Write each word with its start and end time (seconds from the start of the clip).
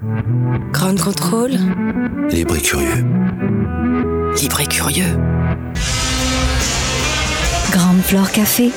Grand 0.00 0.96
contrôle. 0.96 1.50
Libre 2.30 2.56
et 2.56 2.60
curieux. 2.60 3.04
Libre 4.40 4.60
et 4.60 4.66
curieux. 4.66 5.18
Grande 7.72 8.00
Flore 8.02 8.30
Café. 8.30 8.70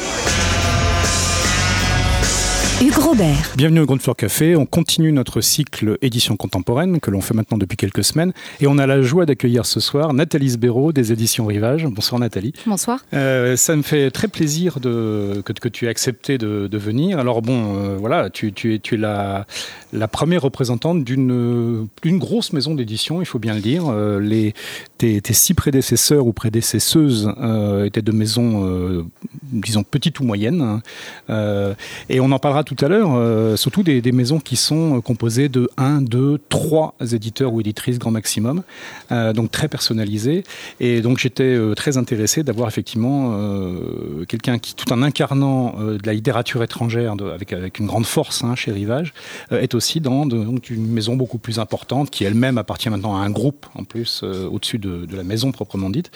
Hugues 2.82 2.98
Robert. 2.98 3.54
Bienvenue 3.58 3.82
au 3.82 3.86
Grand 3.86 4.02
Floor 4.02 4.16
Café. 4.16 4.56
On 4.56 4.66
continue 4.66 5.12
notre 5.12 5.40
cycle 5.42 6.00
édition 6.02 6.36
contemporaine 6.36 7.00
que 7.00 7.12
l'on 7.12 7.22
fait 7.22 7.36
maintenant 7.36 7.60
depuis 7.60 7.78
quelques 7.78 8.04
semaines. 8.04 8.34
Et 8.60 8.66
on 8.66 8.80
a 8.80 8.88
la 8.88 9.04
joie 9.04 9.28
d'accueillir 9.28 9.68
ce 9.68 9.80
soir 9.80 10.16
Nathalie 10.16 10.50
Sbéraud 10.50 10.92
des 10.92 11.12
éditions 11.12 11.46
Rivage. 11.46 11.86
Bonsoir 11.86 12.20
Nathalie. 12.20 12.54
Bonsoir. 12.66 13.06
Euh, 13.14 13.56
ça 13.56 13.76
me 13.76 13.84
fait 13.84 14.10
très 14.10 14.28
plaisir 14.28 14.80
de, 14.80 15.44
que, 15.46 15.54
que 15.54 15.70
tu 15.70 15.86
aies 15.86 15.90
accepté 15.90 16.40
de, 16.40 16.66
de 16.66 16.78
venir. 16.80 17.20
Alors 17.20 17.44
bon, 17.44 17.76
euh, 17.76 17.98
voilà, 18.00 18.32
tu, 18.32 18.52
tu, 18.52 18.74
es, 18.74 18.80
tu 18.80 18.96
es 18.96 18.98
la, 18.98 19.46
la 19.94 20.08
première 20.08 20.42
représentante 20.42 21.04
d'une 21.04 21.88
grosse 22.04 22.54
maison 22.54 22.76
d'édition, 22.76 23.22
il 23.22 23.26
faut 23.26 23.40
bien 23.40 23.54
le 23.54 23.62
dire. 23.62 23.84
Euh, 23.90 24.20
les, 24.20 24.54
tes, 24.98 25.20
tes, 25.22 25.34
six 25.34 25.54
prédécesseurs 25.54 26.26
ou 26.26 26.34
prédécesseuses 26.34 27.32
euh, 27.42 27.86
étaient 27.86 28.02
de 28.02 28.12
maisons, 28.12 28.66
euh, 28.66 29.06
disons, 29.44 29.84
petites 29.84 30.20
ou 30.20 30.24
moyennes. 30.24 30.62
Hein. 30.62 31.76
et 32.10 32.20
on 32.20 32.32
en 32.32 32.40
parlera 32.40 32.64
tout 32.64 32.71
tout 32.76 32.86
à 32.86 32.88
l'heure, 32.88 33.16
euh, 33.16 33.58
surtout 33.58 33.84
des, 33.84 34.12
maisons 34.12 34.40
qui 34.40 34.56
sont 34.56 35.02
composées 35.02 35.50
de 35.50 35.70
1, 35.78 36.02
2, 36.02 36.40
3 36.48 36.96
éditeurs 37.12 37.54
ou 37.54 37.60
éditrices 37.60 38.00
grand 38.00 38.12
maximum, 38.12 38.64
euh, 39.12 39.34
donc 39.34 39.52
très 39.52 39.68
personnalisées. 39.68 40.44
Et 40.80 41.02
donc 41.02 41.18
j'étais 41.18 41.44
euh, 41.44 41.76
très 41.76 41.98
intéressé 41.98 42.44
d'avoir 42.44 42.70
effectivement 42.70 43.34
euh, 43.34 44.26
quelqu'un 44.26 44.58
qui, 44.58 44.74
tout 44.74 44.92
en 44.94 45.02
incarnant 45.02 45.76
euh, 45.80 45.98
de 45.98 46.08
la 46.08 46.14
littérature 46.14 46.64
étrangère 46.64 47.14
avec, 47.34 47.52
avec 47.52 47.80
une 47.80 47.88
grande 47.88 48.06
force 48.06 48.44
hein, 48.44 48.56
chez 48.56 48.72
Rivage, 48.72 49.14
euh, 49.52 49.60
est 49.60 49.74
aussi 49.76 50.00
dans 50.00 50.28
une 50.30 50.88
maison 50.88 51.18
beaucoup 51.18 51.40
plus 51.40 51.60
importante 51.60 52.10
qui 52.10 52.24
elle-même 52.24 52.58
appartient 52.58 52.90
maintenant 52.90 53.18
à 53.18 53.20
un 53.20 53.32
groupe 53.32 53.66
en 53.76 53.84
plus 53.84 54.24
au-dessus 54.24 54.78
de, 54.78 55.08
la 55.12 55.24
maison 55.24 55.52
proprement 55.52 55.90
dite. 55.90 56.12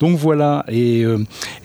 Donc 0.00 0.16
voilà, 0.16 0.64
et, 0.68 1.00
et 1.00 1.06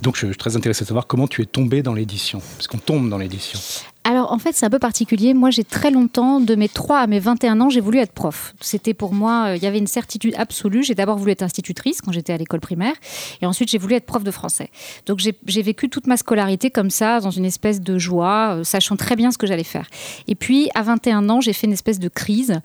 donc 0.01 0.15
je, 0.15 0.21
je 0.21 0.27
suis 0.27 0.37
très 0.37 0.57
intéressé 0.57 0.83
de 0.83 0.87
savoir 0.87 1.07
comment 1.07 1.27
tu 1.27 1.41
es 1.41 1.45
tombé 1.45 1.81
dans 1.81 1.93
l'édition, 1.93 2.41
parce 2.57 2.67
qu'on 2.67 2.77
tombe 2.77 3.09
dans 3.09 3.17
l'édition. 3.17 3.59
Alors 4.05 4.33
en 4.33 4.37
fait 4.37 4.53
c'est 4.53 4.65
un 4.65 4.69
peu 4.69 4.79
particulier. 4.79 5.33
Moi 5.33 5.49
j'ai 5.49 5.63
très 5.63 5.89
longtemps, 5.89 6.41
de 6.41 6.55
mes 6.55 6.67
3 6.67 6.99
à 6.99 7.07
mes 7.07 7.19
21 7.19 7.61
ans, 7.61 7.69
j'ai 7.69 7.79
voulu 7.79 7.99
être 7.99 8.11
prof. 8.11 8.53
C'était 8.59 8.93
pour 8.93 9.13
moi, 9.13 9.45
euh, 9.47 9.55
il 9.55 9.63
y 9.63 9.65
avait 9.65 9.77
une 9.77 9.87
certitude 9.87 10.33
absolue. 10.37 10.83
J'ai 10.83 10.93
d'abord 10.93 11.17
voulu 11.17 11.31
être 11.31 11.41
institutrice 11.41 12.01
quand 12.01 12.11
j'étais 12.11 12.33
à 12.33 12.37
l'école 12.37 12.59
primaire 12.59 12.95
et 13.41 13.45
ensuite 13.45 13.69
j'ai 13.69 13.77
voulu 13.77 13.95
être 13.95 14.05
prof 14.05 14.23
de 14.23 14.31
français. 14.31 14.69
Donc 15.05 15.19
j'ai 15.19 15.61
vécu 15.61 15.89
toute 15.89 16.07
ma 16.07 16.17
scolarité 16.17 16.69
comme 16.69 16.89
ça, 16.89 17.21
dans 17.21 17.31
une 17.31 17.45
espèce 17.45 17.79
de 17.79 17.97
joie, 17.97 18.57
euh, 18.57 18.63
sachant 18.65 18.97
très 18.97 19.15
bien 19.15 19.31
ce 19.31 19.37
que 19.37 19.47
j'allais 19.47 19.63
faire. 19.63 19.87
Et 20.27 20.35
puis 20.35 20.69
à 20.75 20.81
21 20.81 21.29
ans 21.29 21.39
j'ai 21.39 21.53
fait 21.53 21.67
une 21.67 21.73
espèce 21.73 21.99
de 21.99 22.09
crise 22.09 22.59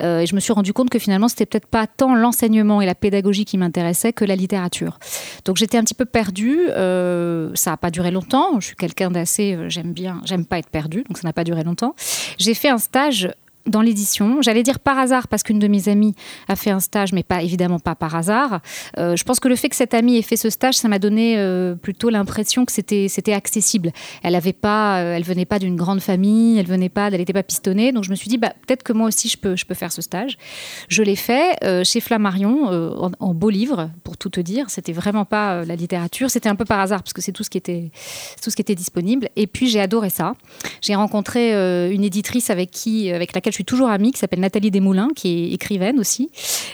euh, 0.00 0.20
et 0.20 0.26
je 0.26 0.34
me 0.36 0.40
suis 0.40 0.52
rendu 0.52 0.72
compte 0.72 0.90
que 0.90 1.00
finalement 1.00 1.26
c'était 1.26 1.46
peut-être 1.46 1.66
pas 1.66 1.88
tant 1.88 2.14
l'enseignement 2.14 2.80
et 2.80 2.86
la 2.86 2.94
pédagogie 2.94 3.44
qui 3.44 3.58
m'intéressait 3.58 4.12
que 4.12 4.24
la 4.24 4.36
littérature. 4.36 5.00
Donc 5.44 5.56
j'étais 5.56 5.76
un 5.76 5.82
petit 5.82 5.94
peu 5.94 6.04
perdue. 6.04 6.68
Ça 7.54 7.70
n'a 7.72 7.76
pas 7.76 7.90
duré 7.90 8.12
longtemps. 8.12 8.60
Je 8.60 8.66
suis 8.66 8.76
quelqu'un 8.76 9.10
d'assez, 9.10 9.58
j'aime 9.68 9.92
bien, 9.92 10.20
j'aime 10.24 10.44
pas 10.44 10.58
être 10.58 10.68
perdue 10.68 10.83
donc 10.88 11.18
ça 11.18 11.26
n'a 11.26 11.32
pas 11.32 11.44
duré 11.44 11.64
longtemps. 11.64 11.94
J'ai 12.38 12.54
fait 12.54 12.68
un 12.68 12.78
stage 12.78 13.30
dans 13.66 13.80
l'édition. 13.80 14.42
J'allais 14.42 14.62
dire 14.62 14.78
par 14.78 14.98
hasard 14.98 15.28
parce 15.28 15.42
qu'une 15.42 15.58
de 15.58 15.68
mes 15.68 15.88
amies 15.88 16.14
a 16.48 16.56
fait 16.56 16.70
un 16.70 16.80
stage, 16.80 17.12
mais 17.12 17.22
pas 17.22 17.42
évidemment 17.42 17.78
pas 17.78 17.94
par 17.94 18.14
hasard. 18.14 18.60
Euh, 18.98 19.16
je 19.16 19.24
pense 19.24 19.40
que 19.40 19.48
le 19.48 19.56
fait 19.56 19.68
que 19.68 19.76
cette 19.76 19.94
amie 19.94 20.18
ait 20.18 20.22
fait 20.22 20.36
ce 20.36 20.50
stage, 20.50 20.74
ça 20.74 20.88
m'a 20.88 20.98
donné 20.98 21.38
euh, 21.38 21.74
plutôt 21.74 22.10
l'impression 22.10 22.64
que 22.64 22.72
c'était 22.72 23.32
accessible. 23.32 23.92
Elle 24.22 24.34
avait 24.34 24.52
pas, 24.52 25.00
euh, 25.00 25.16
elle 25.16 25.24
venait 25.24 25.46
pas 25.46 25.58
d'une 25.58 25.76
grande 25.76 26.00
famille, 26.00 26.58
elle 26.58 26.66
venait 26.66 26.88
pas, 26.88 27.08
elle 27.08 27.16
n'était 27.16 27.32
pas 27.32 27.42
pistonnée. 27.42 27.92
Donc 27.92 28.04
je 28.04 28.10
me 28.10 28.14
suis 28.14 28.28
dit 28.28 28.36
bah, 28.36 28.52
peut-être 28.66 28.82
que 28.82 28.92
moi 28.92 29.08
aussi 29.08 29.28
je 29.28 29.38
peux 29.38 29.74
faire 29.74 29.92
ce 29.92 30.02
stage. 30.02 30.36
Je 30.88 31.02
l'ai 31.02 31.16
fait 31.16 31.58
chez 31.84 32.00
Flammarion 32.00 32.66
en, 33.20 33.34
beau 33.34 33.50
livre 33.50 33.90
pour 34.02 34.16
tout 34.16 34.28
te 34.28 34.40
dire. 34.40 34.68
C'était 34.68 34.92
vraiment 34.92 35.24
pas 35.24 35.64
la 35.64 35.76
littérature, 35.76 36.30
c'était 36.30 36.48
un 36.48 36.54
peu 36.54 36.64
par 36.64 36.80
hasard 36.80 37.02
parce 37.02 37.12
que 37.12 37.22
c'est 37.22 37.32
tout 37.32 37.42
ce 37.42 37.50
qui 37.50 37.58
était 37.58 37.90
tout 38.42 38.50
ce 38.50 38.56
qui 38.56 38.62
était 38.62 38.74
disponible. 38.74 39.28
Et 39.36 39.46
puis 39.46 39.68
j'ai 39.68 39.80
adoré 39.80 40.10
ça. 40.10 40.34
J'ai 40.82 40.94
rencontré 40.94 41.52
une 41.92 42.04
éditrice 42.04 42.50
avec 42.50 42.70
qui 42.70 43.10
avec 43.10 43.34
laquelle 43.34 43.53
je 43.54 43.58
suis 43.58 43.64
toujours 43.64 43.88
amie, 43.88 44.10
qui 44.10 44.18
s'appelle 44.18 44.40
Nathalie 44.40 44.72
Desmoulins, 44.72 45.10
qui 45.14 45.28
est 45.28 45.52
écrivaine 45.52 46.00
aussi. 46.00 46.28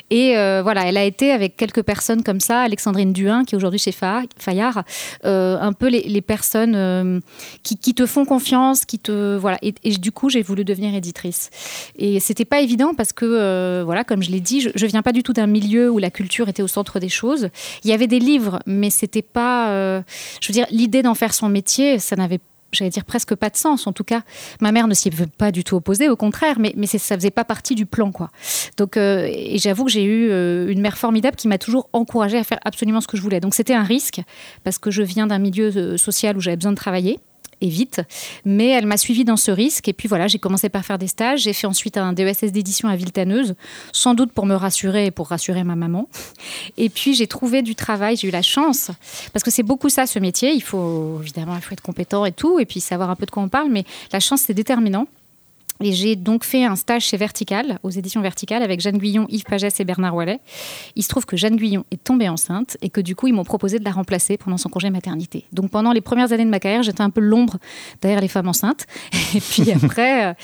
Et 0.08 0.38
euh, 0.38 0.62
voilà, 0.62 0.86
elle 0.86 0.96
a 0.96 1.04
été 1.04 1.30
avec 1.30 1.54
quelques 1.54 1.82
personnes 1.82 2.22
comme 2.22 2.40
ça, 2.40 2.62
Alexandrine 2.62 3.12
Duin, 3.12 3.44
qui 3.44 3.54
est 3.54 3.58
aujourd'hui 3.58 3.78
chez 3.78 3.92
Fa 3.92 4.22
Fayard, 4.38 4.82
euh, 5.26 5.58
un 5.60 5.74
peu 5.74 5.88
les, 5.88 6.22
personnes 6.22 6.74
euh, 6.74 7.20
qui, 7.62 7.76
te 7.76 8.06
font 8.06 8.24
confiance, 8.24 8.86
qui 8.86 8.98
te 8.98 9.36
voilà. 9.36 9.58
Et, 9.60 9.72
du 9.98 10.10
coup, 10.10 10.30
j'ai 10.30 10.40
voulu 10.40 10.64
devenir 10.64 10.94
éditrice. 10.94 11.50
Et 11.96 12.18
c'était 12.18 12.46
pas 12.46 12.62
évident 12.62 12.94
parce 12.94 13.12
que 13.12 13.82
voilà, 13.84 14.02
comme 14.02 14.22
je 14.22 14.30
l'ai 14.30 14.40
dit, 14.40 14.62
je, 14.62 14.70
je 14.74 14.86
viens 14.86 15.02
pas 15.02 15.12
du 15.12 15.22
tout 15.22 15.34
d'un 15.34 15.46
milieu 15.46 15.90
où 15.90 15.98
la 15.98 16.10
culture 16.10 16.48
était 16.48 16.62
au 16.62 16.68
centre 16.68 16.98
des 16.98 17.10
choses. 17.10 17.50
Il 17.84 17.90
y 17.90 17.92
avait 17.92 18.06
des 18.06 18.20
livres, 18.20 18.60
mais 18.64 18.88
c'était 18.88 19.20
pas, 19.20 20.00
je 20.40 20.48
veux 20.48 20.54
dire, 20.54 20.66
l'idée 20.70 21.02
d'en 21.02 21.14
faire 21.14 21.34
son 21.34 21.50
métier, 21.50 21.98
ça 21.98 22.16
n'avait 22.16 22.38
pas 22.38 22.44
j'allais 22.72 22.90
dire 22.90 23.04
presque 23.04 23.34
pas 23.34 23.50
de 23.50 23.56
sens 23.56 23.86
en 23.86 23.92
tout 23.92 24.04
cas. 24.04 24.22
Ma 24.60 24.72
mère 24.72 24.86
ne 24.86 24.94
s'y 24.94 25.10
veut 25.10 25.26
pas 25.26 25.50
du 25.50 25.64
tout 25.64 25.76
opposé 25.76 26.08
au 26.08 26.16
contraire 26.16 26.58
mais, 26.58 26.72
mais 26.76 26.86
ça 26.86 27.16
faisait 27.16 27.30
pas 27.30 27.44
partie 27.44 27.74
du 27.74 27.86
plan 27.86 28.12
quoi. 28.12 28.30
Donc 28.76 28.96
euh, 28.96 29.28
et 29.30 29.58
j'avoue 29.58 29.84
que 29.84 29.90
j'ai 29.90 30.04
eu 30.04 30.30
euh, 30.30 30.68
une 30.68 30.80
mère 30.80 30.98
formidable 30.98 31.36
qui 31.36 31.48
m'a 31.48 31.58
toujours 31.58 31.88
encouragé 31.92 32.38
à 32.38 32.44
faire 32.44 32.60
absolument 32.64 33.00
ce 33.00 33.08
que 33.08 33.16
je 33.16 33.22
voulais. 33.22 33.40
Donc 33.40 33.54
c'était 33.54 33.74
un 33.74 33.84
risque 33.84 34.20
parce 34.64 34.78
que 34.78 34.90
je 34.90 35.02
viens 35.02 35.26
d'un 35.26 35.38
milieu 35.38 35.70
euh, 35.76 35.96
social 35.96 36.36
où 36.36 36.40
j'avais 36.40 36.56
besoin 36.56 36.72
de 36.72 36.76
travailler 36.76 37.18
et 37.60 37.68
vite. 37.68 38.00
Mais 38.44 38.68
elle 38.68 38.86
m'a 38.86 38.96
suivi 38.96 39.24
dans 39.24 39.36
ce 39.36 39.50
risque. 39.50 39.88
Et 39.88 39.92
puis 39.92 40.08
voilà, 40.08 40.26
j'ai 40.28 40.38
commencé 40.38 40.68
par 40.68 40.84
faire 40.84 40.98
des 40.98 41.06
stages. 41.06 41.42
J'ai 41.42 41.52
fait 41.52 41.66
ensuite 41.66 41.96
un 41.96 42.12
DESS 42.12 42.52
d'édition 42.52 42.88
à 42.88 42.96
Villetaneuse, 42.96 43.54
sans 43.92 44.14
doute 44.14 44.32
pour 44.32 44.46
me 44.46 44.54
rassurer 44.54 45.06
et 45.06 45.10
pour 45.10 45.28
rassurer 45.28 45.64
ma 45.64 45.76
maman. 45.76 46.08
Et 46.76 46.88
puis 46.88 47.14
j'ai 47.14 47.26
trouvé 47.26 47.62
du 47.62 47.74
travail, 47.74 48.16
j'ai 48.16 48.28
eu 48.28 48.30
la 48.30 48.42
chance, 48.42 48.90
parce 49.32 49.42
que 49.42 49.50
c'est 49.50 49.62
beaucoup 49.62 49.88
ça 49.88 50.06
ce 50.06 50.18
métier. 50.18 50.52
Il 50.52 50.62
faut 50.62 51.18
évidemment 51.20 51.56
il 51.56 51.62
faut 51.62 51.72
être 51.72 51.80
compétent 51.80 52.24
et 52.24 52.32
tout, 52.32 52.58
et 52.58 52.66
puis 52.66 52.80
savoir 52.80 53.10
un 53.10 53.16
peu 53.16 53.26
de 53.26 53.30
quoi 53.30 53.42
on 53.42 53.48
parle, 53.48 53.70
mais 53.70 53.84
la 54.12 54.20
chance 54.20 54.42
c'est 54.46 54.54
déterminant. 54.54 55.06
Et 55.82 55.92
j'ai 55.92 56.14
donc 56.14 56.44
fait 56.44 56.64
un 56.64 56.76
stage 56.76 57.04
chez 57.04 57.16
Vertical, 57.16 57.78
aux 57.82 57.88
éditions 57.88 58.20
Vertical, 58.20 58.62
avec 58.62 58.80
Jeanne 58.80 58.98
Guyon, 58.98 59.24
Yves 59.30 59.44
Pagès 59.44 59.80
et 59.80 59.84
Bernard 59.84 60.14
Wallet. 60.14 60.38
Il 60.94 61.02
se 61.02 61.08
trouve 61.08 61.24
que 61.24 61.38
Jeanne 61.38 61.56
Guyon 61.56 61.86
est 61.90 62.04
tombée 62.04 62.28
enceinte 62.28 62.76
et 62.82 62.90
que 62.90 63.00
du 63.00 63.16
coup, 63.16 63.28
ils 63.28 63.32
m'ont 63.32 63.44
proposé 63.44 63.78
de 63.78 63.84
la 63.84 63.90
remplacer 63.90 64.36
pendant 64.36 64.58
son 64.58 64.68
congé 64.68 64.90
maternité. 64.90 65.46
Donc 65.52 65.70
pendant 65.70 65.92
les 65.92 66.02
premières 66.02 66.32
années 66.32 66.44
de 66.44 66.50
ma 66.50 66.60
carrière, 66.60 66.82
j'étais 66.82 67.00
un 67.00 67.08
peu 67.08 67.22
l'ombre 67.22 67.56
derrière 68.02 68.20
les 68.20 68.28
femmes 68.28 68.48
enceintes. 68.48 68.86
Et 69.34 69.40
puis 69.40 69.72
après, 69.84 70.26
euh, 70.26 70.34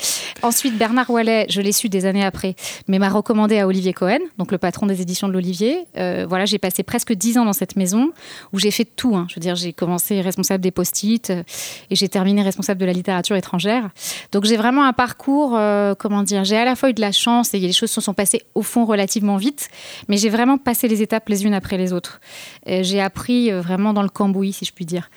ensuite, 0.41 0.75
Bernard 0.75 1.11
Wallet, 1.11 1.45
je 1.49 1.61
l'ai 1.61 1.71
su 1.71 1.87
des 1.87 2.05
années 2.05 2.25
après, 2.25 2.55
mais 2.87 2.97
m'a 2.97 3.09
recommandé 3.09 3.59
à 3.59 3.67
Olivier 3.67 3.93
Cohen, 3.93 4.19
donc 4.39 4.51
le 4.51 4.57
patron 4.57 4.87
des 4.87 5.01
éditions 5.01 5.27
de 5.27 5.33
l'Olivier. 5.33 5.85
Euh, 5.97 6.25
voilà, 6.27 6.45
j'ai 6.45 6.57
passé 6.57 6.81
presque 6.81 7.13
dix 7.13 7.37
ans 7.37 7.45
dans 7.45 7.53
cette 7.53 7.75
maison 7.75 8.11
où 8.53 8.59
j'ai 8.59 8.71
fait 8.71 8.85
tout. 8.85 9.15
Hein. 9.15 9.27
Je 9.29 9.35
veux 9.35 9.41
dire, 9.41 9.55
j'ai 9.55 9.71
commencé 9.71 10.19
responsable 10.21 10.63
des 10.63 10.71
post-it 10.71 11.29
euh, 11.29 11.43
et 11.91 11.95
j'ai 11.95 12.09
terminé 12.09 12.41
responsable 12.41 12.81
de 12.81 12.85
la 12.87 12.93
littérature 12.93 13.35
étrangère. 13.35 13.89
Donc 14.31 14.45
j'ai 14.45 14.57
vraiment 14.57 14.83
un 14.83 14.93
parcours 14.93 15.26
euh, 15.55 15.95
comment 15.95 16.23
dire, 16.23 16.43
j'ai 16.43 16.57
à 16.57 16.65
la 16.65 16.75
fois 16.75 16.89
eu 16.89 16.93
de 16.93 17.01
la 17.01 17.11
chance 17.11 17.53
et 17.53 17.59
les 17.59 17.73
choses 17.73 17.91
se 17.91 18.01
sont 18.01 18.13
passées 18.13 18.43
au 18.55 18.61
fond 18.61 18.85
relativement 18.85 19.37
vite, 19.37 19.69
mais 20.07 20.17
j'ai 20.17 20.29
vraiment 20.29 20.57
passé 20.57 20.87
les 20.87 21.01
étapes 21.01 21.27
les 21.29 21.45
unes 21.45 21.53
après 21.53 21.77
les 21.77 21.93
autres. 21.93 22.19
J'ai 22.65 23.01
appris 23.01 23.51
euh, 23.51 23.61
vraiment 23.61 23.93
dans 23.93 24.01
le 24.01 24.09
cambouis, 24.09 24.53
si 24.53 24.65
je 24.65 24.73
puis 24.73 24.85
dire. 24.85 25.09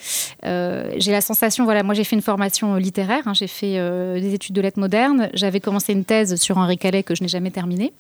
Euh, 0.45 0.93
j'ai 0.97 1.13
la 1.13 1.21
sensation, 1.21 1.65
voilà, 1.65 1.83
moi 1.83 1.95
j'ai 1.95 2.05
fait 2.05 2.17
une 2.17 2.23
formation 2.23 2.77
littéraire, 2.77 3.23
hein, 3.27 3.35
j'ai 3.35 3.47
fait 3.47 3.79
euh, 3.79 4.21
des 4.21 4.35
études 4.35 4.55
de 4.55 4.61
lettres 4.61 4.81
modernes, 4.81 5.31
j'avais 5.35 5.61
commencé 5.61 5.93
une 5.93 6.05
thèse 6.05 6.37
sur 6.37 6.59
Henri 6.59 6.79
Calais 6.79 7.03
que 7.03 7.15
je 7.15 7.23
n'ai 7.23 7.29
jamais 7.29 7.51
terminée 7.51 7.93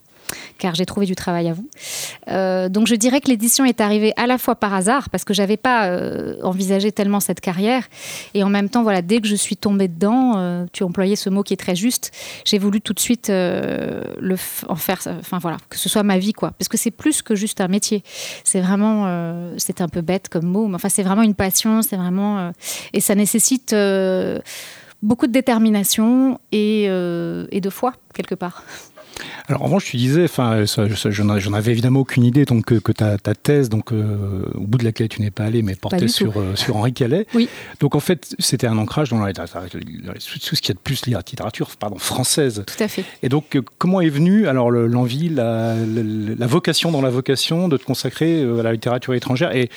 car 0.58 0.74
j'ai 0.74 0.86
trouvé 0.86 1.06
du 1.06 1.14
travail 1.14 1.48
à 1.48 1.52
vous. 1.52 1.68
Euh, 2.28 2.68
donc 2.68 2.86
je 2.86 2.94
dirais 2.94 3.20
que 3.20 3.28
l'édition 3.28 3.64
est 3.64 3.80
arrivée 3.80 4.12
à 4.16 4.26
la 4.26 4.38
fois 4.38 4.54
par 4.54 4.74
hasard, 4.74 5.10
parce 5.10 5.24
que 5.24 5.34
j'avais 5.34 5.56
pas 5.56 5.86
euh, 5.86 6.36
envisagé 6.42 6.92
tellement 6.92 7.20
cette 7.20 7.40
carrière, 7.40 7.84
et 8.34 8.44
en 8.44 8.48
même 8.48 8.68
temps, 8.68 8.82
voilà, 8.82 9.02
dès 9.02 9.20
que 9.20 9.26
je 9.26 9.36
suis 9.36 9.56
tombée 9.56 9.88
dedans, 9.88 10.34
euh, 10.36 10.66
tu 10.72 10.82
employais 10.82 11.16
ce 11.16 11.30
mot 11.30 11.42
qui 11.42 11.54
est 11.54 11.56
très 11.56 11.76
juste, 11.76 12.12
j'ai 12.44 12.58
voulu 12.58 12.80
tout 12.80 12.92
de 12.92 13.00
suite 13.00 13.30
euh, 13.30 14.02
le 14.18 14.36
en 14.68 14.76
faire, 14.76 15.00
enfin 15.06 15.38
voilà, 15.38 15.58
que 15.68 15.76
ce 15.76 15.88
soit 15.88 16.02
ma 16.02 16.18
vie, 16.18 16.32
quoi, 16.32 16.52
parce 16.52 16.68
que 16.68 16.76
c'est 16.76 16.90
plus 16.90 17.22
que 17.22 17.34
juste 17.34 17.60
un 17.60 17.68
métier. 17.68 18.02
C'est 18.44 18.60
vraiment, 18.60 19.52
c'est 19.58 19.80
un 19.80 19.88
peu 19.88 20.00
bête 20.00 20.28
comme 20.28 20.46
mot, 20.46 20.66
mais 20.66 20.76
enfin 20.76 20.88
c'est 20.88 21.02
vraiment 21.02 21.22
une 21.22 21.34
passion, 21.34 21.82
c'est 21.82 21.96
vraiment, 21.96 22.52
et 22.92 23.00
ça 23.00 23.14
nécessite 23.14 23.74
beaucoup 25.02 25.26
de 25.26 25.32
détermination 25.32 26.40
et 26.52 26.88
de 26.88 27.70
foi 27.70 27.94
quelque 28.14 28.34
part. 28.34 28.64
Alors 29.48 29.62
en 29.62 29.64
revanche, 29.66 29.84
tu 29.84 29.96
disais, 29.96 30.24
enfin, 30.24 30.64
j'en 30.64 31.52
avais 31.52 31.72
évidemment 31.72 32.00
aucune 32.00 32.24
idée, 32.24 32.44
donc 32.44 32.66
que, 32.66 32.74
que 32.76 32.92
ta, 32.92 33.18
ta 33.18 33.34
thèse, 33.34 33.68
donc 33.68 33.92
euh, 33.92 34.44
au 34.54 34.66
bout 34.66 34.78
de 34.78 34.84
laquelle 34.84 35.08
tu 35.08 35.20
n'es 35.22 35.30
pas 35.30 35.44
allé, 35.44 35.62
mais 35.62 35.74
portait 35.74 36.08
sur 36.08 36.38
euh, 36.38 36.54
sur 36.54 36.76
Henri 36.76 36.92
Calais. 36.92 37.26
Oui. 37.34 37.48
Donc 37.80 37.94
en 37.94 38.00
fait, 38.00 38.34
c'était 38.38 38.66
un 38.66 38.78
ancrage 38.78 39.10
dans, 39.10 39.18
la, 39.18 39.32
dans, 39.32 39.44
dans 39.44 40.12
tout 40.12 40.56
ce 40.56 40.62
qui 40.62 40.70
a 40.70 40.74
de 40.74 40.78
plus 40.78 41.06
littérature, 41.06 41.70
pardon, 41.78 41.98
française. 41.98 42.64
Tout 42.66 42.82
à 42.82 42.88
fait. 42.88 43.04
Et 43.22 43.28
donc, 43.28 43.56
euh, 43.56 43.62
comment 43.78 44.00
est 44.00 44.08
venue 44.08 44.46
alors 44.46 44.70
l'envie, 44.70 45.28
la, 45.28 45.74
la, 45.74 46.02
la 46.38 46.46
vocation 46.46 46.90
dans 46.90 47.02
la 47.02 47.10
vocation 47.10 47.68
de 47.68 47.76
te 47.76 47.84
consacrer 47.84 48.42
euh, 48.42 48.60
à 48.60 48.62
la 48.62 48.72
littérature 48.72 49.14
étrangère? 49.14 49.54
Et 49.54 49.70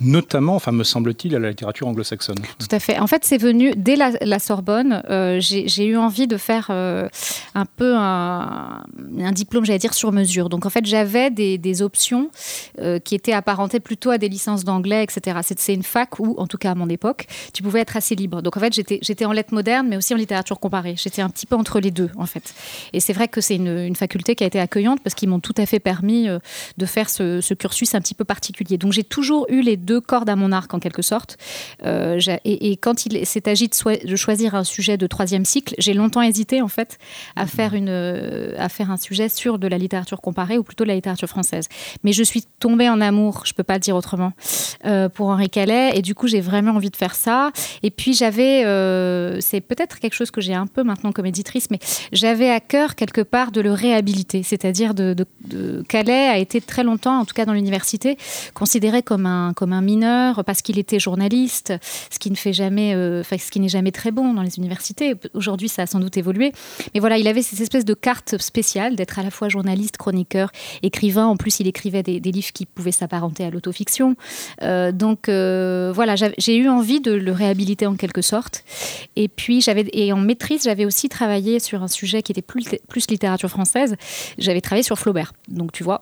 notamment, 0.00 0.54
enfin 0.54 0.72
me 0.72 0.84
semble-t-il, 0.84 1.34
à 1.34 1.38
la 1.38 1.50
littérature 1.50 1.88
anglo-saxonne. 1.88 2.38
Tout 2.58 2.68
à 2.70 2.78
fait. 2.78 2.98
En 2.98 3.06
fait, 3.06 3.24
c'est 3.24 3.38
venu 3.38 3.72
dès 3.76 3.96
la, 3.96 4.38
Sorbonne. 4.38 5.02
Euh, 5.10 5.38
j'ai 5.40 5.84
eu 5.84 5.96
envie 5.96 6.26
de 6.26 6.36
faire 6.36 6.68
euh, 6.70 7.08
un 7.54 7.64
peu 7.64 7.94
un, 7.96 8.84
diplôme, 9.32 9.64
j'allais 9.64 9.78
dire, 9.78 9.94
sur 9.94 10.12
mesure. 10.12 10.48
Donc 10.48 10.66
en 10.66 10.70
fait, 10.70 10.86
j'avais 10.86 11.30
des, 11.30 11.82
options 11.82 12.30
euh, 12.80 12.98
qui 12.98 13.14
étaient 13.14 13.32
apparentées 13.32 13.78
plutôt 13.78 14.10
à 14.10 14.18
des 14.18 14.28
licences 14.28 14.64
d'anglais, 14.64 15.04
etc. 15.04 15.38
C'est 15.44 15.74
une 15.74 15.82
fac 15.82 16.18
où, 16.18 16.34
en 16.38 16.46
tout 16.46 16.58
cas 16.58 16.72
à 16.72 16.74
mon 16.74 16.88
époque, 16.88 17.26
tu 17.52 17.62
pouvais 17.62 17.80
être 17.80 17.96
assez 17.96 18.14
libre. 18.14 18.42
Donc 18.42 18.56
en 18.56 18.60
fait, 18.60 18.72
j'étais 18.74 19.24
en 19.24 19.32
lettres 19.32 19.54
modernes, 19.54 19.86
mais 19.88 19.96
aussi 19.96 20.14
en 20.14 20.16
littérature 20.16 20.58
comparée. 20.58 20.94
J'étais 20.96 21.22
un 21.22 21.28
petit 21.28 21.46
peu 21.46 21.56
entre 21.56 21.78
les 21.80 21.90
deux, 21.90 22.10
en 22.16 22.26
fait. 22.26 22.54
Et 22.92 23.00
c'est 23.00 23.12
vrai 23.12 23.28
que 23.28 23.40
c'est 23.40 23.56
une, 23.56 23.96
faculté 23.96 24.36
qui 24.36 24.44
a 24.44 24.46
été 24.46 24.60
accueillante 24.60 25.00
parce 25.02 25.14
qu'ils 25.14 25.28
m'ont 25.28 25.40
tout 25.40 25.54
à 25.56 25.66
fait 25.66 25.80
permis 25.80 26.28
de 26.76 26.86
faire 26.86 27.10
ce, 27.10 27.40
ce 27.40 27.54
cursus 27.54 27.94
un 27.94 28.00
petit 28.00 28.14
peu 28.14 28.24
particulier. 28.24 28.78
Donc 28.78 28.92
j'ai 28.92 29.02
toujours 29.02 29.46
eu 29.48 29.60
les 29.60 29.76
deux 29.76 29.87
cordes 29.96 30.28
à 30.28 30.36
mon 30.36 30.52
arc 30.52 30.72
en 30.74 30.78
quelque 30.78 31.02
sorte. 31.02 31.36
Euh, 31.84 32.20
et, 32.44 32.76
quand 32.76 33.06
il 33.06 33.24
s'est 33.26 33.48
agi 33.48 33.68
de, 33.68 34.16
choisir 34.16 34.54
un 34.54 34.64
sujet 34.64 34.96
de 34.96 35.06
troisième 35.06 35.44
cycle, 35.44 35.74
j'ai 35.78 35.94
longtemps 35.94 36.22
hésité 36.22 36.62
en 36.62 36.68
fait 36.68 36.98
à 37.36 37.42
mhm. 37.42 37.48
faire, 37.48 37.74
une, 37.74 37.88
euh, 37.88 38.54
à 38.58 38.68
faire 38.68 38.90
un 38.90 38.96
sujet 38.96 39.28
sur 39.28 39.58
de 39.58 39.66
la 39.66 39.78
littérature 39.78 40.20
comparée 40.20 40.58
ou 40.58 40.62
plutôt 40.62 40.84
de 40.84 40.88
la 40.88 40.94
littérature 40.94 41.28
française. 41.28 41.68
Mais 42.04 42.12
je 42.12 42.22
suis 42.22 42.44
tombée 42.60 42.88
en 42.88 43.00
amour, 43.00 43.42
je 43.44 43.54
peux 43.54 43.62
pas 43.62 43.74
le 43.74 43.80
dire 43.80 43.96
autrement, 43.96 44.32
euh, 44.84 45.08
pour 45.08 45.28
Henri 45.28 45.50
Calais 45.50 45.92
et 45.94 46.02
du 46.02 46.14
coup 46.14 46.28
j'ai 46.28 46.40
vraiment 46.40 46.72
envie 46.72 46.90
de 46.90 46.96
faire 46.96 47.14
ça. 47.14 47.50
Et 47.82 47.90
puis 47.90 48.14
j'avais, 48.14 48.62
c'est 49.40 49.60
peut-être 49.60 49.98
quelque 49.98 50.14
chose 50.14 50.30
que 50.30 50.40
j'ai 50.40 50.54
un 50.54 50.66
peu 50.66 50.82
maintenant 50.82 51.12
comme 51.12 51.26
éditrice, 51.26 51.70
mais 51.70 51.78
j'avais 52.12 52.50
à 52.50 52.60
cœur 52.60 52.94
quelque 52.94 53.20
part 53.20 53.52
de 53.52 53.60
le 53.60 53.72
réhabiliter, 53.72 54.42
c'est-à-dire 54.42 54.94
de, 54.94 55.14
de, 55.14 55.82
Calais 55.88 56.28
a 56.28 56.38
été 56.38 56.60
très 56.60 56.84
longtemps, 56.84 57.18
en 57.20 57.24
tout 57.24 57.34
cas 57.34 57.44
dans 57.44 57.52
l'université, 57.52 58.16
considéré 58.54 59.02
comme 59.02 59.26
un, 59.26 59.52
comme 59.54 59.72
un 59.72 59.77
mineur 59.80 60.44
parce 60.44 60.62
qu'il 60.62 60.78
était 60.78 60.98
journaliste, 60.98 61.74
ce 62.10 62.18
qui 62.18 62.30
ne 62.30 62.36
fait 62.36 62.52
jamais, 62.52 62.94
euh, 62.94 63.22
ce 63.22 63.50
qui 63.50 63.60
n'est 63.60 63.68
jamais 63.68 63.92
très 63.92 64.10
bon 64.10 64.34
dans 64.34 64.42
les 64.42 64.58
universités. 64.58 65.14
Aujourd'hui, 65.34 65.68
ça 65.68 65.82
a 65.82 65.86
sans 65.86 66.00
doute 66.00 66.16
évolué. 66.16 66.52
Mais 66.94 67.00
voilà, 67.00 67.18
il 67.18 67.26
avait 67.28 67.42
cette 67.42 67.60
espèce 67.60 67.84
de 67.84 67.94
carte 67.94 68.38
spéciale 68.38 68.96
d'être 68.96 69.18
à 69.18 69.22
la 69.22 69.30
fois 69.30 69.48
journaliste, 69.48 69.96
chroniqueur, 69.96 70.50
écrivain. 70.82 71.26
En 71.26 71.36
plus, 71.36 71.60
il 71.60 71.66
écrivait 71.66 72.02
des, 72.02 72.20
livres 72.20 72.52
qui 72.52 72.66
pouvaient 72.66 72.92
s'apparenter 72.92 73.44
à 73.44 73.50
l'autofiction. 73.50 74.16
Euh, 74.62 74.92
donc 74.92 75.28
euh, 75.28 75.92
voilà, 75.94 76.14
j'ai 76.16 76.56
eu 76.56 76.68
envie 76.68 77.00
de 77.00 77.12
le 77.12 77.32
réhabiliter 77.32 77.86
en 77.86 77.96
quelque 77.96 78.22
sorte. 78.22 78.64
Et 79.16 79.28
puis, 79.28 79.60
j'avais 79.60 79.86
et 79.92 80.12
en 80.12 80.18
maîtrise, 80.18 80.64
j'avais 80.64 80.84
aussi 80.84 81.08
travaillé 81.08 81.58
sur 81.58 81.82
un 81.82 81.88
sujet 81.88 82.22
qui 82.22 82.32
était 82.32 82.42
plus, 82.42 82.64
plus 82.88 83.10
littérature 83.10 83.48
française. 83.48 83.96
J'avais 84.38 84.60
travaillé 84.60 84.82
sur 84.82 84.98
Flaubert. 84.98 85.32
Donc 85.48 85.72
tu 85.72 85.82
vois, 85.82 86.00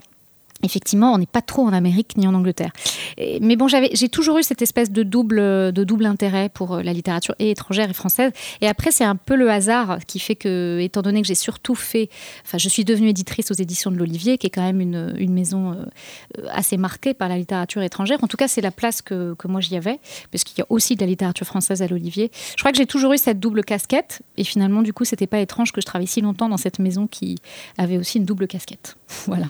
Effectivement, 0.62 1.12
on 1.12 1.18
n'est 1.18 1.26
pas 1.26 1.42
trop 1.42 1.62
en 1.62 1.72
Amérique 1.72 2.16
ni 2.16 2.26
en 2.26 2.34
Angleterre. 2.34 2.72
mais 3.18 3.56
bon, 3.56 3.68
j'ai 3.68 4.08
toujours 4.08 4.38
eu 4.38 4.42
cette 4.42 4.62
espèce 4.62 4.90
de 4.90 5.02
double, 5.02 5.36
de 5.72 5.84
double 5.84 6.06
intérêt 6.06 6.48
pour 6.48 6.74
euh, 6.74 6.82
la 6.82 6.92
littérature 6.92 7.34
étrangère 7.38 7.90
et 7.90 7.92
française. 7.92 8.32
Et 8.62 8.68
après, 8.68 8.90
c'est 8.90 9.04
un 9.04 9.16
peu 9.16 9.36
le 9.36 9.50
hasard 9.50 9.98
qui 10.06 10.18
fait 10.18 10.34
que, 10.34 10.78
étant 10.80 11.02
donné 11.02 11.20
que 11.20 11.28
j'ai 11.28 11.34
surtout 11.34 11.74
fait, 11.74 12.08
enfin, 12.44 12.56
je 12.56 12.68
suis 12.68 12.84
devenue 12.84 13.08
éditrice 13.08 13.50
aux 13.50 13.54
éditions 13.54 13.90
de 13.90 13.96
l'Olivier, 13.96 14.38
qui 14.38 14.46
est 14.46 14.50
quand 14.50 14.62
même 14.62 14.80
une, 14.80 15.14
une 15.18 15.34
maison 15.34 15.72
euh, 15.72 16.46
assez 16.50 16.78
marquée 16.78 17.12
par 17.12 17.28
la 17.28 17.36
littérature 17.36 17.82
étrangère. 17.82 18.18
En 18.22 18.26
tout 18.26 18.38
cas, 18.38 18.48
c'est 18.48 18.62
la 18.62 18.70
place 18.70 19.02
que, 19.02 19.34
que 19.34 19.48
moi 19.48 19.60
j'y 19.60 19.76
avais, 19.76 20.00
parce 20.30 20.42
qu'il 20.44 20.58
y 20.58 20.62
a 20.62 20.66
aussi 20.70 20.96
de 20.96 21.00
la 21.00 21.06
littérature 21.06 21.46
française 21.46 21.82
à 21.82 21.86
l'Olivier. 21.86 22.30
Je 22.56 22.62
crois 22.62 22.72
que 22.72 22.78
j'ai 22.78 22.86
toujours 22.86 23.12
eu 23.12 23.18
cette 23.18 23.40
double 23.40 23.62
casquette, 23.62 24.22
et 24.38 24.44
finalement, 24.44 24.82
du 24.82 24.94
coup, 24.94 25.04
c'était 25.04 25.26
pas 25.26 25.40
étrange 25.40 25.72
que 25.72 25.82
je 25.82 25.86
travaille 25.86 26.06
si 26.06 26.22
longtemps 26.22 26.48
dans 26.48 26.56
cette 26.56 26.78
maison 26.78 27.06
qui 27.06 27.38
avait 27.76 27.98
aussi 27.98 28.18
une 28.18 28.24
double 28.24 28.46
casquette. 28.46 28.96
voilà. 29.26 29.48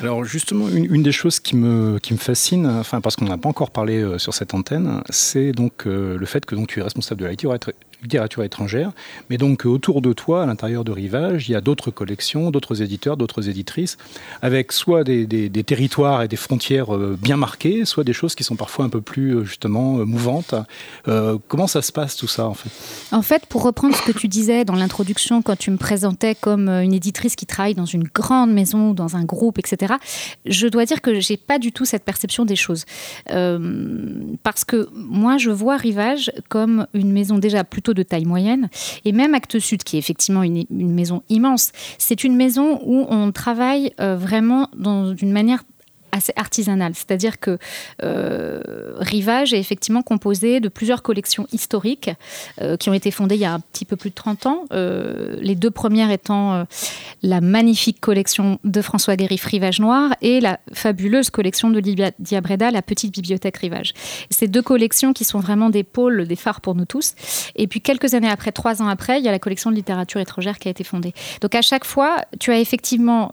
Alors 0.00 0.24
justement, 0.24 0.68
une, 0.68 1.02
des 1.02 1.12
choses 1.12 1.40
qui 1.40 1.56
me, 1.56 1.98
qui 1.98 2.12
me 2.12 2.18
fascine, 2.18 2.66
enfin 2.66 3.00
parce 3.00 3.16
qu'on 3.16 3.24
n'a 3.24 3.38
pas 3.38 3.48
encore 3.48 3.70
parlé 3.70 4.02
euh, 4.02 4.18
sur 4.18 4.34
cette 4.34 4.52
antenne, 4.52 5.02
c'est 5.10 5.52
donc 5.52 5.86
euh, 5.86 6.18
le 6.18 6.26
fait 6.26 6.44
que 6.44 6.54
donc, 6.54 6.68
tu 6.68 6.80
es 6.80 6.82
responsable 6.82 7.22
de 7.22 7.26
la 7.26 7.34
littérature 8.02 8.44
étrangère, 8.44 8.92
mais 9.30 9.38
donc 9.38 9.64
autour 9.64 10.02
de 10.02 10.12
toi, 10.12 10.42
à 10.42 10.46
l'intérieur 10.46 10.84
de 10.84 10.92
Rivage, 10.92 11.48
il 11.48 11.52
y 11.52 11.54
a 11.54 11.60
d'autres 11.60 11.90
collections, 11.90 12.50
d'autres 12.50 12.82
éditeurs, 12.82 13.16
d'autres 13.16 13.48
éditrices, 13.48 13.96
avec 14.42 14.72
soit 14.72 15.04
des, 15.04 15.26
territoires 15.64 16.22
et 16.22 16.28
des 16.28 16.36
frontières 16.36 16.94
euh, 16.94 17.18
bien 17.20 17.36
marquées, 17.36 17.84
soit 17.84 18.04
des 18.04 18.12
choses 18.12 18.34
qui 18.34 18.44
sont 18.44 18.56
parfois 18.56 18.84
un 18.84 18.88
peu 18.88 19.00
plus 19.00 19.36
euh, 19.36 19.44
justement 19.44 19.98
euh, 19.98 20.04
mouvantes. 20.04 20.54
comment 21.48 21.66
ça 21.66 21.82
se 21.82 21.92
passe 21.92 22.16
tout 22.16 22.28
ça 22.28 22.46
en 22.46 22.54
fait? 22.54 22.70
En 23.12 23.22
fait, 23.22 23.46
pour 23.46 23.62
reprendre 23.62 23.94
ce 23.96 24.02
que 24.02 24.16
tu 24.16 24.28
disais 24.28 24.64
dans 24.64 24.74
l'introduction, 24.74 25.42
quand 25.42 25.56
tu 25.56 25.70
me 25.70 25.76
présentais 25.76 26.34
comme 26.34 26.68
une 26.68 26.92
éditrice 26.92 27.36
qui 27.36 27.46
travaille 27.46 27.74
dans 27.74 27.86
une 27.86 28.04
grande 28.04 28.52
maison, 28.52 28.92
dans 28.92 29.16
un 29.16 29.24
groupe, 29.24 29.58
etc., 29.58 29.94
je 30.44 30.68
dois 30.68 30.84
dire 30.84 31.00
que 31.00 31.20
j'ai 31.20 31.36
pas 31.36 31.58
du 31.58 31.72
tout 31.72 31.84
cette 31.84 32.04
perception 32.04 32.44
des 32.44 32.56
choses. 32.56 32.84
parce 34.42 34.64
que 34.64 34.88
moi, 34.94 35.38
je 35.38 35.50
vois 35.50 35.76
Rivage 35.76 36.30
comme 36.48 36.86
une 36.94 37.12
maison 37.12 37.38
déjà 37.38 37.64
plutôt 37.64 37.85
de 37.92 38.02
taille 38.02 38.24
moyenne. 38.24 38.68
Et 39.04 39.12
même 39.12 39.34
Actes 39.34 39.58
Sud, 39.58 39.82
qui 39.82 39.96
est 39.96 39.98
effectivement 39.98 40.42
une, 40.42 40.66
maison 40.70 41.22
immense, 41.28 41.72
c'est 41.98 42.24
une 42.24 42.36
maison 42.36 42.80
où 42.84 43.06
on 43.08 43.32
travaille 43.32 43.92
euh, 44.00 44.16
vraiment 44.16 44.68
dans 44.76 45.14
une 45.14 45.32
manière 45.32 45.64
assez 46.12 46.32
artisanale. 46.36 46.92
C'est-à-dire 46.94 47.38
que 47.38 47.58
euh, 48.02 48.60
Rivage 48.98 49.52
est 49.52 49.58
effectivement 49.58 50.02
composé 50.02 50.60
de 50.60 50.68
plusieurs 50.68 51.02
collections 51.02 51.46
historiques 51.52 52.10
euh, 52.60 52.76
qui 52.76 52.88
ont 52.88 52.94
été 52.94 53.10
fondées 53.10 53.36
il 53.36 53.40
y 53.40 53.44
a 53.44 53.52
un 53.52 53.60
petit 53.60 53.84
peu 53.84 53.96
plus 53.96 54.10
de 54.10 54.14
30 54.14 54.46
ans. 54.46 54.64
Euh, 54.72 55.36
les 55.40 55.54
deux 55.54 55.70
premières 55.70 56.10
étant 56.10 56.66
la 57.22 57.40
magnifique 57.40 58.00
collection 58.00 58.58
de 58.64 58.80
François 58.82 59.16
Guérif 59.16 59.44
Rivage 59.44 59.80
Noir 59.80 60.14
et 60.22 60.40
la 60.40 60.58
fabuleuse 60.72 61.30
collection 61.30 61.70
de 61.70 61.78
Livia 61.78 62.10
Diabreda, 62.18 62.70
la 62.70 62.82
petite 62.82 63.12
bibliothèque 63.12 63.56
Rivage. 63.56 63.92
Ces 64.30 64.48
deux 64.48 64.62
collections 64.62 65.12
qui 65.12 65.24
sont 65.24 65.40
vraiment 65.40 65.70
des 65.70 65.84
pôles, 65.84 66.26
des 66.26 66.36
phares 66.36 66.60
pour 66.60 66.74
nous 66.74 66.84
tous. 66.84 67.14
Et 67.54 67.66
puis 67.66 67.80
quelques 67.80 68.14
années 68.14 68.28
après, 68.28 68.52
trois 68.52 68.82
ans 68.82 68.88
après, 68.88 69.18
il 69.18 69.24
y 69.24 69.28
a 69.28 69.32
la 69.32 69.38
collection 69.38 69.70
de 69.70 69.76
littérature 69.76 70.20
étrangère 70.20 70.58
qui 70.58 70.68
a 70.68 70.70
été 70.70 70.84
fondée. 70.84 71.12
Donc 71.40 71.54
à 71.54 71.62
chaque 71.62 71.84
fois, 71.84 72.18
tu 72.38 72.52
as 72.52 72.58
effectivement, 72.58 73.30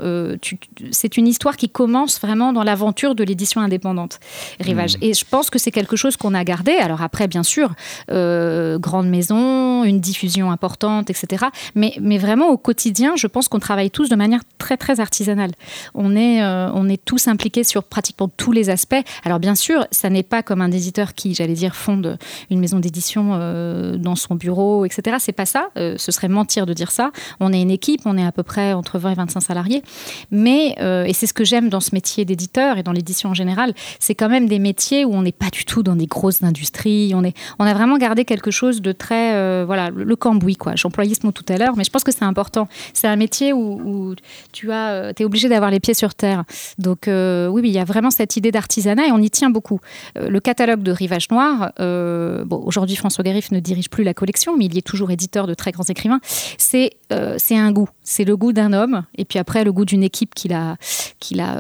c'est 0.92 1.18
une 1.18 1.28
histoire 1.28 1.58
qui 1.58 1.70
commence 1.70 2.20
vraiment 2.20 2.54
dans 2.54 2.64
la 2.64 2.73
de 2.76 3.24
l'édition 3.24 3.62
indépendante 3.62 4.20
Rivage. 4.60 4.96
Hmm. 4.96 5.04
Et 5.04 5.14
je 5.14 5.26
pense 5.30 5.50
que 5.50 5.60
c'est 5.60 5.72
quelque 5.72 5.96
chose 5.96 6.18
qu'on 6.18 6.34
a 6.34 6.44
gardé. 6.44 6.74
Alors 6.74 7.02
après, 7.02 7.28
bien 7.28 7.44
sûr, 7.44 7.74
euh, 8.12 8.78
grande 8.78 9.08
maison, 9.08 9.84
une 9.84 10.00
diffusion 10.00 10.52
importante, 10.52 11.10
etc. 11.10 11.46
Mais, 11.76 11.94
mais 12.02 12.18
vraiment 12.18 12.50
au 12.50 12.58
quotidien, 12.58 13.14
je 13.16 13.28
pense 13.28 13.48
qu'on 13.48 13.60
travaille 13.60 13.90
tous 13.90 14.10
de 14.10 14.16
manière 14.16 14.42
très 14.58 14.78
très 14.78 15.00
artisanale. 15.00 15.52
On 15.94 16.16
est, 16.16 16.44
euh, 16.44 16.70
on 16.74 16.88
est 16.90 17.04
tous 17.04 17.28
impliqués 17.28 17.64
sur 17.64 17.84
pratiquement 17.84 18.30
tous 18.30 18.52
les 18.52 18.70
aspects. 18.70 19.04
Alors 19.24 19.40
bien 19.40 19.56
sûr, 19.56 19.86
ça 19.92 20.10
n'est 20.10 20.24
pas 20.24 20.44
comme 20.44 20.62
un 20.62 20.72
éditeur 20.72 21.14
qui, 21.14 21.34
j'allais 21.34 21.54
dire, 21.54 21.76
fonde 21.76 22.18
une 22.50 22.60
maison 22.60 22.80
d'édition 22.80 23.32
euh, 23.34 23.98
dans 23.98 24.16
son 24.16 24.36
bureau, 24.36 24.86
etc. 24.86 25.18
C'est 25.20 25.32
pas 25.32 25.46
ça. 25.46 25.70
ce 25.76 26.12
serait 26.12 26.28
mentir 26.28 26.66
de 26.66 26.74
dire 26.74 26.92
ça. 26.92 27.12
On 27.40 27.52
est 27.54 27.62
une 27.62 27.72
équipe, 27.72 28.02
on 28.06 28.18
est 28.18 28.26
à 28.26 28.32
peu 28.32 28.44
près 28.44 28.74
entre 28.74 29.00
20 29.00 29.12
et 29.12 29.16
25 29.16 29.42
salariés. 29.42 29.84
Mais, 30.32 30.76
et 31.08 31.14
c'est 31.14 31.28
ce 31.28 31.34
que 31.34 31.44
j'aime 31.44 31.70
dans 31.70 31.80
ce 31.80 31.92
métier 31.94 32.26
d'éditeur, 32.26 32.53
et 32.58 32.84
dans 32.84 32.92
l'édition 32.92 33.30
en 33.30 33.34
général, 33.34 33.74
c'est 34.00 34.16
quand 34.16 34.30
même 34.30 34.48
des 34.48 34.60
métiers 34.60 35.06
où 35.06 35.14
on 35.14 35.22
n'est 35.22 35.32
pas 35.32 35.50
du 35.50 35.66
tout 35.66 35.84
dans 35.84 35.96
des 35.96 36.06
grosses 36.06 36.44
industries. 36.44 37.14
On, 37.16 37.24
est, 37.24 37.36
on 37.60 37.66
a 37.66 37.74
vraiment 37.74 37.98
gardé 37.98 38.26
quelque 38.26 38.52
chose 38.52 38.82
de 38.82 38.92
très. 38.92 39.34
Euh, 39.34 39.64
voilà, 39.66 39.90
le, 39.90 40.16
cambouis, 40.16 40.56
quoi. 40.56 40.76
J'employais 40.76 41.16
ce 41.16 41.26
mot 41.26 41.32
tout 41.32 41.46
à 41.50 41.58
l'heure, 41.58 41.76
mais 41.76 41.84
je 41.84 41.90
pense 41.90 42.04
que 42.04 42.12
c'est 42.12 42.24
important. 42.24 42.68
C'est 42.94 43.08
un 43.08 43.16
métier 43.16 43.54
où, 43.54 44.16
tu 44.52 44.72
as, 44.72 44.92
euh, 44.92 45.14
es 45.18 45.26
obligé 45.26 45.50
d'avoir 45.50 45.72
les 45.72 45.80
pieds 45.80 45.94
sur 45.94 46.14
terre. 46.14 46.44
Donc, 46.78 47.08
euh, 47.08 47.48
oui, 47.48 47.62
il 47.66 47.72
y 47.72 47.80
a 47.80 47.86
vraiment 47.86 48.12
cette 48.12 48.38
idée 48.38 48.52
d'artisanat 48.52 49.08
et 49.08 49.12
on 49.12 49.20
y 49.20 49.30
tient 49.30 49.50
beaucoup. 49.50 49.80
le 50.16 50.40
catalogue 50.40 50.84
de 50.84 50.92
Rivage 50.92 51.30
Noir, 51.30 51.72
bon, 51.80 52.62
aujourd'hui, 52.66 52.96
François 52.96 53.24
Garif 53.24 53.52
ne 53.52 53.60
dirige 53.60 53.90
plus 53.90 54.04
la 54.04 54.14
collection, 54.14 54.56
mais 54.58 54.66
il 54.66 54.76
y 54.76 54.78
est 54.78 54.82
toujours 54.82 55.12
éditeur 55.12 55.48
de 55.48 55.54
très 55.54 55.72
grands 55.72 55.84
écrivains. 55.84 56.20
C'est 56.58 56.92
c'est 57.38 57.58
un 57.58 57.72
goût. 57.72 57.90
C'est 58.04 58.24
le 58.24 58.36
goût 58.36 58.54
d'un 58.54 58.74
homme, 58.74 59.04
et 59.16 59.26
puis 59.26 59.38
après, 59.40 59.64
le 59.64 59.72
goût 59.72 59.86
d'une 59.86 60.04
équipe 60.04 60.34
qu'il 60.34 60.54
a, 60.54 60.78
qu'il 61.20 61.42
a 61.42 61.58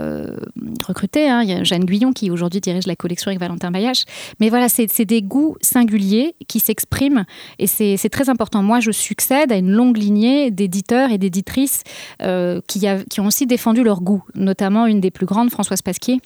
recruté. 0.86 1.30
Hein. 1.30 1.42
Il 1.44 1.50
y 1.50 1.54
a 1.54 1.64
Jeanne 1.64 1.86
Guyon 1.86 2.14
qui 2.14 2.32
aujourd'hui 2.32 2.62
dirige 2.62 2.88
la 2.88 2.96
collection 2.96 3.30
avec 3.30 3.40
Valentin 3.40 3.72
Bayache. 3.72 4.06
Mais 4.40 4.50
voilà, 4.50 4.70
c'est 4.70 5.06
des 5.06 5.22
goûts 5.22 5.56
singuliers 5.62 6.36
qui 6.48 6.60
s'expriment 6.60 7.26
et 7.60 7.68
c'est 7.68 8.10
très 8.10 8.30
important. 8.30 8.64
Moi, 8.64 8.80
je 8.80 8.92
succède 8.92 9.52
à 9.52 9.56
une 9.56 9.72
longue 9.72 9.98
lignée 9.98 10.52
d'éditeurs 10.52 11.12
et 11.12 11.18
d'éditrices 11.18 11.84
euh, 12.22 12.62
qui, 12.68 12.86
qui 13.10 13.22
ont 13.22 13.26
aussi 13.26 13.46
défendu 13.46 13.84
leur 13.84 14.02
goût, 14.02 14.24
notamment 14.36 14.86
une 14.86 15.02
des 15.02 15.12
plus 15.12 15.26
grandes, 15.26 15.50
Françoise 15.50 15.82
Pasquier 15.82 16.20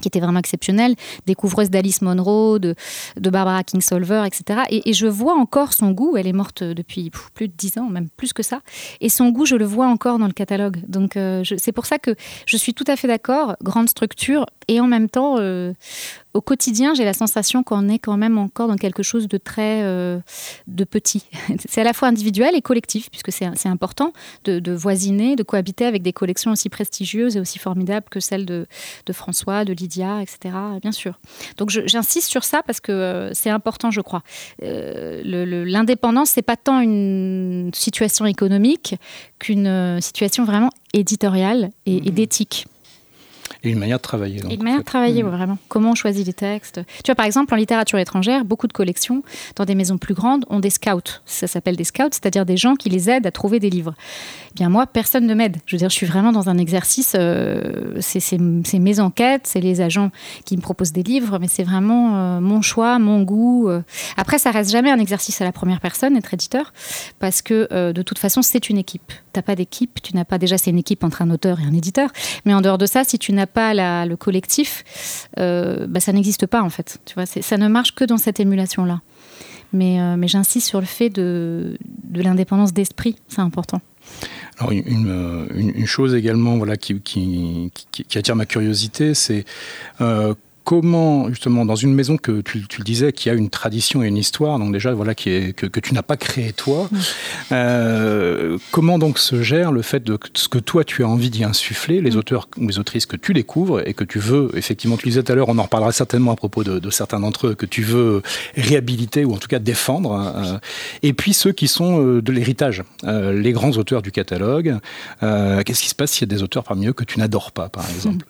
qui 0.00 0.08
était 0.08 0.20
vraiment 0.20 0.38
exceptionnelle, 0.38 0.94
découvreuse 1.26 1.70
d'Alice 1.70 2.02
Monroe, 2.02 2.58
de, 2.58 2.74
Barbara 3.16 3.62
Kingsolver, 3.64 4.24
etc. 4.26 4.60
Et, 4.70 4.92
je 4.92 5.06
vois 5.06 5.34
encore 5.34 5.72
son 5.72 5.90
goût, 5.90 6.16
elle 6.16 6.26
est 6.26 6.32
morte 6.32 6.62
depuis 6.62 7.10
plus 7.34 7.48
de 7.48 7.54
dix 7.56 7.78
ans, 7.78 7.88
même 7.88 8.08
plus 8.16 8.32
que 8.32 8.42
ça, 8.42 8.60
et 9.00 9.08
son 9.08 9.30
goût, 9.30 9.46
je 9.46 9.56
le 9.56 9.64
vois 9.64 9.86
encore 9.86 10.18
dans 10.18 10.26
le 10.26 10.32
catalogue. 10.32 10.82
Donc 10.86 11.16
euh, 11.16 11.42
c'est 11.56 11.72
pour 11.72 11.86
ça 11.86 11.98
que 11.98 12.14
je 12.46 12.56
suis 12.56 12.74
tout 12.74 12.84
à 12.86 12.96
fait 12.96 13.08
d'accord, 13.08 13.56
grande 13.62 13.88
structure, 13.88 14.46
et 14.68 14.80
en 14.80 14.86
même 14.86 15.08
temps, 15.08 15.36
euh, 15.38 15.72
au 16.34 16.40
quotidien, 16.40 16.94
j'ai 16.94 17.04
la 17.04 17.12
sensation 17.12 17.62
qu'on 17.62 17.88
est 17.88 17.98
quand 17.98 18.16
même 18.16 18.38
encore 18.38 18.68
dans 18.68 18.76
quelque 18.76 19.02
chose 19.02 19.28
de 19.28 19.36
très 19.36 19.82
euh, 19.82 20.18
de 20.66 20.84
petit. 20.84 21.24
c'est 21.68 21.80
à 21.80 21.84
la 21.84 21.92
fois 21.92 22.08
individuel 22.08 22.54
et 22.54 22.62
collectif, 22.62 23.10
puisque 23.10 23.32
c'est 23.32 23.66
important 23.66 24.12
de, 24.44 24.72
voisiner, 24.72 25.36
de 25.36 25.42
cohabiter 25.42 25.84
avec 25.84 26.02
des 26.02 26.12
collections 26.12 26.52
aussi 26.52 26.68
prestigieuses 26.68 27.36
et 27.36 27.40
aussi 27.40 27.58
formidables 27.58 28.06
que 28.10 28.20
celles 28.20 28.46
de, 28.46 28.66
François, 29.12 29.64
de 29.64 29.72
Lydia, 29.72 30.22
etc. 30.22 30.54
Bien 30.80 30.92
sûr. 30.92 31.18
Donc 31.58 31.70
j'insiste 31.70 32.28
sur 32.28 32.44
ça 32.44 32.62
parce 32.62 32.80
que 32.80 32.92
euh, 32.92 33.34
c'est 33.34 33.50
important, 33.50 33.90
je 33.90 34.00
crois. 34.00 34.22
Euh, 34.62 35.22
L'indépendance, 35.24 36.30
c'est 36.30 36.42
pas 36.42 36.56
tant 36.56 36.80
une 36.80 37.70
situation 37.74 38.24
économique 38.24 38.96
qu'une 39.38 39.66
euh, 39.66 40.00
situation 40.00 40.44
vraiment 40.44 40.70
éditoriale 40.94 41.70
et, 41.86 41.96
et 41.96 42.00
mmh. 42.00 42.14
d'éthique. 42.14 42.66
Et 43.64 43.70
une 43.70 43.78
manière 43.78 43.98
de 43.98 44.02
travailler. 44.02 44.40
et 44.50 44.54
une 44.54 44.62
manière 44.62 44.80
de 44.80 44.84
travailler, 44.84 45.22
mm. 45.22 45.28
vraiment. 45.28 45.58
Comment 45.68 45.92
on 45.92 45.94
choisit 45.94 46.26
les 46.26 46.32
textes. 46.32 46.80
Tu 47.04 47.10
vois, 47.10 47.14
par 47.14 47.26
exemple, 47.26 47.54
en 47.54 47.56
littérature 47.56 47.98
étrangère, 47.98 48.44
beaucoup 48.44 48.66
de 48.66 48.72
collections, 48.72 49.22
dans 49.56 49.64
des 49.64 49.74
maisons 49.74 49.98
plus 49.98 50.14
grandes, 50.14 50.44
ont 50.50 50.60
des 50.60 50.70
scouts. 50.70 51.20
Ça 51.26 51.46
s'appelle 51.46 51.76
des 51.76 51.84
scouts, 51.84 52.10
c'est-à-dire 52.10 52.44
des 52.44 52.56
gens 52.56 52.74
qui 52.74 52.88
les 52.88 53.08
aident 53.08 53.26
à 53.26 53.30
trouver 53.30 53.60
des 53.60 53.70
livres. 53.70 53.94
Eh 54.50 54.54
bien, 54.54 54.68
moi, 54.68 54.86
personne 54.86 55.26
ne 55.26 55.34
m'aide. 55.34 55.58
Je 55.66 55.76
veux 55.76 55.78
dire, 55.78 55.90
je 55.90 55.94
suis 55.94 56.06
vraiment 56.06 56.32
dans 56.32 56.48
un 56.48 56.58
exercice. 56.58 57.14
Euh, 57.18 57.94
c'est 58.00 58.38
mes 58.38 59.00
enquêtes, 59.00 59.42
c'est 59.46 59.60
les 59.60 59.80
agents 59.80 60.10
qui 60.44 60.56
me 60.56 60.62
proposent 60.62 60.92
des 60.92 61.02
livres, 61.02 61.38
mais 61.40 61.48
c'est 61.48 61.62
vraiment 61.62 62.16
euh, 62.16 62.40
mon 62.40 62.62
choix, 62.62 62.98
mon 62.98 63.22
goût. 63.22 63.68
Euh. 63.68 63.82
Après, 64.16 64.38
ça 64.38 64.50
reste 64.50 64.70
jamais 64.70 64.90
un 64.90 64.98
exercice 64.98 65.40
à 65.40 65.44
la 65.44 65.52
première 65.52 65.80
personne, 65.80 66.16
être 66.16 66.34
éditeur, 66.34 66.72
parce 67.18 67.42
que 67.42 67.92
de 67.92 68.02
toute 68.02 68.18
façon, 68.18 68.42
c'est 68.42 68.68
une 68.68 68.78
équipe. 68.78 69.12
Tu 69.32 69.38
n'as 69.38 69.42
pas 69.42 69.54
d'équipe, 69.54 70.02
tu 70.02 70.14
n'as 70.14 70.24
pas. 70.24 70.38
Déjà, 70.38 70.58
c'est 70.58 70.70
une 70.70 70.78
équipe 70.78 71.04
entre 71.04 71.22
un 71.22 71.30
auteur 71.30 71.60
et 71.60 71.64
un 71.64 71.72
éditeur, 71.72 72.10
mais 72.44 72.52
en 72.52 72.60
dehors 72.60 72.78
de 72.78 72.86
ça, 72.86 73.04
si 73.04 73.18
tu 73.18 73.32
n'as 73.32 73.46
pas 73.46 73.74
le 74.04 74.14
collectif, 74.16 74.84
euh, 75.38 75.86
bah, 75.86 76.00
ça 76.00 76.12
n'existe 76.12 76.46
pas 76.46 76.62
en 76.62 76.70
fait. 76.70 76.98
Tu 77.06 77.14
vois, 77.14 77.26
ça 77.26 77.56
ne 77.56 77.68
marche 77.68 77.94
que 77.94 78.04
dans 78.04 78.18
cette 78.18 78.40
émulation-là. 78.40 79.00
Mais, 79.72 80.00
euh, 80.00 80.16
mais 80.18 80.28
j'insiste 80.28 80.68
sur 80.68 80.80
le 80.80 80.86
fait 80.86 81.08
de, 81.08 81.78
de 82.04 82.20
l'indépendance 82.20 82.74
d'esprit, 82.74 83.16
c'est 83.28 83.40
important. 83.40 83.80
Alors 84.58 84.72
une, 84.72 85.08
euh, 85.08 85.46
une, 85.54 85.86
chose 85.86 86.14
également 86.14 86.58
voilà, 86.58 86.76
qui, 86.76 87.00
qui, 87.00 87.70
qui, 87.90 88.18
attire 88.18 88.36
ma 88.36 88.44
curiosité, 88.44 89.14
c'est 89.14 89.46
comment, 90.64 91.28
justement, 91.28 91.64
dans 91.64 91.76
une 91.76 91.94
maison 91.94 92.16
que 92.16 92.40
tu, 92.40 92.58
le 92.78 92.84
disais, 92.84 93.12
qui 93.12 93.30
a 93.30 93.34
une 93.34 93.50
tradition 93.50 94.02
et 94.02 94.08
une 94.08 94.16
histoire, 94.16 94.58
donc 94.58 94.72
déjà, 94.72 94.92
voilà, 94.92 95.14
qui 95.14 95.30
est, 95.30 95.52
que, 95.52 95.80
tu 95.80 95.94
n'as 95.94 96.02
pas 96.02 96.16
créé 96.16 96.52
toi, 96.52 96.88
euh, 97.50 98.58
comment 98.70 98.98
donc 98.98 99.18
se 99.18 99.42
gère 99.42 99.72
le 99.72 99.82
fait 99.82 100.02
de 100.04 100.18
ce 100.34 100.48
que 100.48 100.58
toi 100.58 100.84
tu 100.84 101.02
as 101.04 101.08
envie 101.08 101.30
d'y 101.30 101.44
insuffler, 101.44 102.00
les 102.00 102.16
auteurs 102.16 102.48
ou 102.58 102.68
les 102.68 102.78
autrices 102.78 103.06
que 103.06 103.16
tu 103.16 103.32
découvres 103.32 103.86
et 103.86 103.94
que 103.94 104.04
tu 104.04 104.18
veux, 104.18 104.50
effectivement, 104.54 104.96
tu 104.96 105.08
disais 105.08 105.22
tout 105.22 105.32
à 105.32 105.34
l'heure, 105.34 105.48
on 105.48 105.58
en 105.58 105.64
reparlera 105.64 105.92
certainement 105.92 106.32
à 106.32 106.36
propos 106.36 106.62
de, 106.64 106.90
certains 106.90 107.20
d'entre 107.20 107.48
eux, 107.48 107.54
que 107.54 107.66
tu 107.66 107.82
veux 107.82 108.22
réhabiliter 108.56 109.24
ou 109.24 109.34
en 109.34 109.38
tout 109.38 109.48
cas 109.48 109.58
défendre, 109.58 110.34
euh, 110.36 110.58
et 111.02 111.12
puis 111.12 111.32
ceux 111.32 111.52
qui 111.52 111.68
sont 111.68 112.00
euh, 112.00 112.22
de 112.22 112.32
l'héritage, 112.32 112.82
les 113.04 113.52
grands 113.52 113.72
auteurs 113.72 114.02
du 114.02 114.12
catalogue. 114.12 114.78
Qu'est-ce 115.20 115.82
qui 115.82 115.88
se 115.88 115.94
passe 115.94 116.12
s'il 116.12 116.28
y 116.28 116.32
a 116.32 116.34
des 116.34 116.42
auteurs 116.42 116.64
parmi 116.64 116.86
eux 116.86 116.92
que 116.92 117.04
tu 117.04 117.18
n'adores 117.18 117.52
pas, 117.52 117.68
par 117.68 117.88
exemple? 117.94 118.24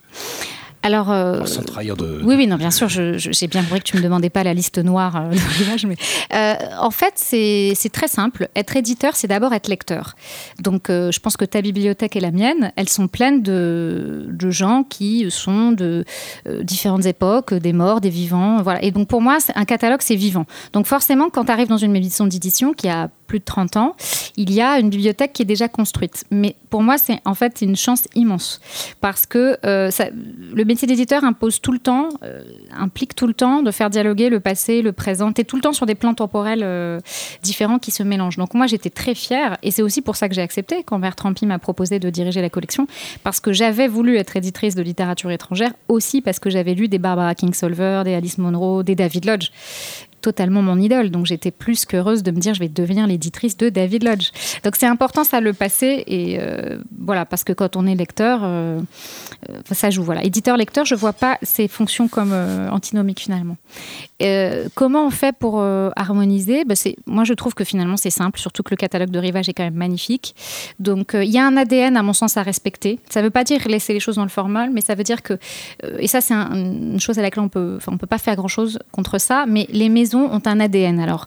Alors, 0.84 1.12
euh, 1.12 1.44
sans 1.44 1.62
trahir 1.62 1.96
de, 1.96 2.20
Oui, 2.24 2.34
oui, 2.36 2.46
non, 2.48 2.56
bien 2.56 2.72
sûr, 2.72 2.88
j'ai 2.88 3.46
bien 3.46 3.62
compris 3.62 3.80
que 3.80 3.84
tu 3.84 3.96
me 3.96 4.02
demandais 4.02 4.30
pas 4.30 4.42
la 4.42 4.52
liste 4.52 4.78
noire 4.78 5.16
euh, 5.16 5.30
de 5.30 5.86
mais 5.86 5.96
euh, 6.34 6.54
en 6.80 6.90
fait, 6.90 7.14
c'est 7.16 7.92
très 7.92 8.08
simple. 8.08 8.48
Être 8.56 8.76
éditeur, 8.76 9.14
c'est 9.14 9.28
d'abord 9.28 9.52
être 9.54 9.68
lecteur. 9.68 10.16
Donc, 10.58 10.86
je 10.88 11.18
pense 11.20 11.36
que 11.36 11.44
ta 11.44 11.62
bibliothèque 11.62 12.16
et 12.16 12.20
la 12.20 12.32
mienne, 12.32 12.72
elles 12.76 12.88
sont 12.88 13.06
pleines 13.06 13.42
de, 13.42 14.26
de 14.28 14.50
gens 14.50 14.84
qui 14.88 15.30
sont 15.30 15.70
de 15.72 16.04
différentes 16.62 17.06
époques, 17.06 17.54
des 17.54 17.72
morts, 17.72 18.00
des 18.00 18.10
vivants, 18.10 18.60
voilà. 18.62 18.82
Et 18.82 18.90
donc, 18.90 19.08
pour 19.08 19.20
moi, 19.20 19.38
un 19.54 19.64
catalogue, 19.64 20.02
c'est 20.02 20.16
vivant. 20.16 20.46
Donc, 20.72 20.86
forcément, 20.86 21.30
quand 21.30 21.44
tu 21.44 21.52
arrives 21.52 21.68
dans 21.68 21.76
une 21.76 21.92
maison 21.92 22.26
d'édition 22.26 22.72
qui 22.72 22.88
a 22.88 23.08
plus 23.28 23.38
de 23.38 23.44
30 23.44 23.76
ans, 23.76 23.96
il 24.36 24.52
y 24.52 24.60
a 24.60 24.78
une 24.78 24.90
bibliothèque 24.90 25.32
qui 25.32 25.42
est 25.42 25.46
déjà 25.46 25.68
construite. 25.68 26.24
Mais 26.30 26.56
pour 26.70 26.82
moi, 26.82 26.98
c'est 26.98 27.20
en 27.24 27.34
fait 27.34 27.62
une 27.62 27.76
chance 27.76 28.08
immense 28.14 28.60
parce 29.00 29.26
que 29.26 29.56
ça, 29.90 30.06
le 30.54 30.64
métier 30.72 30.88
d'éditeur 30.88 31.22
impose 31.22 31.60
tout 31.60 31.72
le 31.72 31.78
temps, 31.78 32.08
euh, 32.22 32.42
implique 32.74 33.14
tout 33.14 33.26
le 33.26 33.34
temps 33.34 33.62
de 33.62 33.70
faire 33.70 33.90
dialoguer 33.90 34.30
le 34.30 34.40
passé, 34.40 34.80
le 34.80 34.92
présent. 34.92 35.30
Tu 35.30 35.44
tout 35.44 35.56
le 35.56 35.62
temps 35.62 35.74
sur 35.74 35.84
des 35.84 35.94
plans 35.94 36.14
temporels 36.14 36.62
euh, 36.62 36.98
différents 37.42 37.78
qui 37.78 37.90
se 37.90 38.02
mélangent. 38.02 38.38
Donc 38.38 38.54
moi, 38.54 38.66
j'étais 38.66 38.88
très 38.88 39.14
fière 39.14 39.58
et 39.62 39.70
c'est 39.70 39.82
aussi 39.82 40.00
pour 40.00 40.16
ça 40.16 40.30
que 40.30 40.34
j'ai 40.34 40.40
accepté 40.40 40.82
quand 40.82 40.98
Bertrand 40.98 41.34
Pi 41.34 41.44
m'a 41.44 41.58
proposé 41.58 41.98
de 41.98 42.08
diriger 42.08 42.40
la 42.40 42.48
collection 42.48 42.86
parce 43.22 43.38
que 43.38 43.52
j'avais 43.52 43.86
voulu 43.86 44.16
être 44.16 44.34
éditrice 44.34 44.74
de 44.74 44.82
littérature 44.82 45.30
étrangère 45.30 45.74
aussi 45.88 46.22
parce 46.22 46.38
que 46.38 46.48
j'avais 46.48 46.72
lu 46.72 46.88
des 46.88 46.98
Barbara 46.98 47.34
Kingsolver, 47.34 48.02
des 48.06 48.14
Alice 48.14 48.38
Munro, 48.38 48.82
des 48.82 48.94
David 48.94 49.26
Lodge 49.26 49.50
totalement 50.22 50.62
mon 50.62 50.78
idole. 50.78 51.10
Donc 51.10 51.26
j'étais 51.26 51.50
plus 51.50 51.84
qu'heureuse 51.84 52.22
de 52.22 52.30
me 52.30 52.38
dire 52.38 52.54
je 52.54 52.60
vais 52.60 52.68
devenir 52.68 53.06
l'éditrice 53.06 53.56
de 53.56 53.68
David 53.68 54.04
Lodge. 54.04 54.30
Donc 54.64 54.76
c'est 54.76 54.86
important 54.86 55.24
ça 55.24 55.40
le 55.40 55.52
passer 55.52 56.04
et 56.06 56.38
euh, 56.40 56.78
voilà 56.98 57.26
parce 57.26 57.44
que 57.44 57.52
quand 57.52 57.76
on 57.76 57.86
est 57.86 57.94
lecteur, 57.94 58.40
euh, 58.42 58.80
euh, 59.50 59.58
ça 59.72 59.90
joue. 59.90 60.02
Voilà, 60.02 60.24
éditeur-lecteur, 60.24 60.84
je 60.84 60.94
vois 60.94 61.12
pas 61.12 61.38
ces 61.42 61.68
fonctions 61.68 62.08
comme 62.08 62.32
antinomiques 62.70 63.20
finalement. 63.20 63.56
comment 64.74 65.06
on 65.06 65.10
fait 65.10 65.34
pour 65.36 65.60
harmoniser? 65.96 66.64
Ben, 66.64 66.76
Moi 67.06 67.24
je 67.24 67.34
trouve 67.34 67.54
que 67.54 67.64
finalement 67.64 67.96
c'est 67.96 68.10
simple, 68.10 68.38
surtout 68.38 68.62
que 68.62 68.70
le 68.70 68.76
catalogue 68.76 69.10
de 69.10 69.18
Rivage 69.18 69.48
est 69.48 69.52
quand 69.52 69.64
même 69.64 69.74
magnifique. 69.74 70.34
Donc 70.78 71.12
il 71.14 71.30
y 71.30 71.38
a 71.38 71.46
un 71.46 71.56
ADN 71.56 71.96
à 71.96 72.02
mon 72.02 72.12
sens 72.12 72.36
à 72.36 72.42
respecter. 72.42 73.00
Ça 73.10 73.20
ne 73.20 73.26
veut 73.26 73.30
pas 73.30 73.44
dire 73.44 73.66
laisser 73.66 73.92
les 73.92 74.00
choses 74.00 74.16
dans 74.16 74.22
le 74.22 74.28
formal, 74.28 74.70
mais 74.72 74.80
ça 74.80 74.94
veut 74.94 75.04
dire 75.04 75.22
que 75.22 75.38
et 75.98 76.06
ça 76.06 76.20
c'est 76.20 76.34
une 76.34 77.00
chose 77.00 77.18
à 77.18 77.22
laquelle 77.22 77.42
on 77.42 77.48
peut, 77.48 77.78
on 77.88 77.98
peut 77.98 78.06
pas 78.06 78.18
faire 78.18 78.36
grand 78.36 78.48
chose 78.48 78.78
contre 78.92 79.18
ça, 79.18 79.44
mais 79.48 79.66
les 79.70 79.88
maisons 79.88 80.11
ont 80.14 80.42
un 80.44 80.60
ADN. 80.60 81.00
Alors, 81.00 81.26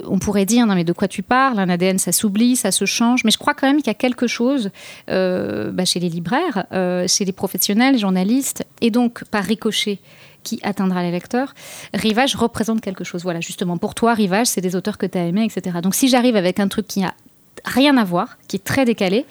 euh, 0.00 0.04
on 0.08 0.18
pourrait 0.18 0.44
dire, 0.44 0.66
non 0.66 0.74
mais 0.74 0.84
de 0.84 0.92
quoi 0.92 1.08
tu 1.08 1.22
parles? 1.22 1.58
Un 1.58 1.68
ADN, 1.68 1.98
ça 1.98 2.12
s'oublie, 2.12 2.56
ça 2.56 2.70
se 2.70 2.84
change. 2.84 3.24
Mais 3.24 3.30
je 3.30 3.38
crois 3.38 3.54
quand 3.54 3.66
même 3.66 3.78
qu'il 3.78 3.88
y 3.88 3.90
a 3.90 3.94
quelque 3.94 4.26
chose 4.26 4.70
euh, 5.10 5.70
bah, 5.72 5.84
chez 5.84 6.00
les 6.00 6.08
libraires, 6.08 6.66
euh, 6.72 7.06
chez 7.08 7.24
les 7.24 7.32
professionnels, 7.32 7.98
journalistes, 7.98 8.64
et 8.80 8.90
donc 8.90 9.24
par 9.24 9.44
ricochet 9.44 9.98
qui 10.42 10.60
atteindra 10.62 11.02
les 11.02 11.10
lecteurs. 11.10 11.54
Rivage 11.92 12.36
représente 12.36 12.80
quelque 12.80 13.02
chose. 13.02 13.24
Voilà, 13.24 13.40
justement, 13.40 13.78
pour 13.78 13.96
toi, 13.96 14.14
Rivage, 14.14 14.46
c'est 14.46 14.60
des 14.60 14.76
auteurs 14.76 14.96
que 14.96 15.06
tu 15.06 15.18
as 15.18 15.24
aimés, 15.24 15.44
etc. 15.44 15.78
Donc 15.82 15.96
si 15.96 16.08
j'arrive 16.08 16.36
avec 16.36 16.60
un 16.60 16.68
truc 16.68 16.86
qui 16.86 17.02
a 17.02 17.14
rien 17.64 17.96
à 17.96 18.04
voir, 18.04 18.38
qui 18.48 18.56
est 18.56 18.64
très 18.64 18.84
décalé, 18.84 19.26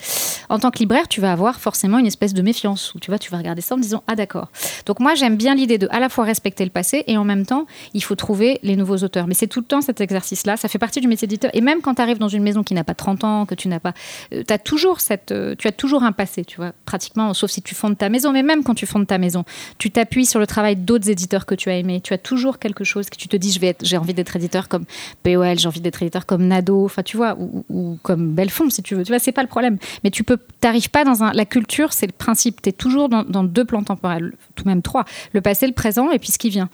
en 0.49 0.59
tant 0.59 0.71
que 0.71 0.79
libraire, 0.79 1.07
tu 1.07 1.21
vas 1.21 1.31
avoir 1.31 1.59
forcément 1.59 1.97
une 1.97 2.05
espèce 2.05 2.33
de 2.33 2.41
méfiance 2.41 2.93
où 2.93 2.99
tu 2.99 3.11
vois, 3.11 3.19
tu 3.19 3.31
vas 3.31 3.37
regarder 3.37 3.61
ça 3.61 3.75
en 3.75 3.77
disant 3.77 4.03
ah 4.07 4.15
d'accord. 4.15 4.49
Donc 4.85 4.99
moi 4.99 5.15
j'aime 5.15 5.35
bien 5.35 5.55
l'idée 5.55 5.77
de 5.77 5.87
à 5.91 5.99
la 5.99 6.09
fois 6.09 6.25
respecter 6.25 6.63
le 6.63 6.71
passé 6.71 7.03
et 7.07 7.17
en 7.17 7.23
même 7.23 7.45
temps 7.45 7.65
il 7.93 8.03
faut 8.03 8.15
trouver 8.15 8.59
les 8.63 8.75
nouveaux 8.75 8.97
auteurs. 8.97 9.27
Mais 9.27 9.33
c'est 9.33 9.47
tout 9.47 9.59
le 9.59 9.65
temps 9.65 9.81
cet 9.81 10.01
exercice-là, 10.01 10.57
ça 10.57 10.67
fait 10.67 10.77
partie 10.77 11.01
du 11.01 11.07
métier 11.07 11.27
d'éditeur. 11.27 11.51
Et 11.53 11.61
même 11.61 11.81
quand 11.81 11.95
tu 11.95 12.01
arrives 12.01 12.17
dans 12.17 12.27
une 12.27 12.43
maison 12.43 12.63
qui 12.63 12.73
n'a 12.73 12.83
pas 12.83 12.93
30 12.93 13.23
ans, 13.23 13.45
que 13.45 13.55
tu 13.55 13.67
n'as 13.67 13.79
pas, 13.79 13.93
euh, 14.33 14.43
toujours 14.63 14.99
cette, 14.99 15.31
euh, 15.31 15.55
tu 15.57 15.67
as 15.67 15.71
toujours 15.71 16.03
un 16.03 16.11
passé, 16.11 16.45
tu 16.45 16.57
vois, 16.57 16.73
pratiquement, 16.85 17.33
sauf 17.33 17.51
si 17.51 17.61
tu 17.61 17.75
fondes 17.75 17.97
ta 17.97 18.09
maison. 18.09 18.31
Mais 18.31 18.43
même 18.43 18.63
quand 18.63 18.75
tu 18.75 18.85
fondes 18.85 19.07
ta 19.07 19.17
maison, 19.17 19.43
tu 19.77 19.91
t'appuies 19.91 20.25
sur 20.25 20.39
le 20.39 20.47
travail 20.47 20.75
d'autres 20.75 21.09
éditeurs 21.09 21.45
que 21.45 21.55
tu 21.55 21.69
as 21.69 21.77
aimés. 21.77 22.01
Tu 22.01 22.13
as 22.13 22.17
toujours 22.17 22.59
quelque 22.59 22.83
chose 22.83 23.09
que 23.09 23.17
tu 23.17 23.27
te 23.27 23.37
dis 23.37 23.51
je 23.51 23.59
vais 23.59 23.75
j'ai 23.81 23.97
envie 23.97 24.13
d'être 24.13 24.35
éditeur 24.35 24.67
comme 24.67 24.85
POL, 25.23 25.59
j'ai 25.59 25.67
envie 25.67 25.81
d'être 25.81 26.01
éditeur 26.01 26.25
comme 26.25 26.47
Nado, 26.47 26.85
enfin 26.85 27.03
tu 27.03 27.17
vois, 27.17 27.35
ou, 27.39 27.65
ou 27.69 27.97
comme 28.03 28.14
Belfond, 28.17 28.69
si 28.69 28.83
tu 28.83 28.95
veux. 28.95 29.03
Tu 29.03 29.11
vois, 29.11 29.19
c'est 29.19 29.31
pas 29.31 29.41
le 29.41 29.47
problème. 29.47 29.77
Mais 30.03 30.11
tu 30.11 30.23
peux, 30.23 30.37
t'arrives 30.61 30.89
pas 30.89 31.03
dans 31.03 31.23
un. 31.23 31.31
La 31.33 31.45
culture, 31.45 31.93
c'est 31.93 32.05
le 32.05 32.11
principe. 32.11 32.61
Tu 32.61 32.69
es 32.69 32.71
toujours 32.71 33.09
dans, 33.09 33.43
deux 33.43 33.65
plans 33.65 33.83
temporels, 33.83 34.33
tout 34.55 34.65
même 34.65 34.81
trois. 34.81 35.05
Le 35.33 35.41
passé, 35.41 35.67
le 35.67 35.73
présent 35.73 36.11
et 36.11 36.19
puis 36.19 36.31
ce 36.31 36.37
qui 36.37 36.49
vient. 36.49 36.69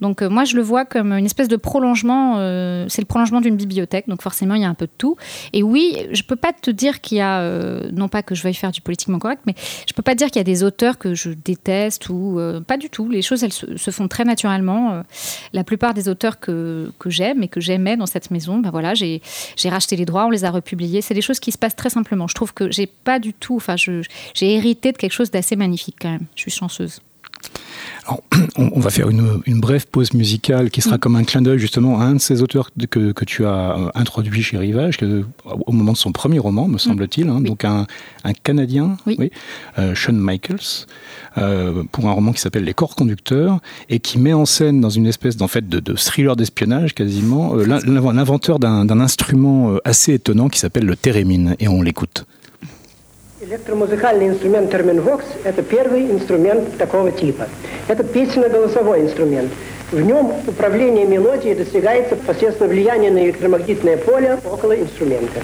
Donc, 0.00 0.22
euh, 0.22 0.28
moi, 0.28 0.44
je 0.44 0.56
le 0.56 0.62
vois 0.62 0.84
comme 0.84 1.12
une 1.12 1.26
espèce 1.26 1.48
de 1.48 1.56
prolongement. 1.56 2.36
Euh, 2.38 2.86
c'est 2.88 3.02
le 3.02 3.06
prolongement 3.06 3.40
d'une 3.40 3.56
bibliothèque. 3.56 4.08
Donc, 4.08 4.22
forcément, 4.22 4.54
il 4.54 4.62
y 4.62 4.64
a 4.64 4.68
un 4.68 4.74
peu 4.74 4.86
de 4.86 4.92
tout. 4.96 5.16
Et 5.52 5.62
oui, 5.62 5.96
je 6.12 6.22
peux 6.22 6.36
pas 6.36 6.52
te 6.52 6.70
dire 6.70 7.00
qu'il 7.00 7.18
y 7.18 7.20
a. 7.20 7.40
Euh, 7.40 7.90
non 7.92 8.08
pas 8.08 8.22
que 8.22 8.34
je 8.34 8.42
veuille 8.42 8.54
faire 8.54 8.72
du 8.72 8.80
politiquement 8.80 9.18
correct, 9.18 9.42
mais 9.46 9.54
je 9.86 9.92
peux 9.92 10.02
pas 10.02 10.14
dire 10.14 10.28
qu'il 10.28 10.36
y 10.36 10.40
a 10.40 10.44
des 10.44 10.62
auteurs 10.62 10.98
que 10.98 11.14
je 11.14 11.30
déteste 11.30 12.08
ou. 12.08 12.40
pas 12.66 12.76
du 12.76 12.90
tout. 12.90 13.08
Les 13.08 13.22
choses, 13.22 13.42
elles 13.42 13.52
se, 13.52 13.90
font 13.90 14.08
très 14.08 14.24
naturellement. 14.24 15.02
la 15.52 15.64
plupart 15.64 15.94
des 15.94 16.08
auteurs 16.08 16.40
que, 16.40 16.92
que 16.98 17.10
j'aime 17.10 17.42
et 17.42 17.48
que 17.48 17.60
j'aimais 17.60 17.96
dans 17.96 18.06
cette 18.06 18.30
maison, 18.30 18.58
ben 18.58 18.70
voilà, 18.70 18.94
j'ai 18.94 19.20
racheté 19.64 19.96
les 19.96 20.04
droits, 20.04 20.26
on 20.26 20.30
les 20.30 20.44
a 20.44 20.50
republiés 20.50 20.83
c'est 21.02 21.14
des 21.14 21.22
choses 21.22 21.40
qui 21.40 21.52
se 21.52 21.58
passent 21.58 21.76
très 21.76 21.90
simplement. 21.90 22.28
Je 22.28 22.34
trouve 22.34 22.52
que 22.52 22.70
j'ai 22.70 22.86
pas 22.86 23.18
du 23.18 23.32
tout, 23.32 23.56
enfin, 23.56 23.76
j'ai 23.76 24.04
hérité 24.54 24.92
de 24.92 24.96
quelque 24.96 25.12
chose 25.12 25.30
d'assez 25.30 25.56
magnifique 25.56 25.96
quand 26.00 26.10
même. 26.10 26.26
Je 26.34 26.42
suis 26.42 26.50
chanceuse. 26.50 27.00
on, 28.56 28.80
va 28.80 28.90
faire 28.90 29.08
une, 29.08 29.60
brève 29.60 29.86
pause 29.86 30.12
musicale 30.12 30.70
qui 30.70 30.80
sera 30.80 30.96
mm. 30.96 30.98
comme 30.98 31.16
un 31.16 31.24
clin 31.24 31.42
d'œil 31.42 31.58
justement 31.58 32.00
à 32.00 32.04
un 32.04 32.14
de 32.14 32.20
ces 32.20 32.42
auteurs 32.42 32.70
que, 32.90 33.24
tu 33.24 33.46
as 33.46 33.76
euh, 33.76 33.90
introduit 33.94 34.42
chez 34.42 34.58
Rivage, 34.58 34.98
au 35.66 35.72
moment 35.72 35.92
de 35.92 35.96
son 35.96 36.12
premier 36.12 36.38
roman, 36.38 36.68
me 36.68 36.74
mm. 36.74 36.78
semble-t-il, 36.78 37.28
hein. 37.28 37.40
donc 37.40 37.64
un, 37.64 37.86
Canadien, 38.42 38.96
euh, 39.78 39.94
Sean 39.94 40.12
Michaels, 40.12 40.86
euh, 41.38 41.82
pour 41.92 42.08
un 42.08 42.12
roman 42.12 42.32
qui 42.32 42.40
s'appelle 42.40 42.64
Les 42.64 42.74
corps 42.74 42.94
conducteurs 42.94 43.60
et 43.88 43.98
qui 44.00 44.18
met 44.18 44.32
en 44.32 44.46
scène 44.46 44.80
dans 44.80 44.90
une 44.90 45.06
espèce 45.06 45.36
d'en 45.36 45.48
fait, 45.48 45.68
de, 45.68 45.94
thriller 45.94 46.36
d'espionnage 46.36 46.94
quasiment 46.94 47.54
l'inventeur 47.54 48.58
d'un 48.58 49.00
instrument 49.00 49.76
assez 49.84 50.14
étonnant 50.14 50.48
qui 50.48 50.58
s'appelle 50.58 50.86
le 50.86 50.96
thérémine 50.96 51.56
et 51.58 51.68
on 51.68 51.82
l'écoute. 51.82 52.26
Электромузыкальный 53.46 54.28
инструмент 54.28 54.70
терминвокс– 54.70 55.26
это 55.44 55.62
первый 55.62 56.10
инструмент 56.10 56.78
такого 56.78 57.12
типа. 57.12 57.46
Это 57.88 58.02
песенно-голосовой 58.02 59.02
инструмент. 59.02 59.52
В 59.92 60.00
нем 60.00 60.32
управление 60.46 61.04
мелодией 61.04 61.54
достигается 61.54 62.16
посредством 62.16 62.68
влияния 62.68 63.10
на 63.10 63.22
электромагнитное 63.22 63.98
поле 63.98 64.38
около 64.50 64.74
инструмента. 64.80 65.42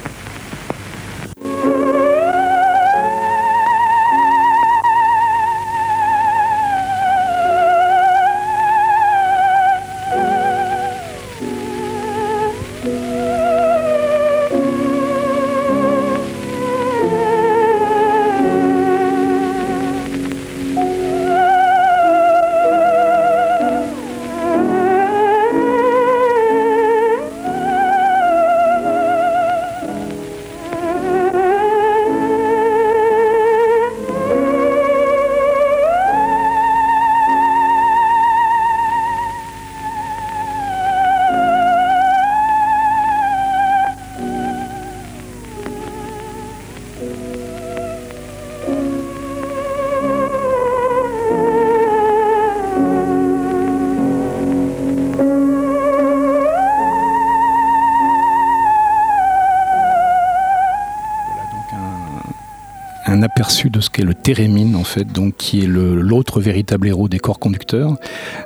De 63.80 63.84
ce 63.84 63.88
qu'est 63.88 64.04
le 64.04 64.12
thérémine 64.14 64.76
en 64.76 64.84
fait, 64.84 65.04
donc 65.04 65.36
qui 65.38 65.62
est 65.62 65.66
l'autre 65.66 66.40
véritable 66.40 66.86
héros 66.86 67.08
des 67.08 67.18
corps 67.18 67.38
conducteurs, 67.38 67.96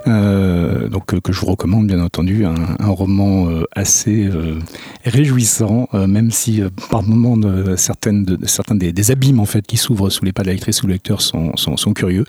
euh, 0.07 0.89
donc 0.89 1.07
que 1.21 1.33
je 1.33 1.41
vous 1.41 1.47
recommande 1.47 1.89
bien 1.89 2.01
entendu, 2.01 2.45
un, 2.45 2.55
roman 2.87 3.49
euh, 3.49 3.65
assez 3.73 4.27
euh, 4.27 4.61
réjouissant, 5.05 5.89
euh, 5.93 6.07
même 6.07 6.31
si 6.31 6.63
euh, 6.63 6.71
par 6.91 7.03
moments 7.03 7.37
certaines 7.77 8.39
certains 8.45 8.77
des, 8.77 8.93
des, 8.93 9.11
abîmes 9.11 9.41
en 9.41 9.45
fait 9.45 9.67
qui 9.67 9.77
s'ouvrent 9.77 10.09
sous 10.09 10.25
les 10.25 10.33
pas 10.33 10.43
de 10.43 10.51
la 10.51 10.55
ou 10.55 10.87
le 10.87 10.93
lecteur 10.93 11.21
sont, 11.21 11.57
sont, 11.57 11.93
curieux. 11.93 12.25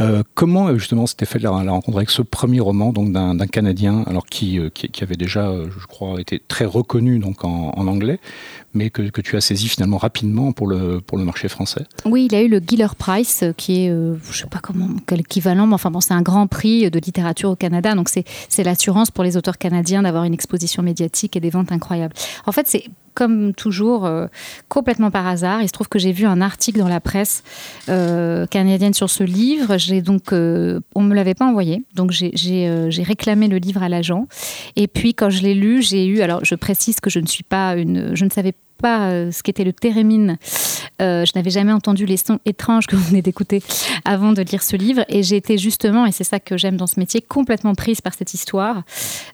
Euh, 0.00 0.22
comment 0.34 0.76
justement 0.76 1.06
s'était 1.06 1.26
fait 1.26 1.38
la, 1.38 1.50
la, 1.64 1.72
rencontre 1.72 1.96
avec 1.96 2.10
ce 2.10 2.20
premier 2.20 2.60
roman 2.60 2.92
donc 2.92 3.12
d'un 3.12 3.46
Canadien, 3.46 4.04
alors 4.06 4.26
qui, 4.26 4.60
qui, 4.74 4.88
qui, 4.88 5.02
avait 5.02 5.16
déjà, 5.16 5.50
je 5.64 5.86
crois, 5.86 6.20
été 6.20 6.40
très 6.46 6.66
reconnu 6.66 7.18
donc 7.18 7.44
en, 7.44 7.72
en 7.74 7.86
anglais, 7.86 8.20
mais 8.74 8.90
que, 8.90 9.02
que, 9.02 9.20
tu 9.20 9.36
as 9.36 9.40
saisi 9.40 9.68
finalement 9.68 9.98
rapidement 9.98 10.52
pour 10.52 10.66
le, 10.66 11.00
pour 11.00 11.18
le 11.18 11.24
marché 11.24 11.48
français? 11.48 11.84
Oui, 12.04 12.28
il 12.30 12.34
a 12.34 12.42
eu 12.42 12.48
le 12.50 12.60
Giller 12.64 12.88
Price, 12.98 13.44
qui 13.56 13.84
est, 13.84 13.90
euh, 13.90 14.16
je 14.30 14.38
sais 14.38 14.46
pas 14.46 14.58
comment, 14.58 14.88
quel 15.06 15.20
équivalent, 15.20 15.66
mais 15.66 15.74
enfin 15.74 15.90
bon, 15.90 16.00
c'est 16.00 16.14
un 16.14 16.22
grand 16.22 16.46
prix 16.46 16.90
de 16.90 16.98
littérature 16.98 17.50
au 17.50 17.56
Canada, 17.56 17.94
donc 17.94 18.08
c'est 18.08 18.64
l'assurance 18.64 19.10
pour 19.10 19.24
les 19.24 19.36
auteurs 19.36 19.58
canadiens 19.58 20.02
d'avoir 20.02 20.24
une 20.24 20.34
exposition 20.34 20.82
médiatique 20.82 21.36
et 21.36 21.40
des 21.40 21.50
ventes 21.50 21.72
incroyables. 21.72 22.14
En 22.46 22.52
fait, 22.52 22.66
c'est 22.66 22.84
comme 23.14 23.54
toujours, 23.54 24.06
euh, 24.06 24.26
complètement 24.68 25.10
par 25.10 25.26
hasard. 25.26 25.62
Il 25.62 25.68
se 25.68 25.72
trouve 25.72 25.88
que 25.88 25.98
j'ai 25.98 26.12
vu 26.12 26.26
un 26.26 26.40
article 26.40 26.78
dans 26.78 26.88
la 26.88 27.00
presse 27.00 27.42
euh, 27.88 28.46
canadienne 28.46 28.94
sur 28.94 29.10
ce 29.10 29.24
livre. 29.24 29.76
J'ai 29.78 30.00
donc, 30.00 30.32
euh, 30.32 30.80
on 30.94 31.02
me 31.02 31.14
l'avait 31.14 31.34
pas 31.34 31.44
envoyé, 31.44 31.84
donc 31.94 32.12
j'ai 32.12 32.32
euh, 32.68 32.90
réclamé 33.02 33.48
le 33.48 33.58
livre 33.58 33.82
à 33.82 33.88
l'agent. 33.88 34.26
Et 34.76 34.86
puis 34.86 35.14
quand 35.14 35.30
je 35.30 35.42
l'ai 35.42 35.54
lu, 35.54 35.82
j'ai 35.82 36.06
eu, 36.06 36.20
alors 36.20 36.44
je 36.44 36.54
précise 36.54 37.00
que 37.00 37.10
je 37.10 37.20
ne 37.20 37.26
suis 37.26 37.44
pas 37.44 37.76
une, 37.76 38.14
je 38.14 38.24
ne 38.24 38.30
savais 38.30 38.54
pas 38.80 39.10
euh, 39.10 39.30
ce 39.30 39.42
qu'était 39.42 39.64
le 39.64 39.72
thérémine. 39.72 40.38
Euh, 41.00 41.24
je 41.24 41.32
n'avais 41.34 41.50
jamais 41.50 41.72
entendu 41.72 42.06
les 42.06 42.16
sons 42.16 42.38
étranges 42.44 42.86
que 42.86 42.96
vous 42.96 43.04
venez 43.04 43.22
d'écouter 43.22 43.62
avant 44.04 44.32
de 44.32 44.42
lire 44.42 44.62
ce 44.62 44.76
livre. 44.76 45.04
Et 45.08 45.22
j'ai 45.22 45.36
été 45.36 45.58
justement, 45.58 46.06
et 46.06 46.12
c'est 46.12 46.24
ça 46.24 46.40
que 46.40 46.56
j'aime 46.56 46.76
dans 46.76 46.86
ce 46.86 46.98
métier, 46.98 47.20
complètement 47.20 47.74
prise 47.74 48.00
par 48.00 48.14
cette 48.14 48.34
histoire, 48.34 48.82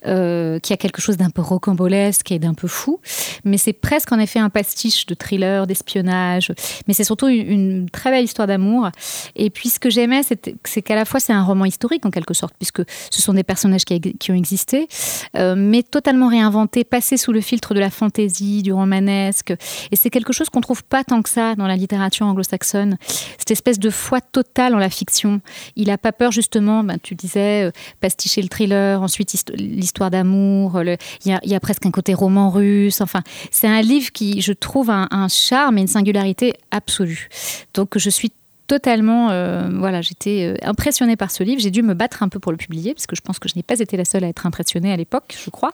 euh, 0.06 0.58
qui 0.60 0.72
a 0.72 0.76
quelque 0.76 1.00
chose 1.00 1.16
d'un 1.16 1.30
peu 1.30 1.42
rocambolesque 1.42 2.30
et 2.30 2.38
d'un 2.38 2.54
peu 2.54 2.68
fou. 2.68 3.00
Mais 3.44 3.58
c'est 3.58 3.72
presque 3.72 4.12
en 4.12 4.18
effet 4.18 4.38
un 4.38 4.50
pastiche 4.50 5.06
de 5.06 5.14
thriller, 5.14 5.66
d'espionnage. 5.66 6.52
Mais 6.86 6.94
c'est 6.94 7.04
surtout 7.04 7.28
une, 7.28 7.88
très 7.90 8.10
belle 8.10 8.24
histoire 8.24 8.46
d'amour. 8.46 8.90
Et 9.34 9.50
puis 9.50 9.68
ce 9.68 9.80
que 9.80 9.90
j'aimais, 9.90 10.22
c'est 10.22 10.82
qu'à 10.82 10.94
la 10.94 11.04
fois 11.04 11.20
c'est 11.20 11.32
un 11.32 11.42
roman 11.42 11.64
historique 11.64 12.04
en 12.06 12.10
quelque 12.10 12.34
sorte, 12.34 12.54
puisque 12.58 12.82
ce 13.10 13.22
sont 13.22 13.34
des 13.34 13.44
personnages 13.44 13.84
qui, 13.84 14.30
ont 14.30 14.34
existé, 14.34 14.88
mais 15.34 15.82
totalement 15.82 16.28
réinventés, 16.28 16.84
passés 16.84 17.16
sous 17.16 17.32
le 17.32 17.40
filtre 17.40 17.74
de 17.74 17.80
la 17.80 17.90
fantaisie, 17.90 18.62
du 18.62 18.72
romanesque 18.72 19.35
et 19.50 19.96
c'est 19.96 20.10
quelque 20.10 20.32
chose 20.32 20.48
qu'on 20.48 20.60
trouve 20.60 20.84
pas 20.84 21.04
tant 21.04 21.22
que 21.22 21.28
ça 21.28 21.54
dans 21.54 21.66
la 21.66 21.76
littérature 21.76 22.26
anglo-saxonne. 22.26 22.96
Cette 23.38 23.50
espèce 23.50 23.78
de 23.78 23.90
foi 23.90 24.20
totale 24.20 24.74
en 24.74 24.78
la 24.78 24.90
fiction. 24.90 25.40
Il 25.76 25.90
a 25.90 25.98
pas 25.98 26.12
peur 26.12 26.32
justement, 26.32 26.82
ben, 26.84 26.98
tu 27.02 27.14
disais, 27.14 27.64
euh, 27.64 27.70
pasticher 28.00 28.42
le 28.42 28.48
thriller, 28.48 29.02
ensuite 29.02 29.32
l'histoire 29.54 30.10
d'amour. 30.10 30.80
Il 30.82 30.96
y, 31.24 31.48
y, 31.48 31.54
a 31.54 31.60
presque 31.60 31.86
un 31.86 31.90
côté 31.90 32.14
roman 32.14 32.50
russe. 32.50 33.00
Enfin, 33.00 33.22
c'est 33.50 33.68
un 33.68 33.82
livre 33.82 34.12
qui, 34.12 34.40
je 34.40 34.52
trouve, 34.52 34.90
un, 34.90 35.08
un 35.10 35.28
charme 35.28 35.78
et 35.78 35.80
une 35.80 35.86
singularité 35.86 36.54
absolue. 36.70 37.28
Donc, 37.74 37.98
je 37.98 38.10
suis 38.10 38.32
totalement, 38.66 39.30
euh, 39.30 39.68
voilà, 39.72 40.02
j'étais 40.02 40.54
euh, 40.54 40.68
impressionnée 40.68 41.16
par 41.16 41.30
ce 41.30 41.42
livre. 41.42 41.60
J'ai 41.60 41.70
dû 41.70 41.82
me 41.82 41.94
battre 41.94 42.22
un 42.22 42.28
peu 42.28 42.38
pour 42.38 42.52
le 42.52 42.58
publier 42.58 42.94
parce 42.94 43.06
que 43.06 43.16
je 43.16 43.22
pense 43.22 43.38
que 43.38 43.48
je 43.48 43.54
n'ai 43.56 43.62
pas 43.62 43.78
été 43.78 43.96
la 43.96 44.04
seule 44.04 44.24
à 44.24 44.28
être 44.28 44.46
impressionnée 44.46 44.92
à 44.92 44.96
l'époque, 44.96 45.36
je 45.42 45.50
crois. 45.50 45.72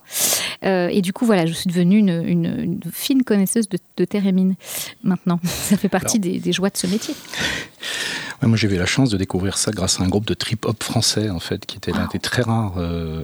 Euh, 0.64 0.88
et 0.88 1.02
du 1.02 1.12
coup, 1.12 1.26
voilà, 1.26 1.46
je 1.46 1.52
suis 1.52 1.68
devenue 1.68 1.98
une, 1.98 2.22
une, 2.26 2.60
une 2.60 2.80
fine 2.92 3.22
connaisseuse 3.22 3.68
de, 3.68 3.78
de 3.96 4.04
Térémine 4.04 4.54
maintenant. 5.02 5.40
Ça 5.44 5.76
fait 5.76 5.88
partie 5.88 6.18
des, 6.18 6.38
des 6.38 6.52
joies 6.52 6.70
de 6.70 6.76
ce 6.76 6.86
métier. 6.86 7.14
Moi, 8.42 8.56
j'ai 8.56 8.68
eu 8.68 8.76
la 8.76 8.86
chance 8.86 9.08
de 9.08 9.16
découvrir 9.16 9.56
ça 9.56 9.70
grâce 9.70 10.00
à 10.00 10.04
un 10.04 10.08
groupe 10.08 10.26
de 10.26 10.34
trip-hop 10.34 10.82
français, 10.82 11.30
en 11.30 11.38
fait, 11.38 11.64
qui 11.64 11.76
était 11.76 11.92
l'un 11.92 12.08
des 12.12 12.18
très 12.18 12.42
rares 12.42 12.74
euh, 12.76 13.22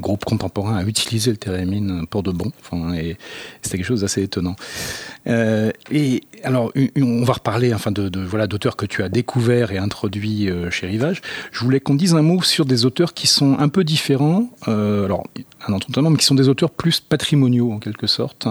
groupes 0.00 0.24
contemporains 0.24 0.76
à 0.76 0.84
utiliser 0.84 1.30
le 1.30 1.36
thérémine 1.36 2.06
pour 2.06 2.22
de 2.22 2.30
bon. 2.30 2.50
Et 2.94 3.18
c'était 3.60 3.76
quelque 3.76 3.86
chose 3.86 4.00
d'assez 4.00 4.22
étonnant. 4.22 4.56
Euh, 5.26 5.70
et 5.90 6.22
alors, 6.44 6.72
on 6.96 7.24
va 7.24 7.34
reparler 7.34 7.74
enfin, 7.74 7.90
de, 7.90 8.10
voilà 8.20 8.46
d'auteurs 8.46 8.76
que 8.76 8.86
tu 8.86 9.02
as 9.02 9.10
découverts 9.10 9.70
et 9.70 9.76
introduits 9.76 10.48
euh, 10.48 10.70
chez 10.70 10.86
Rivage. 10.86 11.20
Je 11.52 11.62
voulais 11.62 11.80
qu'on 11.80 11.94
dise 11.94 12.14
un 12.14 12.22
mot 12.22 12.40
sur 12.40 12.64
des 12.64 12.86
auteurs 12.86 13.12
qui 13.12 13.26
sont 13.26 13.58
un 13.58 13.68
peu 13.68 13.84
différents. 13.84 14.48
Alors, 14.66 15.26
un 15.66 15.72
entendement, 15.74 16.08
mais 16.08 16.16
qui 16.16 16.24
sont 16.24 16.34
des 16.34 16.48
auteurs 16.48 16.70
plus 16.70 17.00
patrimoniaux 17.00 17.72
en 17.72 17.78
quelque 17.78 18.06
sorte. 18.06 18.48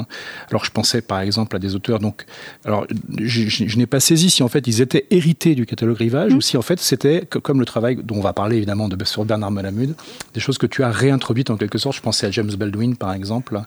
Alors, 0.52 0.64
je 0.64 0.70
pensais 0.72 1.02
par 1.02 1.22
exemple 1.22 1.56
à 1.56 1.60
des 1.60 1.74
auteurs. 1.74 2.00
Donc, 2.00 2.26
alors, 2.66 2.86
je, 3.20 3.48
je 3.48 3.78
n'ai 3.78 3.88
pas 3.88 4.00
saisi 4.00 4.30
si 4.30 4.44
en 4.44 4.48
fait 4.48 4.68
ils 4.68 4.82
étaient 4.82 5.08
hérités 5.10 5.56
du 5.56 5.66
catalogue 5.66 5.87
Rivage 5.94 6.34
mmh. 6.34 6.38
ou 6.38 6.42
si 6.42 6.58
en 6.58 6.62
fait 6.62 6.80
c'était 6.80 7.26
comme 7.26 7.60
le 7.60 7.66
travail 7.66 7.98
dont 8.04 8.16
on 8.16 8.22
va 8.22 8.34
parler 8.34 8.58
évidemment 8.58 8.90
de 8.90 8.98
sur 9.06 9.26
Bernard 9.26 9.52
Malamud, 9.52 9.96
des 10.34 10.40
choses 10.40 10.58
que 10.58 10.66
tu 10.66 10.84
as 10.84 10.92
réintroduites 10.92 11.50
en 11.50 11.58
quelque 11.58 11.78
sorte. 11.78 11.96
Je 11.96 12.02
pensais 12.02 12.28
à 12.28 12.32
James 12.32 12.52
Baldwin 12.58 12.96
par 12.96 13.14
exemple. 13.14 13.62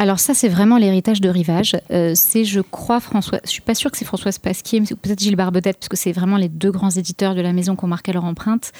Alors 0.00 0.18
ça, 0.18 0.32
c'est 0.32 0.48
vraiment 0.48 0.78
l'héritage 0.78 1.20
de 1.20 1.28
Rivage. 1.28 1.76
Euh, 1.90 2.12
c'est, 2.14 2.46
je 2.46 2.62
crois, 2.62 3.00
François. 3.00 3.38
Je 3.44 3.50
suis 3.50 3.60
pas 3.60 3.74
sûre 3.74 3.90
que 3.90 3.98
c'est 3.98 4.06
Françoise 4.06 4.38
Pasquier, 4.38 4.80
mais 4.80 4.86
peut-être 4.86 5.20
Gilles 5.20 5.36
Barbedette, 5.36 5.76
parce 5.76 5.90
que 5.90 5.96
c'est 5.98 6.12
vraiment 6.12 6.38
les 6.38 6.48
deux 6.48 6.70
grands 6.70 6.88
éditeurs 6.88 7.34
de 7.34 7.42
la 7.42 7.52
maison 7.52 7.76
qui 7.76 7.84
ont 7.84 7.88
marqué 7.88 8.10
leur 8.10 8.24
empreinte, 8.24 8.72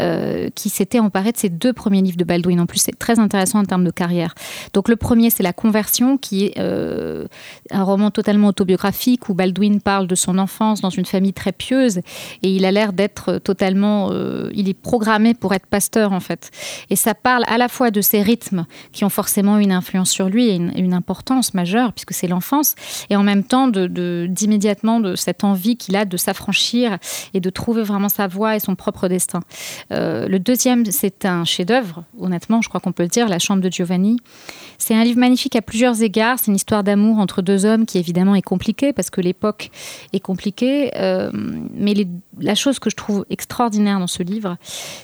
euh, 0.00 0.48
qui 0.54 0.70
s'étaient 0.70 0.98
emparés 0.98 1.32
de 1.32 1.36
ces 1.36 1.50
deux 1.50 1.74
premiers 1.74 2.00
livres 2.00 2.16
de 2.16 2.24
Baldwin. 2.24 2.58
En 2.58 2.64
plus, 2.64 2.78
c'est 2.78 2.98
très 2.98 3.18
intéressant 3.18 3.58
en 3.58 3.64
termes 3.66 3.84
de 3.84 3.90
carrière. 3.90 4.34
Donc 4.72 4.88
le 4.88 4.96
premier, 4.96 5.28
c'est 5.28 5.42
La 5.42 5.52
Conversion, 5.52 6.16
qui 6.16 6.46
est 6.46 6.58
euh, 6.58 7.26
un 7.70 7.82
roman 7.82 8.10
totalement 8.10 8.48
autobiographique 8.48 9.28
où 9.28 9.34
Baldwin 9.34 9.78
parle 9.78 10.06
de 10.06 10.14
son 10.14 10.38
enfance 10.38 10.80
dans 10.80 10.88
une 10.88 11.04
famille 11.04 11.34
très 11.34 11.52
pieuse, 11.52 11.98
et 11.98 12.50
il 12.50 12.64
a 12.64 12.70
l'air 12.70 12.94
d'être 12.94 13.36
totalement, 13.36 14.10
il 14.54 14.70
est 14.70 14.80
programmé 14.80 15.34
pour 15.34 15.52
être 15.52 15.66
pasteur 15.66 16.12
en 16.12 16.20
fait. 16.20 16.50
Et 16.88 16.96
ça 16.96 17.14
parle 17.14 17.44
à 17.46 17.58
la 17.58 17.68
fois 17.68 17.90
de 17.90 18.00
ses 18.00 18.22
rythmes 18.22 18.64
qui 18.92 19.04
ont 19.04 19.10
forcément 19.10 19.58
une 19.58 19.72
influence 19.72 20.10
sur 20.10 20.30
lui 20.30 20.48
et 20.48 20.54
une, 20.54 20.61
une 20.70 20.94
importance 20.94 21.54
majeure 21.54 21.92
puisque 21.92 22.12
c'est 22.12 22.26
l'enfance 22.26 22.74
et 23.10 23.16
en 23.16 23.22
même 23.22 23.44
temps 23.44 23.68
d'immédiatement 23.68 25.00
de, 25.00 25.16
cette 25.16 25.44
envie 25.44 25.76
qu'il 25.76 25.96
a 25.96 26.04
de 26.04 26.16
s'affranchir 26.16 26.98
et 27.34 27.40
de 27.40 27.50
trouver 27.50 27.82
vraiment 27.82 28.08
sa 28.08 28.26
voie 28.26 28.56
et 28.56 28.60
son 28.60 28.74
propre 28.74 29.08
destin. 29.08 29.40
Euh, 29.92 30.28
le 30.28 30.38
deuxième, 30.38 30.84
c'est 30.86 31.24
un 31.24 31.44
chef-d'œuvre, 31.44 32.04
honnêtement, 32.18 32.62
je 32.62 32.68
crois 32.68 32.80
qu'on 32.80 32.92
peut 32.92 33.02
le 33.02 33.08
dire, 33.08 33.28
La 33.28 33.38
Chambre 33.38 33.62
de 33.62 33.70
Giovanni. 33.70 34.18
C'est 34.78 34.94
un 34.94 35.04
livre 35.04 35.18
magnifique 35.18 35.54
à 35.56 35.62
plusieurs 35.62 36.02
égards. 36.02 36.38
C'est 36.38 36.48
une 36.48 36.56
histoire 36.56 36.82
d'amour 36.82 37.18
entre 37.18 37.40
deux 37.40 37.64
hommes 37.64 37.86
qui 37.86 37.98
évidemment 37.98 38.34
est 38.34 38.42
compliquée 38.42 38.92
parce 38.92 39.10
que 39.10 39.20
l'époque 39.20 39.70
est 40.12 40.20
compliquée, 40.20 40.90
euh, 40.96 41.30
mais 41.32 41.94
les 41.94 42.08
la 42.42 42.54
chose 42.54 42.78
que 42.78 42.90
je 42.90 42.96
trouve 42.96 43.24
extraordinaire 43.30 43.98
dans 43.98 44.06
ce 44.06 44.22
livre, 44.22 44.56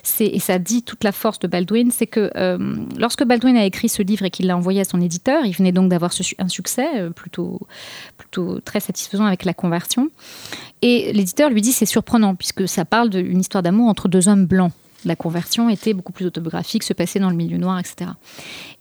c'est 0.02 0.26
et 0.26 0.38
ça 0.38 0.58
dit 0.58 0.82
toute 0.82 1.04
la 1.04 1.12
force 1.12 1.38
de 1.38 1.46
Baldwin, 1.46 1.90
c'est 1.90 2.06
que 2.06 2.30
euh, 2.36 2.76
lorsque 2.98 3.24
Baldwin 3.24 3.56
a 3.56 3.64
écrit 3.64 3.88
ce 3.88 4.02
livre 4.02 4.24
et 4.24 4.30
qu'il 4.30 4.46
l'a 4.46 4.56
envoyé 4.56 4.80
à 4.80 4.84
son 4.84 5.00
éditeur, 5.00 5.44
il 5.44 5.52
venait 5.52 5.72
donc 5.72 5.88
d'avoir 5.88 6.10
un 6.38 6.48
succès 6.48 6.88
euh, 6.96 7.10
plutôt, 7.10 7.60
plutôt 8.16 8.60
très 8.60 8.80
satisfaisant 8.80 9.24
avec 9.24 9.44
la 9.44 9.54
conversion. 9.54 10.10
Et 10.82 11.12
l'éditeur 11.12 11.50
lui 11.50 11.62
dit 11.62 11.72
c'est 11.72 11.86
surprenant 11.86 12.34
puisque 12.34 12.68
ça 12.68 12.84
parle 12.84 13.10
d'une 13.10 13.40
histoire 13.40 13.62
d'amour 13.62 13.88
entre 13.88 14.08
deux 14.08 14.28
hommes 14.28 14.46
blancs. 14.46 14.72
La 15.04 15.14
conversion 15.14 15.68
était 15.68 15.94
beaucoup 15.94 16.12
plus 16.12 16.26
autobiographique, 16.26 16.82
se 16.82 16.92
passait 16.92 17.20
dans 17.20 17.30
le 17.30 17.36
milieu 17.36 17.56
noir, 17.56 17.78
etc. 17.78 18.10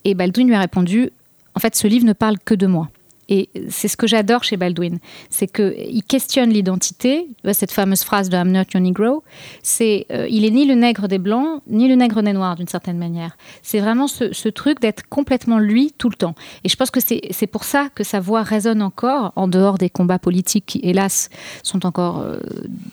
Et 0.03 0.15
Baldwin 0.15 0.47
lui 0.47 0.55
a 0.55 0.59
répondu 0.59 1.11
en 1.57 1.59
fait, 1.59 1.75
ce 1.75 1.87
livre 1.87 2.05
ne 2.05 2.13
parle 2.13 2.37
que 2.37 2.53
de 2.53 2.67
moi. 2.67 2.87
Et 3.29 3.49
c'est 3.69 3.87
ce 3.87 3.97
que 3.97 4.07
j'adore 4.07 4.43
chez 4.43 4.57
Baldwin, 4.57 4.99
c'est 5.29 5.47
qu'il 5.47 6.03
questionne 6.03 6.49
l'identité. 6.49 7.27
Cette 7.51 7.71
fameuse 7.71 8.03
phrase 8.03 8.29
de 8.29 8.37
I'm 8.37 8.51
not 8.51 8.63
your 8.73 8.81
Negro, 8.81 9.23
c'est 9.63 10.05
euh, 10.11 10.27
il 10.29 10.45
est 10.45 10.51
ni 10.51 10.65
le 10.65 10.75
nègre 10.75 11.07
des 11.07 11.17
blancs, 11.17 11.61
ni 11.67 11.87
le 11.87 11.95
nègre 11.95 12.21
des 12.21 12.33
noirs 12.33 12.55
d'une 12.55 12.67
certaine 12.67 12.97
manière. 12.97 13.37
C'est 13.61 13.79
vraiment 13.79 14.07
ce, 14.07 14.47
truc 14.49 14.79
d'être 14.79 15.07
complètement 15.09 15.59
lui 15.59 15.93
tout 15.97 16.09
le 16.09 16.15
temps. 16.15 16.35
Et 16.63 16.69
je 16.69 16.75
pense 16.75 16.89
que 16.89 16.99
c'est 17.01 17.47
pour 17.47 17.63
ça 17.63 17.89
que 17.93 18.03
sa 18.03 18.19
voix 18.19 18.43
résonne 18.43 18.81
encore 18.81 19.33
en 19.35 19.47
dehors 19.47 19.77
des 19.77 19.89
combats 19.89 20.19
politiques 20.19 20.65
qui, 20.65 20.79
hélas, 20.83 21.29
sont 21.63 21.85
encore 21.85 22.21
euh, 22.21 22.39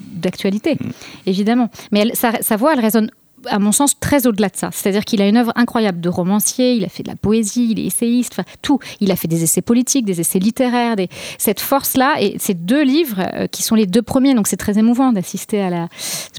d'actualité, 0.00 0.74
mm. 0.74 0.90
évidemment. 1.26 1.70
Mais 1.92 2.12
sa, 2.14 2.42
sa 2.42 2.56
voix, 2.56 2.72
elle 2.72 2.80
résonne 2.80 3.10
à 3.46 3.58
mon 3.58 3.72
sens, 3.72 3.98
très 3.98 4.26
au-delà 4.26 4.48
de 4.48 4.56
ça. 4.56 4.70
C'est-à-dire 4.72 5.04
qu'il 5.04 5.22
a 5.22 5.28
une 5.28 5.36
œuvre 5.36 5.52
incroyable 5.56 6.00
de 6.00 6.08
romancier, 6.08 6.74
il 6.74 6.84
a 6.84 6.88
fait 6.88 7.02
de 7.02 7.08
la 7.08 7.16
poésie, 7.16 7.68
il 7.70 7.78
est 7.78 7.86
essayiste, 7.86 8.32
enfin 8.32 8.44
tout. 8.62 8.78
Il 9.00 9.10
a 9.10 9.16
fait 9.16 9.28
des 9.28 9.42
essais 9.42 9.62
politiques, 9.62 10.04
des 10.04 10.20
essais 10.20 10.38
littéraires, 10.38 10.96
cette 11.38 11.60
force-là. 11.60 12.16
Et 12.20 12.36
ces 12.38 12.54
deux 12.54 12.82
livres, 12.82 13.20
euh, 13.34 13.46
qui 13.46 13.62
sont 13.62 13.74
les 13.74 13.86
deux 13.86 14.02
premiers, 14.02 14.34
donc 14.34 14.46
c'est 14.46 14.56
très 14.56 14.78
émouvant 14.78 15.12
d'assister 15.12 15.60
à 15.60 15.70
la 15.70 15.88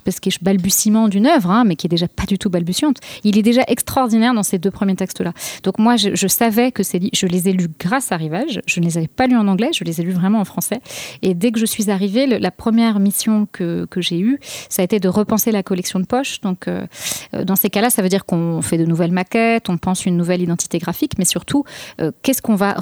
espèce 0.08 0.20
qui 0.20 0.30
balbutiement 0.42 1.08
d'une 1.08 1.28
œuvre, 1.28 1.50
hein, 1.50 1.64
mais 1.66 1.76
qui 1.76 1.88
est 1.88 1.90
déjà 1.90 2.08
pas 2.08 2.26
du 2.26 2.38
tout 2.38 2.50
balbutiante. 2.50 2.98
Il 3.24 3.38
est 3.38 3.42
déjà 3.42 3.64
extraordinaire 3.68 4.34
dans 4.34 4.44
ces 4.44 4.60
deux 4.60 4.72
premiers 4.72 4.96
textes-là. 4.96 5.34
Donc 5.64 5.80
moi, 5.80 5.96
je, 5.96 6.28
savais 6.28 6.72
que 6.72 6.84
ces 6.84 7.10
je 7.14 7.28
les 7.28 7.50
ai 7.50 7.54
lus 7.54 7.70
grâce 7.80 8.12
à 8.12 8.18
Rivage. 8.18 8.62
Je 8.66 8.80
ne 8.80 8.86
les 8.86 8.98
avais 8.98 9.08
pas 9.08 9.28
lus 9.28 9.38
en 9.38 9.48
anglais, 9.48 9.70
je 9.74 9.84
les 9.84 10.02
ai 10.02 10.04
lus 10.04 10.14
vraiment 10.14 10.40
en 10.40 10.46
français. 10.46 10.82
Et 11.22 11.34
dès 11.34 11.52
que 11.52 11.60
je 11.60 11.66
suis 11.66 11.90
arrivée, 11.90 12.28
la 12.28 12.52
première 12.52 13.00
mission 13.00 13.48
que, 13.52 13.88
j'ai 13.98 14.20
eue, 14.20 14.40
ça 14.70 14.82
a 14.82 14.86
été 14.86 15.00
de 15.00 15.08
repenser 15.08 15.52
la 15.52 15.64
collection 15.64 16.00
de 16.00 16.06
poche. 16.06 16.42
Donc 16.42 16.68
euh, 16.68 16.86
dans 17.34 17.56
ces 17.56 17.70
cas-là, 17.70 17.90
ça 17.90 18.02
veut 18.02 18.10
dire 18.10 18.26
qu'on 18.26 18.62
fait 18.62 18.78
de 18.78 18.86
nouvelles 18.86 19.12
maquettes, 19.12 19.70
on 19.70 19.78
pense 19.78 20.06
une 20.06 20.18
nouvelle 20.18 20.42
identité 20.42 20.78
graphique, 20.78 21.14
mais 21.18 21.26
surtout, 21.26 21.64
euh, 22.02 22.12
qu'est-ce 22.22 22.42
qu'on 22.42 22.56
va 22.56 22.76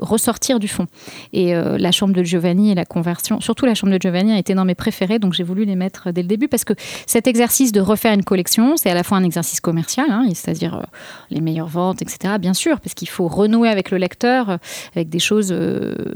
ressortir 0.00 0.58
du 0.58 0.68
fond? 0.68 0.86
Et 1.32 1.54
euh, 1.54 1.78
la 1.78 1.92
chambre 1.92 2.14
de 2.14 2.22
Giovanni 2.22 2.70
et 2.70 2.74
la 2.74 2.84
conversion, 2.84 3.40
surtout 3.40 3.66
la 3.66 3.74
chambre 3.74 3.92
de 3.92 3.98
Giovanni 4.00 4.32
a 4.32 4.38
été 4.38 4.54
dans 4.54 4.64
mes 4.64 4.74
préférés, 4.74 5.18
donc 5.18 5.32
j'ai 5.34 5.42
voulu 5.42 5.64
les 5.64 5.76
mettre 5.76 6.10
dès 6.10 6.22
le 6.22 6.28
début 6.28 6.48
parce 6.48 6.64
que 6.64 6.74
cet 7.06 7.26
exercice 7.26 7.72
de 7.72 7.80
refaire 7.80 8.12
une 8.12 8.24
collection, 8.24 8.76
c'est 8.76 8.90
à 8.90 8.94
la 8.94 9.02
fois 9.02 9.18
un 9.18 9.24
exercice 9.24 9.60
commercial, 9.60 10.06
hein, 10.10 10.26
c'est-à-dire 10.34 10.82
les 11.30 11.40
meilleures 11.40 11.68
ventes, 11.68 12.02
etc. 12.02 12.34
Bien 12.38 12.54
sûr, 12.54 12.80
parce 12.80 12.94
qu'il 12.94 13.08
faut 13.08 13.28
renouer 13.28 13.68
avec 13.68 13.90
le 13.90 13.98
lecteur, 13.98 14.58
avec 14.94 15.08
des 15.08 15.18
choses 15.18 15.54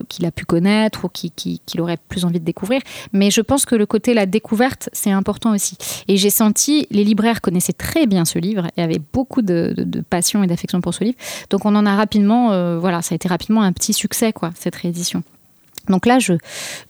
qu'il 0.08 0.26
a 0.26 0.30
pu 0.30 0.44
connaître 0.44 1.04
ou 1.04 1.08
qu'il 1.08 1.80
aurait 1.80 1.98
plus 2.08 2.24
envie 2.24 2.40
de 2.40 2.44
découvrir. 2.44 2.80
Mais 3.12 3.30
je 3.30 3.40
pense 3.40 3.64
que 3.64 3.74
le 3.74 3.86
côté 3.86 4.14
la 4.14 4.26
découverte, 4.26 4.88
c'est 4.92 5.10
important 5.10 5.54
aussi. 5.54 5.76
Et 6.08 6.16
j'ai 6.16 6.30
senti 6.30 6.86
les 6.90 7.04
libraires 7.20 7.40
connaissait 7.40 7.72
très 7.72 8.06
bien 8.06 8.24
ce 8.24 8.38
livre 8.38 8.68
et 8.76 8.82
avait 8.82 9.00
beaucoup 9.12 9.42
de, 9.42 9.74
passion 10.08 10.42
et 10.42 10.46
d'affection 10.46 10.80
pour 10.80 10.94
ce 10.94 11.04
livre. 11.04 11.18
Donc 11.50 11.64
on 11.66 11.74
en 11.74 11.86
a 11.86 11.94
rapidement, 11.94 12.52
euh, 12.52 12.78
voilà, 12.78 13.02
ça 13.02 13.14
a 13.14 13.16
été 13.16 13.28
rapidement 13.28 13.62
un 13.62 13.72
petit 13.72 13.92
succès, 13.92 14.32
quoi, 14.32 14.50
cette 14.54 14.74
réédition. 14.74 15.22
Donc 15.88 16.06
là, 16.06 16.18
je, 16.18 16.34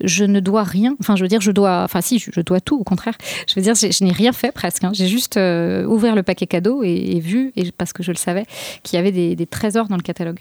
je 0.02 0.24
ne 0.24 0.40
dois 0.40 0.62
rien. 0.62 0.96
Enfin, 1.00 1.16
je 1.16 1.22
veux 1.22 1.28
dire, 1.28 1.40
je 1.40 1.52
dois. 1.52 1.82
Enfin, 1.84 2.00
si, 2.00 2.18
je, 2.18 2.40
dois 2.40 2.60
tout, 2.60 2.78
au 2.78 2.84
contraire. 2.84 3.16
Je 3.46 3.54
veux 3.54 3.62
dire, 3.62 3.74
je, 3.74 4.04
n'ai 4.04 4.12
rien 4.12 4.32
fait 4.32 4.52
presque. 4.52 4.84
Hein. 4.84 4.90
J'ai 4.92 5.06
juste 5.06 5.36
euh, 5.36 5.84
ouvert 5.86 6.14
le 6.14 6.22
paquet 6.22 6.46
cadeau 6.46 6.82
et, 6.82 7.20
vu, 7.20 7.52
et 7.56 7.70
parce 7.72 7.92
que 7.92 8.02
je 8.02 8.10
le 8.10 8.16
savais, 8.16 8.46
qu'il 8.82 8.96
y 8.96 9.00
avait 9.00 9.12
des 9.12 9.46
trésors 9.46 9.88
dans 9.88 9.96
le 9.96 10.02
catalogue 10.02 10.40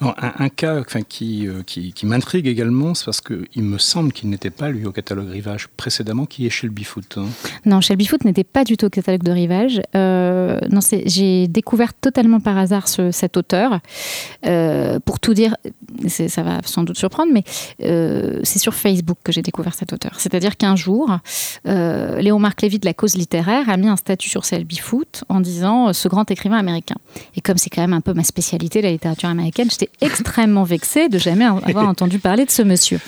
un, 0.00 0.48
cas 0.48 0.80
enfin, 0.80 1.02
qui, 1.02 1.46
euh, 1.46 1.62
qui, 1.62 1.92
qui 1.92 2.06
m'intrigue 2.06 2.46
également, 2.46 2.94
c'est 2.94 3.04
parce 3.04 3.20
qu'il 3.20 3.62
me 3.62 3.76
semble 3.76 4.12
qu'il 4.12 4.30
n'était 4.30 4.50
pas, 4.50 4.70
lui, 4.70 4.86
au 4.86 4.92
catalogue 4.92 5.28
Rivage 5.28 5.68
précédemment, 5.76 6.24
qui 6.24 6.46
est 6.46 6.50
Shelby 6.50 6.84
Foot. 6.84 7.18
Hein. 7.18 7.26
Non, 7.66 7.80
Shelby 7.82 8.06
Foot 8.06 8.24
n'était 8.24 8.44
pas 8.44 8.64
du 8.64 8.76
tout 8.78 8.86
au 8.86 8.90
catalogue 8.90 9.22
de 9.22 9.30
Rivage. 9.30 9.82
Euh, 9.94 10.58
non, 10.70 10.80
j'ai 11.04 11.48
découvert 11.48 11.92
totalement 11.92 12.40
par 12.40 12.56
hasard 12.56 12.88
ce, 12.88 13.10
cet 13.10 13.36
auteur. 13.36 13.80
Euh, 14.46 14.98
pour 15.00 15.20
tout 15.20 15.34
dire, 15.34 15.56
ça 16.08 16.42
va 16.42 16.60
sans 16.64 16.82
doute 16.82 16.96
surprendre, 16.96 17.32
mais 17.32 17.44
c'est 18.44 18.58
sur 18.58 18.74
Facebook 18.74 19.18
que 19.22 19.32
j'ai 19.32 19.42
découvert 19.42 19.74
cet 19.74 19.92
auteur. 19.92 20.18
C'est-à-dire 20.18 20.56
qu'un 20.56 20.76
jour, 20.76 21.18
Léon 21.64 22.38
Marc 22.38 22.62
Lévy 22.62 22.78
de 22.78 22.86
la 22.86 22.94
cause 22.94 23.16
littéraire 23.16 23.68
a 23.68 23.76
mis 23.76 23.88
un 23.88 23.96
statut 23.96 24.30
sur 24.30 24.44
Shelby 24.44 24.78
Foot 24.78 25.24
en 25.28 25.40
disant 25.40 25.92
ce 25.92 26.08
grand 26.08 26.30
écrivain 26.30 26.56
américain. 26.56 26.96
Et 27.36 27.42
comme 27.42 27.58
c'est 27.58 27.70
quand 27.70 27.82
même 27.82 27.92
un 27.92 28.00
peu 28.00 28.14
ma 28.14 28.24
spécialité, 28.24 28.80
la 28.80 28.90
littérature 28.90 29.28
américaine, 29.28 29.68
j'étais 29.70 29.89
extrêmement 30.00 30.64
vexée 30.64 31.08
de 31.08 31.18
jamais 31.18 31.44
avoir 31.44 31.88
entendu 31.88 32.18
parler 32.18 32.44
de 32.44 32.50
ce 32.50 32.62
monsieur. 32.62 33.00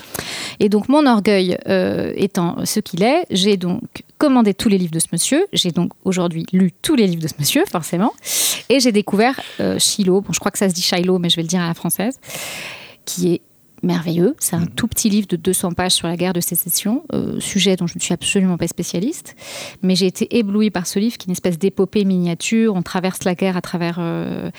Et 0.60 0.68
donc 0.68 0.88
mon 0.88 1.06
orgueil 1.06 1.56
euh, 1.68 2.12
étant 2.16 2.64
ce 2.64 2.80
qu'il 2.80 3.02
est, 3.02 3.24
j'ai 3.30 3.56
donc 3.56 3.82
commandé 4.18 4.54
tous 4.54 4.68
les 4.68 4.78
livres 4.78 4.92
de 4.92 4.98
ce 4.98 5.08
monsieur. 5.12 5.46
J'ai 5.52 5.70
donc 5.70 5.92
aujourd'hui 6.04 6.46
lu 6.52 6.72
tous 6.82 6.94
les 6.94 7.06
livres 7.06 7.22
de 7.22 7.28
ce 7.28 7.34
monsieur, 7.38 7.64
forcément. 7.70 8.12
Et 8.68 8.80
j'ai 8.80 8.92
découvert 8.92 9.40
euh, 9.60 9.78
Shiloh, 9.78 10.20
bon 10.20 10.32
je 10.32 10.38
crois 10.38 10.50
que 10.50 10.58
ça 10.58 10.68
se 10.68 10.74
dit 10.74 10.82
Shiloh, 10.82 11.18
mais 11.18 11.30
je 11.30 11.36
vais 11.36 11.42
le 11.42 11.48
dire 11.48 11.60
à 11.60 11.68
la 11.68 11.74
française, 11.74 12.18
qui 13.04 13.34
est 13.34 13.40
merveilleux. 13.82 14.34
C'est 14.38 14.56
un 14.56 14.60
mm. 14.60 14.70
tout 14.70 14.88
petit 14.88 15.08
livre 15.08 15.26
de 15.28 15.36
200 15.36 15.72
pages 15.72 15.92
sur 15.92 16.08
la 16.08 16.16
guerre 16.16 16.32
de 16.32 16.40
sécession, 16.40 17.04
euh, 17.12 17.40
sujet 17.40 17.76
dont 17.76 17.86
je 17.86 17.94
ne 17.96 18.00
suis 18.00 18.14
absolument 18.14 18.56
pas 18.56 18.68
spécialiste. 18.68 19.36
Mais 19.82 19.94
j'ai 19.94 20.06
été 20.06 20.36
éblouie 20.36 20.70
par 20.70 20.86
ce 20.86 20.98
livre, 20.98 21.16
qui 21.18 21.24
est 21.24 21.28
une 21.28 21.32
espèce 21.32 21.58
d'épopée 21.58 22.04
miniature. 22.04 22.74
On 22.74 22.82
traverse 22.82 23.24
la 23.24 23.34
guerre 23.34 23.56
à 23.56 23.62
travers 23.62 23.96
euh, 23.98 24.50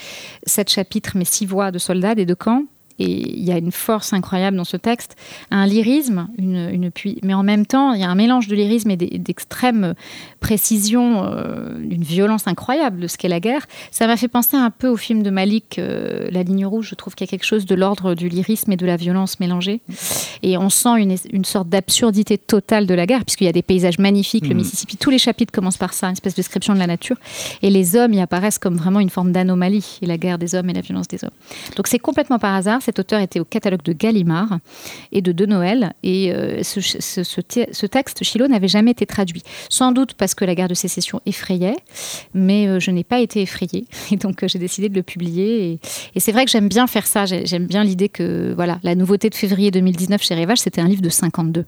sept 0.46 0.70
chapitres, 0.70 1.14
mais 1.16 1.26
six 1.26 1.46
voix 1.46 1.72
de 1.72 1.80
soldats 1.80 2.16
des 2.16 2.26
deux 2.26 2.36
camps. 2.36 2.64
Et 3.00 3.38
il 3.38 3.44
y 3.44 3.52
a 3.52 3.58
une 3.58 3.72
force 3.72 4.14
incroyable 4.14 4.58
dans 4.58 4.64
ce 4.64 4.78
texte, 4.78 5.16
un 5.52 5.66
lyrisme, 5.66 6.28
une, 6.38 6.70
une 6.72 6.92
mais 7.24 7.34
en 7.34 7.44
même 7.44 7.66
temps, 7.66 7.94
il 7.94 8.02
y 8.02 8.04
a 8.04 8.10
un 8.10 8.16
mélange 8.16 8.48
de 8.48 8.56
lyrisme 8.56 8.92
et 8.92 8.98
d'extrême 8.98 9.96
précision, 10.40 11.24
euh, 11.24 11.78
d'une 11.80 12.04
violence 12.04 12.48
incroyable 12.48 13.00
de 13.00 13.08
ce 13.08 13.18
qu'est 13.18 13.28
la 13.28 13.40
guerre. 13.40 13.66
Ça 13.92 14.08
m'a 14.08 14.18
fait 14.18 14.28
penser 14.28 14.58
un 14.58 14.70
peu 14.70 14.88
au 14.88 14.98
film 14.98 15.24
de 15.24 15.30
Malik, 15.30 15.80
euh, 15.80 16.30
La 16.32 16.44
ligne 16.44 16.66
rouge. 16.66 16.88
Je 16.90 16.96
trouve 16.96 17.16
qu'il 17.16 17.26
y 17.26 17.30
a 17.30 17.32
quelque 17.32 17.46
chose 17.46 17.66
de 17.66 17.76
l'ordre 17.76 18.14
du 18.14 18.30
lyrisme 18.30 18.72
et 18.72 18.78
de 18.78 18.86
la 18.86 18.96
violence 18.96 19.40
mélangée. 19.40 19.82
Et 20.44 20.58
on 20.58 20.70
sent 20.70 20.98
une, 20.98 21.16
une 21.32 21.46
sorte 21.46 21.70
d'absurdité 21.70 22.38
totale 22.38 22.86
de 22.86 22.94
la 22.94 23.06
guerre, 23.06 23.26
puisqu'il 23.26 23.46
y 23.46 23.50
a 23.50 23.54
des 23.54 23.62
paysages 23.62 24.00
magnifiques, 24.00 24.48
le 24.48 24.54
mm. 24.54 24.58
Mississippi. 24.58 24.98
Tous 24.98 25.10
les 25.10 25.18
chapitres 25.18 25.52
commencent 25.52 25.78
par 25.78 25.94
ça, 25.94 26.08
une 26.08 26.14
espèce 26.14 26.34
de 26.34 26.38
description 26.38 26.74
de 26.74 26.80
la 26.80 26.88
nature. 26.88 27.18
Et 27.62 27.70
les 27.70 27.96
hommes 27.96 28.14
y 28.14 28.22
apparaissent 28.22 28.60
comme 28.60 28.76
vraiment 28.76 29.00
une 29.00 29.10
forme 29.10 29.32
d'anomalie, 29.32 30.00
et 30.02 30.06
la 30.06 30.18
guerre 30.18 30.38
des 30.38 30.56
hommes 30.56 30.70
et 30.70 30.74
la 30.74 30.82
violence 30.82 31.08
des 31.08 31.24
hommes. 31.24 31.32
Donc 31.76 31.88
c'est 31.88 32.00
complètement 32.00 32.40
par 32.40 32.54
hasard 32.54 32.83
cet 32.84 33.00
auteur 33.00 33.22
était 33.22 33.40
au 33.40 33.46
catalogue 33.46 33.82
de 33.84 33.94
Gallimard 33.94 34.60
et 35.12 35.22
de 35.22 35.32
De 35.32 35.46
Noël. 35.46 35.94
Et 36.04 36.34
euh, 36.34 36.62
ce, 36.64 37.86
texte, 37.88 38.24
Chilo, 38.24 38.48
n'avait 38.48 38.68
jamais 38.68 38.92
été 38.92 39.06
traduit. 39.06 39.42
Sans 39.70 39.92
doute 39.92 40.14
parce 40.14 40.36
que 40.36 40.46
la 40.46 40.56
guerre 40.56 40.68
de 40.68 40.74
sécession 40.74 41.22
effrayait, 41.26 41.78
mais 42.34 42.68
euh, 42.68 42.80
je 42.80 42.92
n'ai 42.92 43.04
pas 43.04 43.20
été 43.20 43.42
effrayée. 43.42 43.86
Et 44.12 44.18
donc, 44.18 44.44
euh, 44.44 44.48
j'ai 44.48 44.60
décidé 44.60 44.90
de 44.90 44.96
le 44.96 45.04
publier. 45.04 45.80
Et, 46.16 46.20
c'est 46.20 46.32
vrai 46.32 46.46
que 46.46 46.52
j'aime 46.52 46.68
bien 46.68 46.88
faire 46.88 47.08
ça. 47.08 47.26
J'aime 47.26 47.68
bien 47.68 47.84
l'idée 47.84 48.10
que 48.10 48.54
voilà, 48.56 48.80
la 48.84 48.96
nouveauté 48.96 49.30
de 49.30 49.36
février 49.36 49.72
2019 49.72 50.22
chez 50.22 50.36
Rivage, 50.36 50.60
c'était 50.60 50.82
un 50.82 50.88
livre 50.88 51.02
de 51.02 51.10
52. 51.10 51.66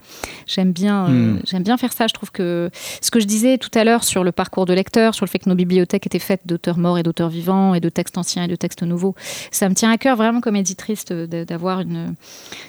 J'aime 0.47 0.71
bien, 0.71 1.07
hmm. 1.07 1.39
j'aime 1.45 1.63
bien 1.63 1.77
faire 1.77 1.93
ça. 1.93 2.07
Je 2.07 2.13
trouve 2.13 2.31
que 2.31 2.69
ce 3.01 3.11
que 3.11 3.19
je 3.19 3.25
disais 3.25 3.57
tout 3.57 3.71
à 3.73 3.83
l'heure 3.83 4.03
sur 4.03 4.23
le 4.23 4.31
parcours 4.31 4.65
de 4.65 4.73
lecteur, 4.73 5.15
sur 5.15 5.25
le 5.25 5.29
fait 5.29 5.39
que 5.39 5.49
nos 5.49 5.55
bibliothèques 5.55 6.05
étaient 6.05 6.19
faites 6.19 6.41
d'auteurs 6.45 6.77
morts 6.77 6.97
et 6.97 7.03
d'auteurs 7.03 7.29
vivants 7.29 7.73
et 7.73 7.79
de 7.79 7.89
textes 7.89 8.17
anciens 8.17 8.43
et 8.43 8.47
de 8.47 8.55
textes 8.55 8.83
nouveaux, 8.83 9.15
ça 9.51 9.69
me 9.69 9.75
tient 9.75 9.91
à 9.91 9.97
cœur 9.97 10.15
vraiment 10.15 10.41
comme 10.41 10.55
éditrice 10.55 11.04
d'avoir 11.11 11.81
une. 11.81 12.15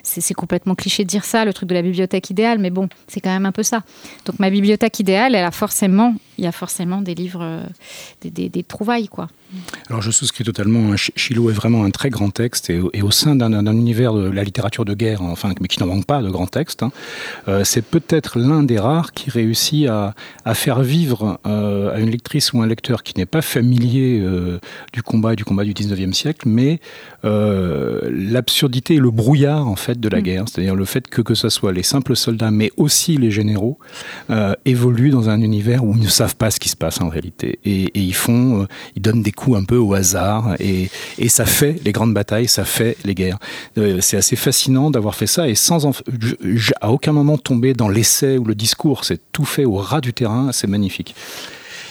C'est 0.03 0.35
complètement 0.35 0.75
cliché 0.75 1.05
de 1.05 1.09
dire 1.09 1.25
ça, 1.25 1.45
le 1.45 1.53
truc 1.53 1.69
de 1.69 1.75
la 1.75 1.83
bibliothèque 1.83 2.31
idéale, 2.31 2.59
mais 2.59 2.71
bon, 2.71 2.89
c'est 3.09 3.21
quand 3.21 3.31
même 3.31 3.47
un 3.47 3.53
peu 3.53 3.63
ça. 3.63 3.83
Donc 4.25 4.39
ma 4.39 4.51
bibliothèque 4.51 5.01
idéale, 5.01 5.35
elle 5.35 5.45
a 5.45 5.51
forcément, 5.51 6.15
il 6.39 6.45
y 6.45 6.47
a 6.47 6.53
forcément 6.53 7.01
des 7.01 7.15
livres, 7.15 7.43
euh, 7.43 7.65
des, 8.25 8.63
trouvailles, 8.63 9.09
quoi. 9.09 9.29
Alors 9.89 10.03
je 10.03 10.11
souscris 10.11 10.45
totalement. 10.45 10.93
Hein. 10.93 10.97
Chilo 10.97 11.51
est 11.51 11.55
vraiment 11.55 11.85
un 11.85 11.91
très 11.91 12.11
grand 12.11 12.31
texte 12.31 12.71
et, 12.71 13.03
au 13.03 13.11
sein 13.11 13.37
d'un 13.37 13.67
univers 13.73 14.13
de 14.13 14.29
la 14.29 14.43
littérature 14.43 14.85
de 14.85 14.95
guerre, 14.95 15.23
enfin, 15.23 15.53
mais 15.61 15.69
qui 15.69 15.81
n'en 15.81 15.87
manque 15.87 16.05
pas 16.05 16.21
de 16.21 16.31
grands 16.31 16.47
textes, 16.47 16.83
hein, 16.83 16.91
euh, 17.49 17.65
c'est 17.65 17.83
peut-être 17.83 18.39
l'un 18.39 18.63
des 18.63 18.79
rares 18.79 19.13
qui 19.13 19.31
réussit 19.31 19.89
à, 19.89 20.15
faire 20.55 20.83
vivre 20.83 21.39
euh, 21.47 21.95
à 21.95 22.01
une 22.01 22.11
lectrice 22.11 22.53
ou 22.53 22.63
un 22.63 22.67
lecteur 22.67 23.03
qui 23.03 23.15
n'est 23.17 23.27
pas 23.27 23.43
familier 23.43 24.23
du 24.93 25.03
combat 25.03 25.33
et 25.35 25.37
du 25.37 25.45
combat 25.45 25.65
du 25.65 25.73
19e 25.73 26.13
siècle, 26.13 26.49
mais 26.49 26.81
l'absurdité 28.27 28.95
et 28.95 28.99
le 28.99 29.11
brouillard 29.11 29.69
en 29.69 29.77
fait 29.77 29.99
de 29.99 30.09
la 30.09 30.19
mm. 30.19 30.23
guerre, 30.23 30.45
c'est-à-dire 30.49 30.75
le 30.75 30.85
fait 30.85 31.09
que 31.09 31.23
que 31.23 31.35
ce 31.35 31.49
soit 31.49 31.73
les 31.73 31.83
simples 31.83 32.17
soldats, 32.17 32.51
mais 32.51 32.71
aussi 32.77 33.17
les 33.17 33.31
généraux, 33.31 33.79
euh, 34.31 34.55
évoluent 34.65 35.11
dans 35.11 35.29
un 35.29 35.41
univers 35.41 35.85
où 35.85 35.95
ils 35.95 36.03
ne 36.03 36.09
savent 36.09 36.37
pas 36.37 36.51
ce 36.51 36.61
qui 36.61 36.69
se 36.69 36.77
passe 36.77 37.01
en 37.01 37.09
réalité, 37.09 37.59
et, 37.65 37.85
et 37.85 38.01
ils 38.01 38.15
font, 38.15 38.63
euh, 38.63 38.67
ils 38.95 39.03
donnent 39.03 39.23
des 39.23 39.33
coups 39.33 39.57
un 39.59 39.65
peu 39.65 39.77
au 39.77 39.95
hasard, 39.95 40.55
et, 40.61 40.91
et 41.19 41.29
ça 41.29 41.47
fait 41.47 41.77
les 41.85 41.93
grandes 41.93 42.15
batailles, 42.15 42.49
ça 42.49 42.65
fait 42.65 42.97
les 43.05 43.15
guerres. 43.15 43.39
Euh, 43.79 44.01
c'est 44.01 44.17
assez 44.17 44.37
fascinant 44.37 44.91
d'avoir 44.91 45.15
fait 45.15 45.27
ça 45.27 45.49
et 45.49 45.55
sans 45.55 45.87
à 46.81 46.91
aucun 46.91 47.13
moment 47.13 47.39
tomber 47.39 47.75
dans 47.75 47.89
l'essai 47.89 48.39
ou 48.39 48.45
le 48.45 48.55
discours. 48.55 49.05
C'est 49.05 49.21
tout 49.33 49.45
fait 49.45 49.65
au 49.65 49.77
ras 49.77 50.01
du 50.01 50.13
terrain, 50.13 50.53
c'est 50.53 50.67
magnifique. 50.67 51.15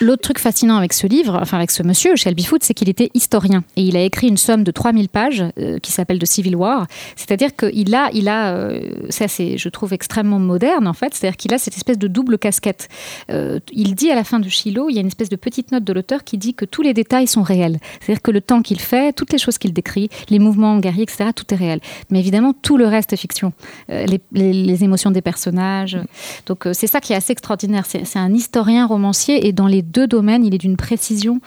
L'autre 0.00 0.22
truc 0.22 0.38
fascinant 0.38 0.76
avec 0.76 0.92
ce 0.92 1.06
livre, 1.06 1.38
enfin 1.40 1.56
avec 1.56 1.70
ce 1.70 1.82
monsieur, 1.82 2.16
Shelby 2.16 2.44
Foote, 2.44 2.62
c'est 2.62 2.74
qu'il 2.74 2.90
était 2.90 3.10
historien. 3.14 3.64
Et 3.76 3.82
il 3.82 3.96
a 3.96 4.02
écrit 4.02 4.28
une 4.28 4.36
somme 4.36 4.62
de 4.62 4.70
3000 4.70 5.08
pages 5.08 5.42
euh, 5.58 5.78
qui 5.78 5.90
s'appelle 5.90 6.18
The 6.18 6.26
Civil 6.26 6.54
War. 6.54 6.86
C'est-à-dire 7.16 7.56
qu'il 7.56 7.94
a, 7.94 8.10
il 8.12 8.28
a 8.28 8.54
euh, 8.54 8.80
ça 9.08 9.26
c'est, 9.26 9.56
je 9.56 9.68
trouve, 9.70 9.94
extrêmement 9.94 10.38
moderne 10.38 10.86
en 10.86 10.92
fait. 10.92 11.14
C'est-à-dire 11.14 11.38
qu'il 11.38 11.54
a 11.54 11.58
cette 11.58 11.76
espèce 11.76 11.98
de 11.98 12.08
double 12.08 12.36
casquette. 12.36 12.88
Euh, 13.30 13.58
il 13.72 13.94
dit 13.94 14.10
à 14.10 14.14
la 14.14 14.24
fin 14.24 14.38
de 14.38 14.48
Shiloh, 14.48 14.90
il 14.90 14.96
y 14.96 14.98
a 14.98 15.00
une 15.00 15.06
espèce 15.06 15.30
de 15.30 15.36
petite 15.36 15.72
note 15.72 15.84
de 15.84 15.92
l'auteur 15.94 16.24
qui 16.24 16.36
dit 16.36 16.52
que 16.52 16.66
tous 16.66 16.82
les 16.82 16.92
détails 16.92 17.26
sont 17.26 17.42
réels. 17.42 17.78
C'est-à-dire 18.00 18.20
que 18.20 18.30
le 18.30 18.42
temps 18.42 18.60
qu'il 18.60 18.80
fait, 18.80 19.14
toutes 19.14 19.32
les 19.32 19.38
choses 19.38 19.56
qu'il 19.56 19.72
décrit, 19.72 20.10
les 20.28 20.38
mouvements 20.38 20.78
guerriers, 20.78 21.04
etc., 21.04 21.30
tout 21.34 21.46
est 21.54 21.56
réel. 21.56 21.80
Mais 22.10 22.18
évidemment, 22.18 22.52
tout 22.52 22.76
le 22.76 22.86
reste 22.86 23.14
est 23.14 23.16
fiction. 23.16 23.52
Les, 23.88 24.20
les, 24.32 24.84
émotions 24.84 25.10
des 25.10 25.22
personnages. 25.22 25.98
Donc 26.44 26.68
c'est 26.72 26.86
ça 26.86 27.00
qui 27.00 27.14
est 27.14 27.16
assez 27.16 27.32
extraordinaire. 27.32 27.84
C'est 27.86 28.18
un 28.18 28.34
historien 28.34 28.86
romancier 28.86 29.46
et 29.46 29.52
dans 29.52 29.66
les 29.66 29.85
deux 29.86 30.06
domaines, 30.06 30.44
il 30.44 30.54
est 30.54 30.58
d'une 30.58 30.76
précision 30.76 31.40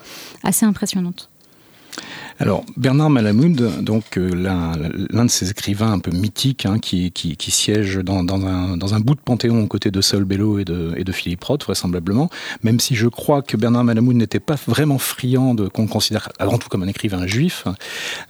assez 0.43 0.65
impressionnante. 0.65 1.29
Alors 2.41 2.63
Bernard 2.77 3.09
Malamud, 3.09 3.83
donc 3.83 4.17
euh, 4.17 4.29
l'un 4.33 5.25
de 5.25 5.29
ces 5.29 5.51
écrivains 5.51 5.91
un 5.91 5.99
peu 5.99 6.11
mythiques 6.11 6.65
hein, 6.65 6.79
qui, 6.79 7.11
siège 7.49 7.97
dans, 7.97 8.23
un, 8.45 8.99
bout 9.01 9.15
de 9.15 9.19
Panthéon 9.19 9.61
aux 9.61 9.67
côtés 9.67 9.91
de 9.91 9.99
Saul 9.99 10.23
Bello 10.23 10.57
et 10.57 10.63
de, 10.63 11.11
Philippe 11.11 11.43
Roth, 11.43 11.65
vraisemblablement, 11.65 12.29
même 12.63 12.79
si 12.79 12.95
je 12.95 13.07
crois 13.07 13.41
que 13.41 13.57
Bernard 13.57 13.83
Malamud 13.83 14.15
n'était 14.15 14.39
pas 14.39 14.55
vraiment 14.67 14.99
friand 14.99 15.53
de 15.53 15.67
qu'on 15.67 15.87
considère 15.87 16.29
avant 16.39 16.57
tout 16.57 16.69
comme 16.69 16.83
un 16.83 16.87
écrivain 16.87 17.27
juif, 17.27 17.65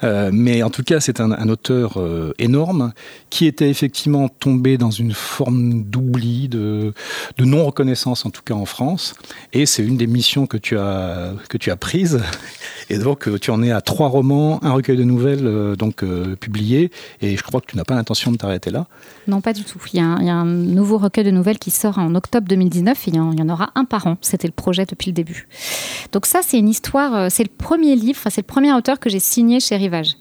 euh, 0.03 0.31
mais 0.33 0.63
en 0.63 0.71
tout 0.71 0.83
cas 0.83 0.99
c'est 0.99 1.19
un, 1.19 1.49
auteur 1.49 1.99
euh, 1.99 2.33
énorme 2.39 2.93
qui 3.29 3.45
était 3.45 3.69
effectivement 3.69 4.27
tombé 4.27 4.79
dans 4.79 4.91
une 4.91 5.13
forme 5.13 5.83
d'oubli, 5.83 6.49
de, 6.49 6.93
non-reconnaissance 7.37 8.25
en 8.25 8.31
tout 8.31 8.41
cas 8.43 8.55
en 8.55 8.65
France, 8.65 9.13
et 9.53 9.67
c'est 9.67 9.83
une 9.83 9.97
des 9.97 10.07
missions 10.07 10.47
que 10.47 10.57
tu 10.57 10.79
as, 10.79 11.33
que 11.47 11.57
tu 11.59 11.69
as 11.69 11.75
prises, 11.75 12.23
et 12.89 12.97
donc 12.97 13.29
tu 13.39 13.51
en 13.51 13.61
es 13.61 13.71
à 13.71 13.81
trois 13.81 13.98
trois 13.99 14.07
romans, 14.07 14.63
un 14.63 14.71
recueil 14.71 14.95
de 14.95 15.03
nouvelles 15.03 15.45
euh, 15.45 15.75
donc 15.75 16.03
euh, 16.03 16.37
publié, 16.37 16.89
et 17.21 17.35
je 17.35 17.43
crois 17.43 17.59
que 17.59 17.65
tu 17.65 17.75
n'as 17.75 17.83
pas 17.83 17.95
l'intention 17.95 18.31
de 18.31 18.37
t'arrêter 18.37 18.71
là. 18.71 18.87
Non, 19.27 19.41
pas 19.41 19.51
du 19.51 19.65
tout. 19.65 19.77
Il 19.91 19.97
y, 19.97 19.99
a 19.99 20.05
un, 20.05 20.45
nouveau 20.45 20.97
recueil 20.97 21.25
de 21.25 21.31
nouvelles 21.31 21.59
qui 21.59 21.69
sort 21.69 21.97
en 21.97 22.15
octobre 22.15 22.47
2019, 22.47 23.09
et 23.09 23.11
il 23.11 23.15
y 23.17 23.19
en, 23.19 23.49
aura 23.49 23.71
un 23.75 23.83
par 23.83 24.07
an. 24.07 24.15
C'était 24.21 24.47
le 24.47 24.53
projet 24.53 24.85
depuis 24.85 25.07
le 25.07 25.13
début. 25.13 25.49
Donc 26.13 26.27
ça, 26.27 26.39
c'est 26.43 26.57
une 26.57 26.69
histoire, 26.69 27.13
euh, 27.13 27.27
c'est 27.29 27.43
le 27.43 27.49
premier 27.49 27.97
livre, 27.97 28.21
c'est 28.29 28.39
le 28.39 28.47
premier 28.47 28.71
auteur 28.71 29.01
que 29.01 29.09
j'ai 29.09 29.19
signé 29.19 29.59
chez 29.59 29.75
Rivage. 29.75 30.15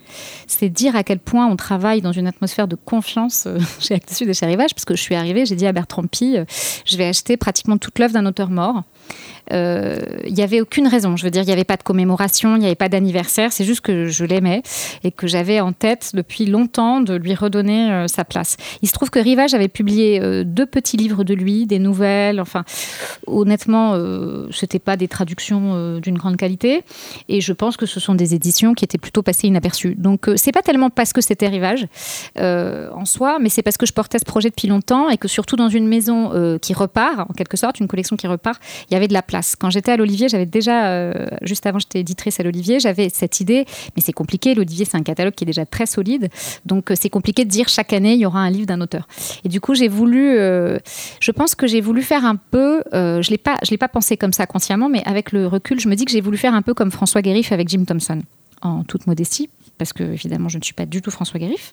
C'est 0.49 0.71
dire 0.71 0.97
à 0.97 1.05
quel 1.05 1.21
point 1.21 1.47
on 1.47 1.55
travaille 1.55 2.01
dans 2.01 2.11
une 2.11 2.27
atmosphère 2.27 2.67
de 2.67 2.75
confiance 2.75 3.45
euh, 3.47 3.61
chez 3.79 3.95
Actes 3.95 4.11
Sud 4.11 4.29
et 4.29 4.35
chez 4.35 4.47
Rivage, 4.47 4.75
parce 4.75 4.87
que 4.87 4.97
je 4.97 5.03
suis 5.03 5.15
arrivée, 5.15 5.47
j'ai 5.47 5.55
dit 5.55 5.69
à 5.69 5.73
Bertrand 5.73 6.03
Pi, 6.03 6.37
je 6.85 6.97
vais 6.97 7.07
acheter 7.07 7.37
pratiquement 7.37 7.79
toute 7.79 7.97
l'œuvre 8.01 8.13
d'un 8.13 8.27
auteur 8.27 8.51
mort 8.51 8.83
il 9.51 9.57
euh, 9.57 9.99
n'y 10.29 10.43
avait 10.43 10.61
aucune 10.61 10.87
raison. 10.87 11.17
Je 11.17 11.25
veux 11.25 11.31
dire, 11.31 11.43
il 11.43 11.47
n'y 11.47 11.53
avait 11.53 11.65
pas 11.65 11.77
de 11.77 11.83
commémoration, 11.83 12.57
il 12.57 12.61
n'y 12.61 12.67
avait 12.67 12.75
pas 12.75 12.89
d'anniversaire. 12.89 13.53
C'est 13.53 13.65
juste 13.65 13.81
que 13.81 14.07
je 14.07 14.25
l'aimais 14.25 14.63
et 15.05 15.11
que 15.11 15.27
j'avais 15.27 15.61
en 15.61 15.73
tête 15.73 16.11
depuis 16.15 16.45
longtemps 16.45 17.01
de 17.01 17.15
lui 17.15 17.35
redonner 17.35 17.91
euh, 17.91 18.09
sa 18.09 18.25
place. 18.25 18.57
Il 18.83 18.89
se 18.89 18.93
trouve 18.93 19.11
que 19.11 19.19
Rivage 19.19 19.55
avait 19.55 19.69
publié 19.69 20.21
euh, 20.21 20.45
deux 20.45 20.67
petits 20.67 20.97
livres 20.97 21.25
de 21.25 21.35
lui, 21.35 21.67
des 21.67 21.79
nouvelles. 21.79 22.41
Enfin, 22.41 22.65
honnêtement, 23.27 23.93
euh, 23.95 24.49
c'était 24.53 24.79
pas 24.79 24.97
des 24.97 25.09
traductions 25.09 25.99
d'une 25.99 26.19
grande 26.19 26.37
qualité. 26.37 26.83
Et 27.29 27.41
je 27.41 27.53
pense 27.53 27.77
que 27.77 27.87
ce 27.87 28.01
sont 28.01 28.15
des 28.15 28.35
éditions 28.35 28.75
qui 28.75 28.85
étaient 28.85 28.99
plutôt 28.99 29.23
passées 29.23 29.47
inaperçues. 29.47 29.95
Donc, 29.97 30.29
c'est 30.37 30.53
pas 30.53 30.63
tellement 30.63 30.91
parce 30.91 31.13
que 31.13 31.21
c'était 31.21 31.49
Rivage 31.49 31.87
en 32.37 33.05
soi, 33.05 33.39
mais 33.41 33.49
c'est 33.49 33.63
parce 33.63 33.77
que 33.77 33.87
je 33.87 33.93
portais 33.93 34.19
ce 34.19 34.25
projet 34.25 34.51
depuis 34.51 34.69
longtemps 34.69 35.09
et 35.09 35.17
que 35.17 35.29
surtout 35.29 35.57
dans 35.57 35.69
une 35.69 35.87
maison 35.89 36.59
qui 36.61 36.75
repart, 36.75 37.21
en 37.21 37.33
quelque 37.33 37.57
sorte, 37.57 37.81
une 37.81 37.89
collection 37.89 38.17
qui 38.17 38.27
repart, 38.27 38.61
il 38.91 38.95
y 38.95 38.97
avait 38.99 39.09
de 39.09 39.13
la 39.13 39.23
place. 39.23 39.57
Quand 39.57 39.71
j'étais 39.71 39.93
à 39.93 39.97
l'Olivier, 39.97 40.29
j'avais 40.29 40.47
déjà, 40.47 40.89
euh, 40.89 41.27
juste 41.43 41.65
avant 41.67 41.79
j'étais 41.79 42.01
éditrice 42.01 42.39
à 42.39 42.43
l'Olivier, 42.43 42.81
j'avais 42.81 43.09
cette 43.09 43.41
idée, 43.41 43.65
mais 43.97 44.03
c'est 44.03 44.13
compliqué, 44.13 44.55
l'Olivier 44.55 44.85
c'est 44.85 44.97
un 44.97 45.03
catalogue 45.03 45.35
qui 45.35 45.45
est 45.45 45.47
déjà 45.47 45.65
très 45.65 45.87
solide, 45.87 46.29
donc 46.67 46.91
euh, 46.91 46.95
c'est 47.01 47.09
compliqué 47.09 47.45
de 47.45 47.51
dire 47.51 47.69
chaque 47.69 47.93
année 47.93 48.15
il 48.15 48.21
y 48.21 48.27
aura 48.27 48.41
un 48.41 48.51
livre 48.51 48.67
d'un 48.67 48.81
auteur. 48.81 49.09
Et 49.45 49.49
du 49.49 49.61
coup 49.61 49.75
j'ai 49.75 49.89
voulu, 49.89 50.39
euh, 50.39 50.79
je 51.21 51.31
pense 51.31 51.55
que 51.55 51.67
j'ai 51.67 51.81
voulu 51.81 52.03
faire 52.03 52.25
un 52.25 52.37
peu, 52.37 52.83
je 52.93 53.19
ne 53.19 53.71
l'ai 53.71 53.79
pas 53.79 53.89
pensé 53.89 54.17
comme 54.17 54.33
ça 54.33 54.47
consciemment, 54.47 54.89
mais 54.89 55.03
avec 55.05 55.33
le 55.33 55.47
recul, 55.47 55.81
je 55.81 55.89
me 55.89 55.95
dis 55.95 56.05
que 56.05 56.13
j'ai 56.13 56.21
voulu 56.21 56.37
faire 56.37 56.55
un 56.55 56.63
peu 56.63 56.75
comme 56.75 56.91
François 56.91 57.23
Guérif 57.23 57.53
avec 57.53 57.69
Jim 57.69 57.85
Thompson, 57.87 58.23
en 58.61 58.83
toute 58.83 59.07
modestie, 59.07 59.49
parce 59.79 59.93
que 59.93 60.03
évidemment 60.03 60.49
je 60.49 60.59
ne 60.59 60.63
suis 60.63 60.75
pas 60.75 60.87
du 60.87 61.01
tout 61.01 61.11
François 61.11 61.41
Guérif. 61.41 61.73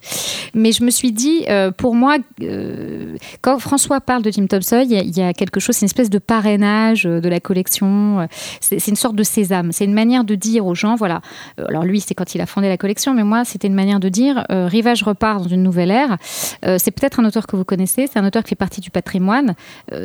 Mais 0.55 0.71
je 0.71 0.85
me 0.85 0.89
suis 0.89 1.11
dit, 1.11 1.43
euh, 1.49 1.69
pour 1.69 1.95
moi, 1.95 2.15
euh, 2.41 3.17
quand 3.41 3.59
François 3.59 3.99
parle 3.99 4.23
de 4.23 4.31
Jim 4.31 4.47
Thompson, 4.47 4.85
il 4.89 5.17
y, 5.17 5.21
a 5.21 5.33
quelque 5.33 5.59
chose, 5.59 5.75
c'est 5.75 5.81
une 5.81 5.87
espèce 5.87 6.09
de 6.09 6.17
parrainage 6.17 7.05
euh, 7.05 7.19
de 7.19 7.27
la 7.27 7.41
collection. 7.41 8.25
C'est 8.61 8.87
une 8.87 8.95
sorte 8.95 9.17
de 9.17 9.23
sésame. 9.23 9.73
C'est 9.73 9.83
une 9.83 9.93
manière 9.93 10.23
de 10.23 10.33
dire 10.35 10.65
aux 10.65 10.73
gens, 10.73 10.95
voilà. 10.95 11.19
Alors 11.57 11.83
lui, 11.83 11.99
c'est 11.99 12.13
quand 12.13 12.35
il 12.35 12.41
a 12.41 12.45
fondé 12.45 12.69
la 12.69 12.77
collection, 12.77 13.13
mais 13.13 13.23
moi, 13.23 13.43
c'était 13.43 13.67
une 13.67 13.73
manière 13.73 13.99
de 13.99 14.07
dire, 14.07 14.45
Rivage 14.49 15.03
repart 15.03 15.43
dans 15.43 15.49
une 15.49 15.61
nouvelle 15.61 15.91
ère. 15.91 16.17
C'est 16.61 16.91
peut-être 16.91 17.19
un 17.19 17.25
auteur 17.25 17.47
que 17.47 17.57
vous 17.57 17.65
connaissez, 17.65 18.07
c'est 18.07 18.17
un 18.17 18.25
auteur 18.25 18.43
qui 18.43 18.49
fait 18.49 18.55
partie 18.55 18.79
du 18.79 18.89
patrimoine. 18.89 19.55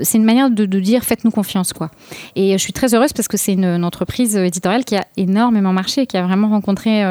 C'est 0.03 0.19
une 0.19 0.25
manière 0.25 0.51
de, 0.51 0.65
dire, 0.65 1.05
faites-nous 1.05 1.31
confiance, 1.31 1.73
quoi. 1.73 1.91
Et 2.35 2.53
je 2.53 2.59
suis 2.59 2.73
très 2.73 2.95
heureuse 2.95 3.13
parce 3.13 3.29
que 3.29 3.37
c'est 3.37 3.53
une, 3.53 3.85
entreprise 3.85 4.37
éditoriale 4.37 4.85
qui 4.85 4.97
a 4.97 5.07
énormément 5.17 5.73
marché, 5.73 6.07
qui 6.07 6.17
a 6.17 6.23
vraiment 6.23 6.49
rencontré 6.49 7.03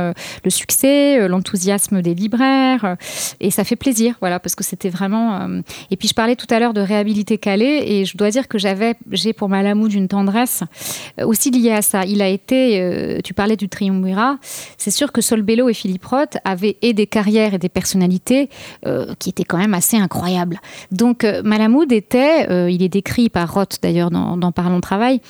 le 0.43 0.49
succès 0.49 1.27
l'enthousiasme 1.27 2.01
des 2.01 2.13
libraires, 2.13 2.97
et 3.39 3.51
ça 3.51 3.63
fait 3.63 3.75
plaisir, 3.75 4.15
voilà, 4.19 4.39
parce 4.39 4.55
que 4.55 4.63
c'était 4.63 4.89
vraiment. 4.89 5.41
Euh... 5.41 5.61
Et 5.91 5.97
puis 5.97 6.07
je 6.07 6.13
parlais 6.13 6.35
tout 6.35 6.47
à 6.49 6.59
l'heure 6.59 6.73
de 6.73 6.81
réhabiliter 6.81 7.37
Calais, 7.37 7.91
et 7.91 8.05
je 8.05 8.17
dois 8.17 8.29
dire 8.29 8.47
que 8.47 8.57
j'avais, 8.57 8.95
j'ai 9.11 9.33
pour 9.33 9.49
Malamud 9.49 9.91
une 9.93 10.07
tendresse 10.07 10.63
euh, 11.19 11.25
aussi 11.25 11.51
liée 11.51 11.71
à 11.71 11.81
ça. 11.81 12.05
Il 12.05 12.21
a 12.21 12.27
été, 12.27 12.81
euh, 12.81 13.19
tu 13.23 13.33
parlais 13.33 13.55
du 13.55 13.69
triumvirat, 13.69 14.37
c'est 14.77 14.91
sûr 14.91 15.11
que 15.11 15.21
Sol 15.21 15.41
Bello 15.41 15.69
et 15.69 15.73
Philippe 15.73 16.05
Roth 16.05 16.37
avaient 16.43 16.77
et 16.81 16.93
des 16.93 17.07
carrières 17.07 17.53
et 17.53 17.59
des 17.59 17.69
personnalités 17.69 18.49
qui 19.19 19.29
étaient 19.29 19.43
quand 19.43 19.57
même 19.57 19.73
assez 19.73 19.97
incroyables. 19.97 20.59
Donc 20.91 21.23
Malamud 21.23 21.91
était, 21.91 22.71
il 22.71 22.81
est 22.81 22.89
décrit 22.89 23.29
par 23.29 23.53
Roth 23.53 23.79
d'ailleurs 23.81 24.11
dans, 24.11 24.37
dans 24.37 24.51
Parlons 24.51 24.81
Travail, 24.81 25.21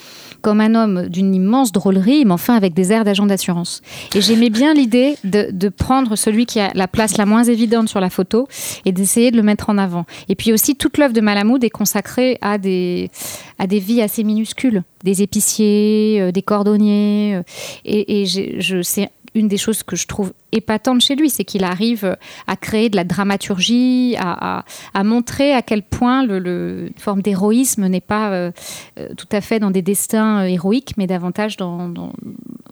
comme 0.42 0.62
un 0.62 0.76
homme 0.76 1.08
d'une 1.08 1.34
immense 1.36 1.72
drôlerie, 1.72 2.26
mais 2.26 2.34
enfin 2.34 2.56
avec 2.56 2.74
des 2.74 2.92
airs 2.92 3.04
d'agent 3.04 3.26
d'assurance. 3.26 3.82
Et 4.16 4.22
j'aimais 4.22 4.50
bien 4.50 4.74
l'idée 4.74 5.16
de, 5.24 5.70
prendre 5.70 6.16
celui 6.16 6.46
qui 6.46 6.60
a 6.60 6.72
la 6.74 6.88
place 6.88 7.18
la 7.18 7.26
moins 7.26 7.44
évidente 7.44 7.90
sur 7.90 8.00
la 8.00 8.10
photo 8.10 8.48
et 8.86 8.92
d'essayer 8.92 9.32
de 9.32 9.38
le 9.38 9.44
mettre 9.44 9.70
en 9.70 9.78
avant. 9.78 10.06
Et 10.28 10.36
puis 10.36 10.52
aussi, 10.52 10.76
toute 10.76 10.98
l'œuvre 10.98 11.14
de 11.14 11.22
Malamoud 11.22 11.64
est 11.64 11.70
consacrée 11.70 12.38
à 12.42 12.58
des, 12.58 13.12
à 13.60 13.68
des 13.68 13.80
vies 13.80 14.02
assez 14.02 14.24
minuscules, 14.24 14.84
des 15.04 15.22
épiciers, 15.22 16.18
euh, 16.22 16.32
des 16.32 16.42
cordonniers. 16.42 17.36
Euh, 17.36 17.44
et, 17.86 18.26
je, 18.26 18.82
sais 18.82 19.10
une 19.36 19.48
des 19.48 19.58
choses 19.58 19.84
que 19.84 19.96
je 19.96 20.08
trouve 20.08 20.34
épatante 20.52 21.02
chez 21.02 21.16
lui, 21.16 21.30
c'est 21.30 21.44
qu'il 21.44 21.64
arrive 21.64 22.18
à 22.48 22.56
créer 22.56 22.90
de 22.90 22.96
la 22.96 23.04
dramaturgie, 23.04 24.16
à, 24.20 24.64
montrer 25.04 25.54
à 25.54 25.62
quel 25.62 25.84
point 25.84 26.24
une 26.24 26.92
forme 26.98 27.22
d'héroïsme 27.22 27.88
n'est 27.88 28.02
pas 28.02 28.32
euh, 28.32 28.52
euh, 29.00 29.10
tout 29.16 29.28
à 29.32 29.42
fait 29.42 29.60
dans 29.60 29.72
des 29.72 29.82
destins 29.82 30.42
euh, 30.42 30.48
héroïques, 30.48 30.96
mais 30.98 31.08
davantage 31.08 31.58
dans, 31.58 31.92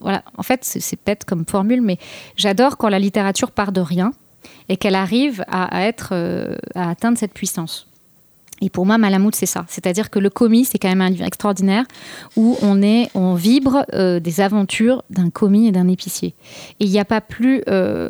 voilà. 0.02 0.24
En 0.38 0.44
fait, 0.44 0.64
c'est 0.64 1.00
bête 1.06 1.26
comme 1.26 1.46
formule, 1.46 1.82
mais 1.82 1.98
j'adore 2.36 2.78
quand 2.78 2.90
la 2.90 3.00
littérature 3.00 3.52
part 3.52 3.72
de 3.72 3.82
rien 3.82 4.12
et 4.70 4.78
qu'elle 4.78 4.96
arrive 4.96 5.44
à, 5.48 5.86
être 5.86 6.14
à 6.76 6.90
atteindre 6.90 7.18
cette 7.18 7.34
puissance. 7.34 7.87
Et 8.62 8.70
pour 8.70 8.86
moi, 8.86 8.98
Malamud, 8.98 9.36
c'est 9.36 9.46
ça. 9.46 9.66
C'est-à-dire 9.68 10.10
que 10.10 10.20
le 10.20 10.30
commis, 10.30 10.66
c'est 10.66 10.80
quand 10.80 10.90
même 10.90 11.02
un 11.02 11.10
livre 11.10 11.26
extraordinaire 11.26 11.86
où 12.36 12.58
on 12.62 12.82
est, 12.82 13.10
on 13.14 13.36
vibre 13.36 13.86
euh, 13.94 14.20
des 14.20 14.42
aventures 14.42 15.04
d'un 15.10 15.30
commis 15.30 15.68
et 15.68 15.72
d'un 15.72 15.88
épicier. 15.88 16.34
Et 16.80 16.86
il 16.86 16.92
n'y 16.92 17.00
a 17.00 17.06
pas 17.06 17.22
plus. 17.22 17.62
Euh, 17.68 18.10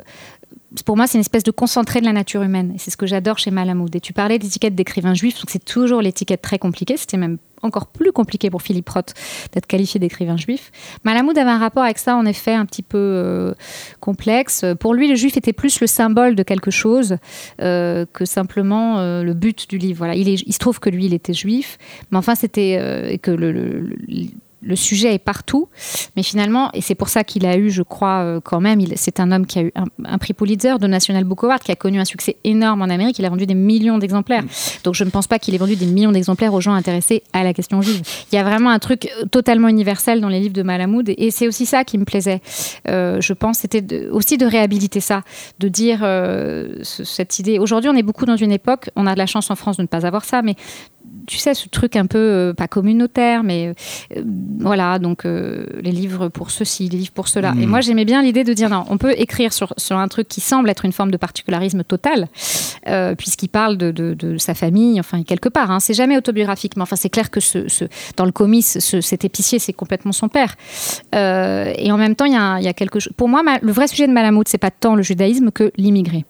pour 0.86 0.96
moi, 0.96 1.08
c'est 1.08 1.18
une 1.18 1.22
espèce 1.22 1.44
de 1.44 1.52
concentré 1.52 2.00
de 2.00 2.06
la 2.06 2.14
nature 2.14 2.44
humaine. 2.44 2.72
Et 2.76 2.78
c'est 2.78 2.92
ce 2.92 2.98
que 2.98 3.06
j'adore 3.06 3.38
chez 3.38 3.52
Malamud. 3.52 3.94
Et 3.96 4.00
tu 4.00 4.14
parlais 4.14 4.40
d'étiquette 4.40 4.76
d'écrivain 4.76 5.14
juif, 5.14 5.36
donc 5.36 5.50
c'est 5.50 5.64
toujours 5.64 6.02
l'étiquette 6.02 6.42
très 6.42 6.60
compliquée. 6.60 6.98
C'était 6.98 7.18
même 7.18 7.38
encore 7.62 7.88
plus 7.88 8.12
compliqué 8.12 8.50
pour 8.50 8.62
Philippe 8.62 8.90
Roth 8.90 9.14
d'être 9.52 9.68
qualifié 9.68 10.00
d'écrivain 10.00 10.38
juif. 10.38 10.72
Malamoud 11.04 11.38
avait 11.38 11.50
un 11.50 11.58
rapport 11.58 11.84
avec 11.84 11.98
ça 11.98 12.16
en 12.16 12.26
effet 12.26 12.54
un 12.54 12.66
petit 12.66 12.84
peu 12.84 12.98
euh, 12.98 13.54
complexe. 14.00 14.66
Pour 14.80 14.94
lui, 14.94 15.08
le 15.08 15.16
juif 15.16 15.38
était 15.38 15.54
plus 15.54 15.80
le 15.82 15.88
symbole 15.88 16.36
de 16.36 16.44
quelque 16.44 16.72
chose 16.72 17.18
euh, 17.62 18.06
que 18.12 18.26
simplement 18.26 19.00
euh, 19.00 19.24
le 19.24 19.34
but 19.34 19.70
du 19.70 19.78
livre. 19.78 19.98
Voilà, 20.00 20.16
il, 20.16 20.54
se 20.54 20.60
trouve 20.60 20.80
que 20.80 20.90
lui, 20.90 21.06
il 21.06 21.14
était 21.14 21.34
juif, 21.34 21.78
mais 22.12 22.18
enfin 22.18 22.36
c'était 22.36 23.20
que 23.22 23.32
le 23.32 23.90
le 24.62 24.76
sujet 24.76 25.14
est 25.14 25.20
partout, 25.20 25.70
mais 26.16 26.24
finalement, 26.24 26.72
et 26.74 26.82
c'est 26.82 26.96
pour 26.96 27.10
ça 27.10 27.24
qu'il 27.24 27.46
a 27.46 27.58
eu, 27.58 27.70
je 27.70 27.84
crois, 27.84 28.22
euh, 28.24 28.40
quand 28.42 28.60
même, 28.60 28.82
c'est 28.96 29.20
un 29.20 29.32
homme 29.32 29.46
qui 29.46 29.60
a 29.60 29.62
eu 29.64 29.72
un, 30.04 30.18
prix 30.18 30.34
Pulitzer 30.34 30.80
de 30.80 30.88
National 30.88 31.24
Book 31.24 31.44
Award, 31.44 31.62
qui 31.62 31.72
a 31.72 31.76
connu 31.76 32.00
un 32.00 32.06
succès 32.06 32.38
énorme 32.44 32.82
en 32.82 32.86
Amérique. 32.86 33.20
Il 33.20 33.26
a 33.26 33.30
vendu 33.30 33.46
des 33.46 33.54
millions 33.54 33.98
d'exemplaires. 33.98 34.44
Mm. 34.44 34.48
Donc 34.84 34.96
je 34.96 35.04
ne 35.04 35.10
pense 35.10 35.28
pas 35.28 35.38
qu'il 35.38 35.54
ait 35.54 35.60
vendu 35.60 35.76
des 35.76 35.86
millions 35.86 36.12
d'exemplaires 36.12 36.54
aux 36.54 36.62
gens 36.62 36.74
intéressés 36.74 37.24
à 37.34 37.44
la 37.44 37.54
question 37.54 37.82
juive. 37.82 38.02
Il 38.32 38.36
y 38.36 38.40
a 38.40 38.44
vraiment 38.44 38.72
un 38.72 38.80
truc 38.80 39.10
totalement 39.32 39.68
universel 39.68 40.22
dans 40.22 40.30
les 40.30 40.40
livres 40.40 40.54
de 40.54 40.64
Malamoud, 40.64 41.14
et 41.16 41.32
c'est 41.32 41.48
aussi 41.48 41.66
ça 41.66 41.84
qui 41.84 41.98
me 41.98 42.06
plaisait. 42.06 42.42
Euh, 42.88 43.22
je 43.22 43.34
pense 43.34 43.60
c'était 43.60 44.08
aussi 44.08 44.38
de 44.38 44.46
réhabiliter 44.46 45.00
ça, 45.00 45.24
de 45.60 45.68
dire 45.68 46.00
euh, 46.04 46.80
cette 46.84 47.40
idée. 47.40 47.60
Aujourd'hui, 47.60 47.90
on 47.90 47.96
est 47.96 48.04
beaucoup 48.04 48.26
dans 48.26 48.38
une 48.38 48.52
époque, 48.52 48.90
on 48.96 49.06
a 49.06 49.14
de 49.14 49.20
la 49.20 49.26
chance 49.26 49.52
en 49.52 49.56
France 49.56 49.78
de 49.78 49.84
ne 49.84 49.88
pas 49.88 50.06
avoir 50.06 50.26
ça, 50.26 50.42
mais 50.42 50.56
tu 51.28 51.38
sais, 51.38 51.54
ce 51.54 51.68
truc 51.68 51.98
un 51.98 52.06
peu, 52.06 52.18
euh, 52.18 52.54
pas 52.54 52.70
communautaire, 52.70 53.44
mais 53.44 53.74
euh, 54.16 54.24
voilà, 54.60 54.98
donc 54.98 55.26
euh, 55.26 55.66
les 55.82 55.92
livres 55.92 56.30
pour 56.30 56.52
ceci, 56.52 56.88
les 56.88 56.98
livres 56.98 57.12
pour 57.12 57.28
cela. 57.28 57.54
Et 57.60 57.66
hmm. 57.66 57.70
moi, 57.70 57.82
j'aimais 57.82 58.06
bien 58.06 58.24
l'idée 58.24 58.46
de 58.46 58.54
dire, 58.54 58.70
non, 58.70 58.86
on 58.90 58.98
peut 58.98 59.14
écrire 59.18 59.52
sur, 59.52 59.74
sur 59.78 59.98
un 59.98 60.08
truc 60.08 60.30
qui 60.30 60.40
semble 60.40 60.70
être 60.70 60.86
une 60.86 60.94
forme 60.94 61.12
de 61.12 61.18
particularisme 61.18 61.84
total, 61.84 62.28
puisqu'il 63.18 63.50
parle 63.50 63.78
de, 63.78 63.92
de, 63.92 64.38
sa 64.38 64.54
famille, 64.54 65.00
enfin, 65.00 65.24
quelque 65.24 65.50
part. 65.50 65.70
Hein. 65.70 65.82
C'est 65.82 65.94
jamais 65.94 66.18
autobiographique, 66.18 66.78
mais 66.78 66.84
enfin, 66.84 66.96
c'est 66.96 67.10
clair 67.10 67.30
que 67.30 67.42
ce, 67.42 67.68
ce, 67.68 67.86
dans 68.16 68.26
le 68.26 68.32
comice, 68.32 68.80
cet 68.80 69.26
épicier, 69.26 69.60
c'est 69.60 69.74
complètement 69.74 70.14
son 70.14 70.30
père. 70.30 70.56
et 71.14 71.92
en 71.92 71.98
même 71.98 72.16
temps, 72.16 72.26
il 72.26 72.34
y 72.34 72.38
a, 72.38 72.62
y 72.62 72.68
a, 72.68 72.74
quelque 72.74 73.00
chose. 73.00 73.12
Pour 73.18 73.28
moi, 73.28 73.44
le 73.62 73.72
vrai 73.74 73.88
sujet 73.88 74.08
de 74.08 74.14
Malamud, 74.14 74.48
c'est 74.48 74.58
pas 74.58 74.72
tant 74.72 74.96
le 74.96 75.04
judaïsme 75.04 75.52
que 75.52 75.74
l'immigré 75.76 76.24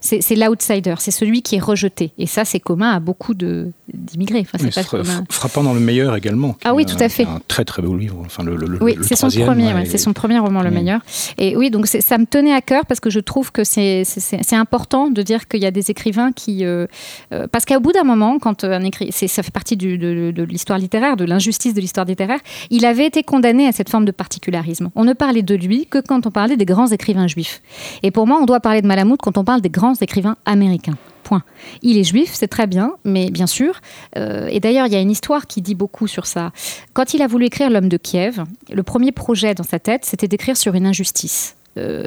c'est 0.00 0.36
l'outsider, 0.36 0.94
c'est 0.98 1.10
celui 1.10 1.42
qui 1.42 1.56
est 1.56 1.62
rejeté. 1.62 2.12
Et 2.18 2.26
ça, 2.26 2.44
c'est 2.44 2.60
commun 2.60 2.90
à 2.90 3.00
beaucoup 3.00 3.34
d'immigrés. 3.34 4.40
Enfin, 4.46 4.58
c'est 4.58 4.86
frappant 5.30 5.62
dans 5.62 5.74
le 5.74 5.80
meilleur 5.80 6.16
également. 6.16 6.56
Ah 6.64 6.74
oui, 6.74 6.86
tout 6.86 6.96
à 7.00 7.08
fait. 7.08 7.24
Un 7.24 7.40
très 7.48 7.64
très 7.64 7.82
beau 7.82 7.96
livre. 7.96 8.18
Enfin, 8.24 8.42
le, 8.42 8.56
le, 8.56 8.82
oui, 8.82 8.96
c'est 9.02 9.16
son 9.16 9.28
premier, 9.28 9.72
c'est 9.86 9.98
son 9.98 10.12
premier 10.12 10.38
roman, 10.38 10.62
le 10.62 10.70
meilleur. 10.70 11.00
Et 11.38 11.56
oui, 11.56 11.70
donc 11.70 11.86
ça 11.86 12.18
me 12.18 12.26
tenait 12.26 12.52
à 12.52 12.60
cœur 12.60 12.86
parce 12.86 13.00
que 13.00 13.10
je 13.10 13.20
trouve 13.20 13.52
que 13.52 13.64
c'est 13.64 14.04
important 14.52 15.10
de 15.10 15.22
dire 15.22 15.48
qu'il 15.48 15.60
y 15.60 15.66
a 15.66 15.70
des 15.70 15.90
écrivains 15.90 16.32
qui, 16.32 16.64
euh, 16.64 16.86
euh, 17.32 17.46
parce 17.50 17.64
qu'au 17.64 17.80
bout 17.80 17.92
d'un 17.92 18.04
moment, 18.04 18.38
quand 18.38 18.64
un 18.64 18.82
écrit, 18.82 19.12
ça 19.12 19.42
fait 19.42 19.50
partie 19.50 19.76
de, 19.76 19.96
de 19.96 20.42
l'histoire 20.42 20.78
littéraire, 20.78 21.16
de 21.16 21.24
l'injustice 21.24 21.74
de 21.74 21.80
l'histoire 21.80 22.06
littéraire, 22.06 22.40
il 22.70 22.84
avait 22.84 23.06
été 23.06 23.22
condamné 23.22 23.66
à 23.66 23.72
cette 23.72 23.88
forme 23.88 24.04
de 24.04 24.12
particularisme. 24.12 24.90
On 24.94 25.04
ne 25.04 25.12
parlait 25.12 25.42
de 25.42 25.54
lui 25.54 25.86
que 25.86 25.98
quand 25.98 26.26
on 26.26 26.30
parlait 26.30 26.56
des 26.56 26.64
grands 26.64 26.88
écrivains 26.88 27.26
juifs. 27.26 27.62
Et 28.02 28.10
pour 28.10 28.26
moi, 28.26 28.38
on 28.40 28.46
doit 28.46 28.60
parler 28.60 28.82
de 28.82 28.86
Malamud 28.86 29.18
quand 29.20 29.38
on 29.38 29.44
parle 29.44 29.60
des 29.64 29.70
grands 29.70 29.94
écrivains 29.94 30.36
américains. 30.44 30.96
Point. 31.24 31.42
Il 31.80 31.96
est 31.96 32.04
juif, 32.04 32.30
c'est 32.34 32.48
très 32.48 32.66
bien, 32.66 32.92
mais 33.04 33.30
bien 33.30 33.46
sûr. 33.46 33.80
Euh, 34.18 34.46
et 34.50 34.60
d'ailleurs, 34.60 34.86
il 34.86 34.92
y 34.92 34.96
a 34.96 35.00
une 35.00 35.10
histoire 35.10 35.46
qui 35.46 35.62
dit 35.62 35.74
beaucoup 35.74 36.06
sur 36.06 36.26
ça. 36.26 36.52
Quand 36.92 37.14
il 37.14 37.22
a 37.22 37.26
voulu 37.26 37.46
écrire 37.46 37.70
L'homme 37.70 37.88
de 37.88 37.96
Kiev, 37.96 38.44
le 38.70 38.82
premier 38.82 39.10
projet 39.10 39.54
dans 39.54 39.64
sa 39.64 39.78
tête, 39.78 40.04
c'était 40.04 40.28
d'écrire 40.28 40.58
sur 40.58 40.74
une 40.74 40.86
injustice. 40.86 41.56
Euh, 41.78 42.04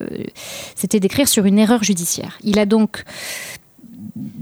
c'était 0.76 1.00
d'écrire 1.00 1.28
sur 1.28 1.46
une 1.46 1.58
erreur 1.58 1.84
judiciaire. 1.84 2.38
Il 2.44 2.60
a 2.60 2.68
donc 2.68 3.04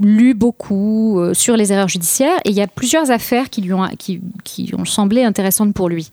lu 0.02 0.34
beaucoup 0.34 1.20
euh, 1.20 1.34
sur 1.34 1.56
les 1.56 1.72
erreurs 1.72 1.88
judiciaires 1.88 2.38
et 2.44 2.50
il 2.50 2.56
y 2.56 2.62
a 2.62 2.68
plusieurs 2.68 3.12
affaires 3.12 3.50
qui 3.50 3.62
lui 3.62 3.72
ont, 3.72 3.88
qui, 3.98 4.20
ont 4.78 4.86
semblé 4.86 5.24
intéressantes 5.24 5.74
pour 5.74 5.88
lui. 5.88 6.12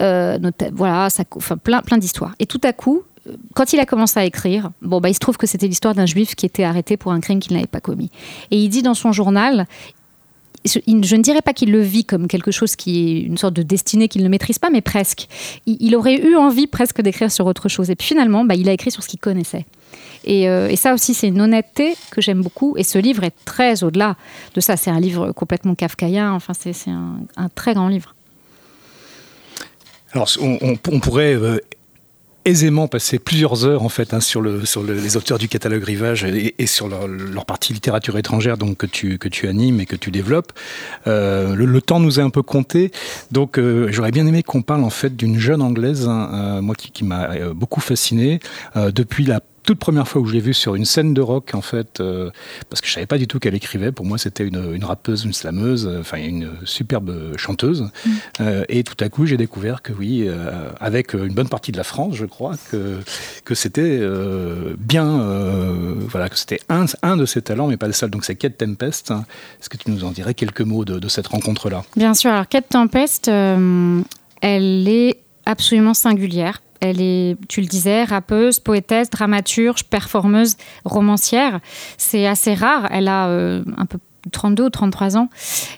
voilà, 0.00 1.08
ça, 1.08 1.22
enfin, 1.36 1.56
plein, 1.56 1.82
plein 1.82 1.98
d'histoires. 1.98 2.34
Et 2.40 2.46
tout 2.46 2.60
à 2.64 2.72
coup, 2.72 3.04
quand 3.54 3.72
il 3.72 3.80
a 3.80 3.86
commencé 3.86 4.18
à 4.18 4.24
écrire, 4.24 4.70
bon, 4.80 5.00
bah, 5.00 5.08
il 5.08 5.14
se 5.14 5.20
trouve 5.20 5.36
que 5.36 5.46
c'était 5.46 5.68
l'histoire 5.68 5.94
d'un 5.94 6.06
juif 6.06 6.34
qui 6.34 6.46
était 6.46 6.64
arrêté 6.64 6.96
pour 6.96 7.12
un 7.12 7.20
crime 7.20 7.40
qu'il 7.40 7.54
n'avait 7.54 7.66
pas 7.66 7.80
commis. 7.80 8.10
Et 8.50 8.58
il 8.58 8.68
dit 8.68 8.82
dans 8.82 8.94
son 8.94 9.12
journal, 9.12 9.66
je 10.64 11.16
ne 11.16 11.22
dirais 11.22 11.42
pas 11.42 11.52
qu'il 11.52 11.72
le 11.72 11.80
vit 11.80 12.04
comme 12.04 12.28
quelque 12.28 12.50
chose 12.50 12.76
qui 12.76 13.16
est 13.16 13.20
une 13.20 13.36
sorte 13.36 13.54
de 13.54 13.62
destinée 13.62 14.08
qu'il 14.08 14.22
ne 14.22 14.28
maîtrise 14.28 14.58
pas, 14.58 14.70
mais 14.70 14.80
presque. 14.80 15.26
Il, 15.66 15.94
aurait 15.96 16.20
eu 16.20 16.36
envie 16.36 16.66
presque 16.66 17.00
d'écrire 17.00 17.30
sur 17.32 17.46
autre 17.46 17.68
chose. 17.68 17.90
Et 17.90 17.96
puis 17.96 18.08
finalement, 18.08 18.44
bah, 18.44 18.54
il 18.54 18.68
a 18.68 18.72
écrit 18.72 18.90
sur 18.90 19.02
ce 19.02 19.08
qu'il 19.08 19.18
connaissait. 19.18 19.66
Euh, 20.28 20.68
et, 20.68 20.76
ça 20.76 20.94
aussi, 20.94 21.14
c'est 21.14 21.28
une 21.28 21.40
honnêteté 21.40 21.94
que 22.10 22.20
j'aime 22.20 22.42
beaucoup. 22.42 22.76
Et 22.76 22.84
ce 22.84 22.98
livre 22.98 23.24
est 23.24 23.34
très 23.44 23.82
au-delà 23.82 24.16
de 24.54 24.60
ça. 24.60 24.76
C'est 24.76 24.90
un 24.90 25.00
livre 25.00 25.32
complètement 25.32 25.74
kafkaïen. 25.74 26.32
Enfin, 26.32 26.54
c'est 26.54 26.72
un, 26.88 27.48
très 27.54 27.74
grand 27.74 27.88
livre. 27.88 28.14
Alors, 30.12 30.28
on, 30.40 31.00
pourrait 31.00 31.34
euh, 31.34 31.58
aisément 32.44 32.88
passer 32.88 33.18
plusieurs 33.18 33.64
heures 33.64 33.82
en 33.82 33.88
fait 33.88 34.14
hein, 34.14 34.20
sur, 34.20 34.40
le, 34.40 34.64
sur 34.64 34.82
les 34.82 35.16
auteurs 35.16 35.38
du 35.38 35.48
catalogue 35.48 35.84
Rivage 35.84 36.24
et, 36.24 36.66
sur 36.66 36.88
leur, 36.88 37.46
partie 37.46 37.72
littérature 37.72 38.16
étrangère 38.18 38.56
donc 38.56 38.76
que 38.76 38.86
tu 38.86 39.18
que 39.18 39.28
tu 39.28 39.48
animes 39.48 39.80
et 39.80 39.86
que 39.86 39.96
tu 39.96 40.10
développes. 40.10 40.52
Euh, 41.06 41.54
le, 41.54 41.80
temps 41.82 41.98
nous 41.98 42.20
est 42.20 42.22
un 42.22 42.30
peu 42.30 42.42
compté, 42.42 42.92
donc 43.32 43.58
euh, 43.58 43.88
j'aurais 43.90 44.12
bien 44.12 44.26
aimé 44.26 44.42
qu'on 44.42 44.62
parle 44.62 44.84
en 44.84 44.90
fait 44.90 45.16
d'une 45.16 45.38
jeune 45.38 45.60
anglaise, 45.60 46.06
hein, 46.06 46.30
euh, 46.32 46.62
moi 46.62 46.76
qui, 46.76 46.90
qui 46.92 47.04
m'a 47.04 47.52
beaucoup 47.52 47.80
fasciné 47.80 48.38
depuis 48.76 49.24
la 49.24 49.40
toute 49.64 49.78
première 49.78 50.08
fois 50.08 50.20
où 50.20 50.26
je 50.26 50.32
l'ai 50.32 50.40
vue 50.40 50.54
sur 50.54 50.74
une 50.74 50.84
scène 50.84 51.14
de 51.14 51.20
rock, 51.20 51.50
en 51.54 51.60
fait, 51.60 52.00
euh, 52.00 52.30
parce 52.68 52.80
que 52.80 52.88
je 52.88 52.92
savais 52.92 53.06
pas 53.06 53.18
du 53.18 53.26
tout 53.26 53.38
qu'elle 53.38 53.54
écrivait. 53.54 53.92
Pour 53.92 54.04
moi, 54.06 54.18
c'était 54.18 54.44
une, 54.44 54.74
une, 54.74 54.84
rappeuse, 54.84 55.24
une 55.24 55.32
slameuse, 55.32 55.86
euh, 55.86 56.00
enfin 56.00 56.18
une 56.18 56.50
superbe 56.64 57.36
chanteuse. 57.36 57.82
Mm. 57.82 58.10
Euh, 58.40 58.64
et 58.68 58.82
tout 58.84 58.96
à 59.02 59.08
coup, 59.08 59.26
j'ai 59.26 59.36
découvert 59.36 59.82
que 59.82 59.92
oui, 59.92 60.28
avec 60.80 61.14
une 61.14 61.34
bonne 61.34 61.48
partie 61.48 61.72
de 61.72 61.76
la 61.76 61.84
France, 61.84 62.14
je 62.16 62.26
crois, 62.26 62.54
que, 62.70 62.98
que 63.44 63.54
c'était 63.54 64.00
bien, 64.78 65.96
voilà, 66.08 66.28
que 66.28 66.38
c'était 66.38 66.60
un, 66.68 66.86
un 67.02 67.16
de 67.16 67.26
ses 67.26 67.42
talents, 67.42 67.66
mais 67.66 67.76
pas 67.76 67.86
le 67.86 67.92
seul. 67.92 68.10
Donc 68.10 68.24
c'est 68.24 68.34
Kate 68.34 68.58
Tempest. 68.58 69.10
Est-ce 69.10 69.68
que 69.68 69.76
tu 69.76 69.90
nous 69.90 70.04
en 70.04 70.10
dirais 70.10 70.34
quelques 70.34 70.60
mots 70.60 70.84
de, 70.84 70.98
de 70.98 71.08
cette 71.08 71.26
rencontre-là? 71.26 71.84
Bien 71.96 72.14
sûr. 72.14 72.30
Alors 72.30 72.48
Kate 72.48 72.68
Tempest, 72.68 73.28
elle 73.28 74.88
est 74.88 75.18
absolument 75.46 75.94
singulière 75.94 76.62
elle 76.82 77.00
est, 77.00 77.36
tu 77.48 77.60
le 77.60 77.68
disais, 77.68 78.02
rappeuse, 78.02 78.58
poétesse, 78.58 79.08
dramaturge, 79.08 79.84
performeuse, 79.84 80.56
romancière. 80.84 81.60
C'est 81.96 82.26
assez 82.26 82.54
rare. 82.54 82.88
Elle 82.90 83.06
a 83.06 83.28
euh, 83.28 83.62
un 83.76 83.86
peu 83.86 83.98
32 84.30 84.64
ou 84.64 84.70
33 84.70 85.16
ans. 85.16 85.28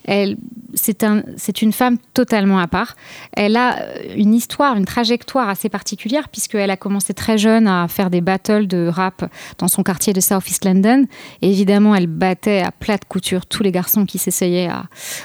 Elle, 0.05 0.37
c'est, 0.75 1.05
un, 1.05 1.23
c'est 1.37 1.63
une 1.63 1.73
femme 1.73 1.99
totalement 2.15 2.59
à 2.59 2.67
part. 2.67 2.97
Elle 3.33 3.57
a 3.57 3.81
euh, 3.81 4.15
une 4.17 4.35
histoire, 4.35 4.77
une 4.77 4.85
trajectoire 4.85 5.49
assez 5.49 5.69
particulière, 5.69 6.29
puisqu'elle 6.29 6.71
a 6.71 6.77
commencé 6.77 7.15
très 7.15 7.39
jeune 7.39 7.67
à 7.67 7.89
faire 7.89 8.11
des 8.11 8.21
battles 8.21 8.67
de 8.67 8.89
rap 8.89 9.31
dans 9.59 9.69
son 9.69 9.83
quartier 9.83 10.13
de 10.13 10.21
South 10.21 10.49
East 10.49 10.65
London. 10.65 11.07
Évidemment, 11.43 11.95
elle 11.95 12.07
battait 12.07 12.61
à 12.61 12.71
plate 12.71 13.05
couture 13.07 13.47
tous 13.47 13.63
les 13.63 13.73
garçons 13.73 14.05
qui 14.05 14.19
s'essayaient 14.19 14.71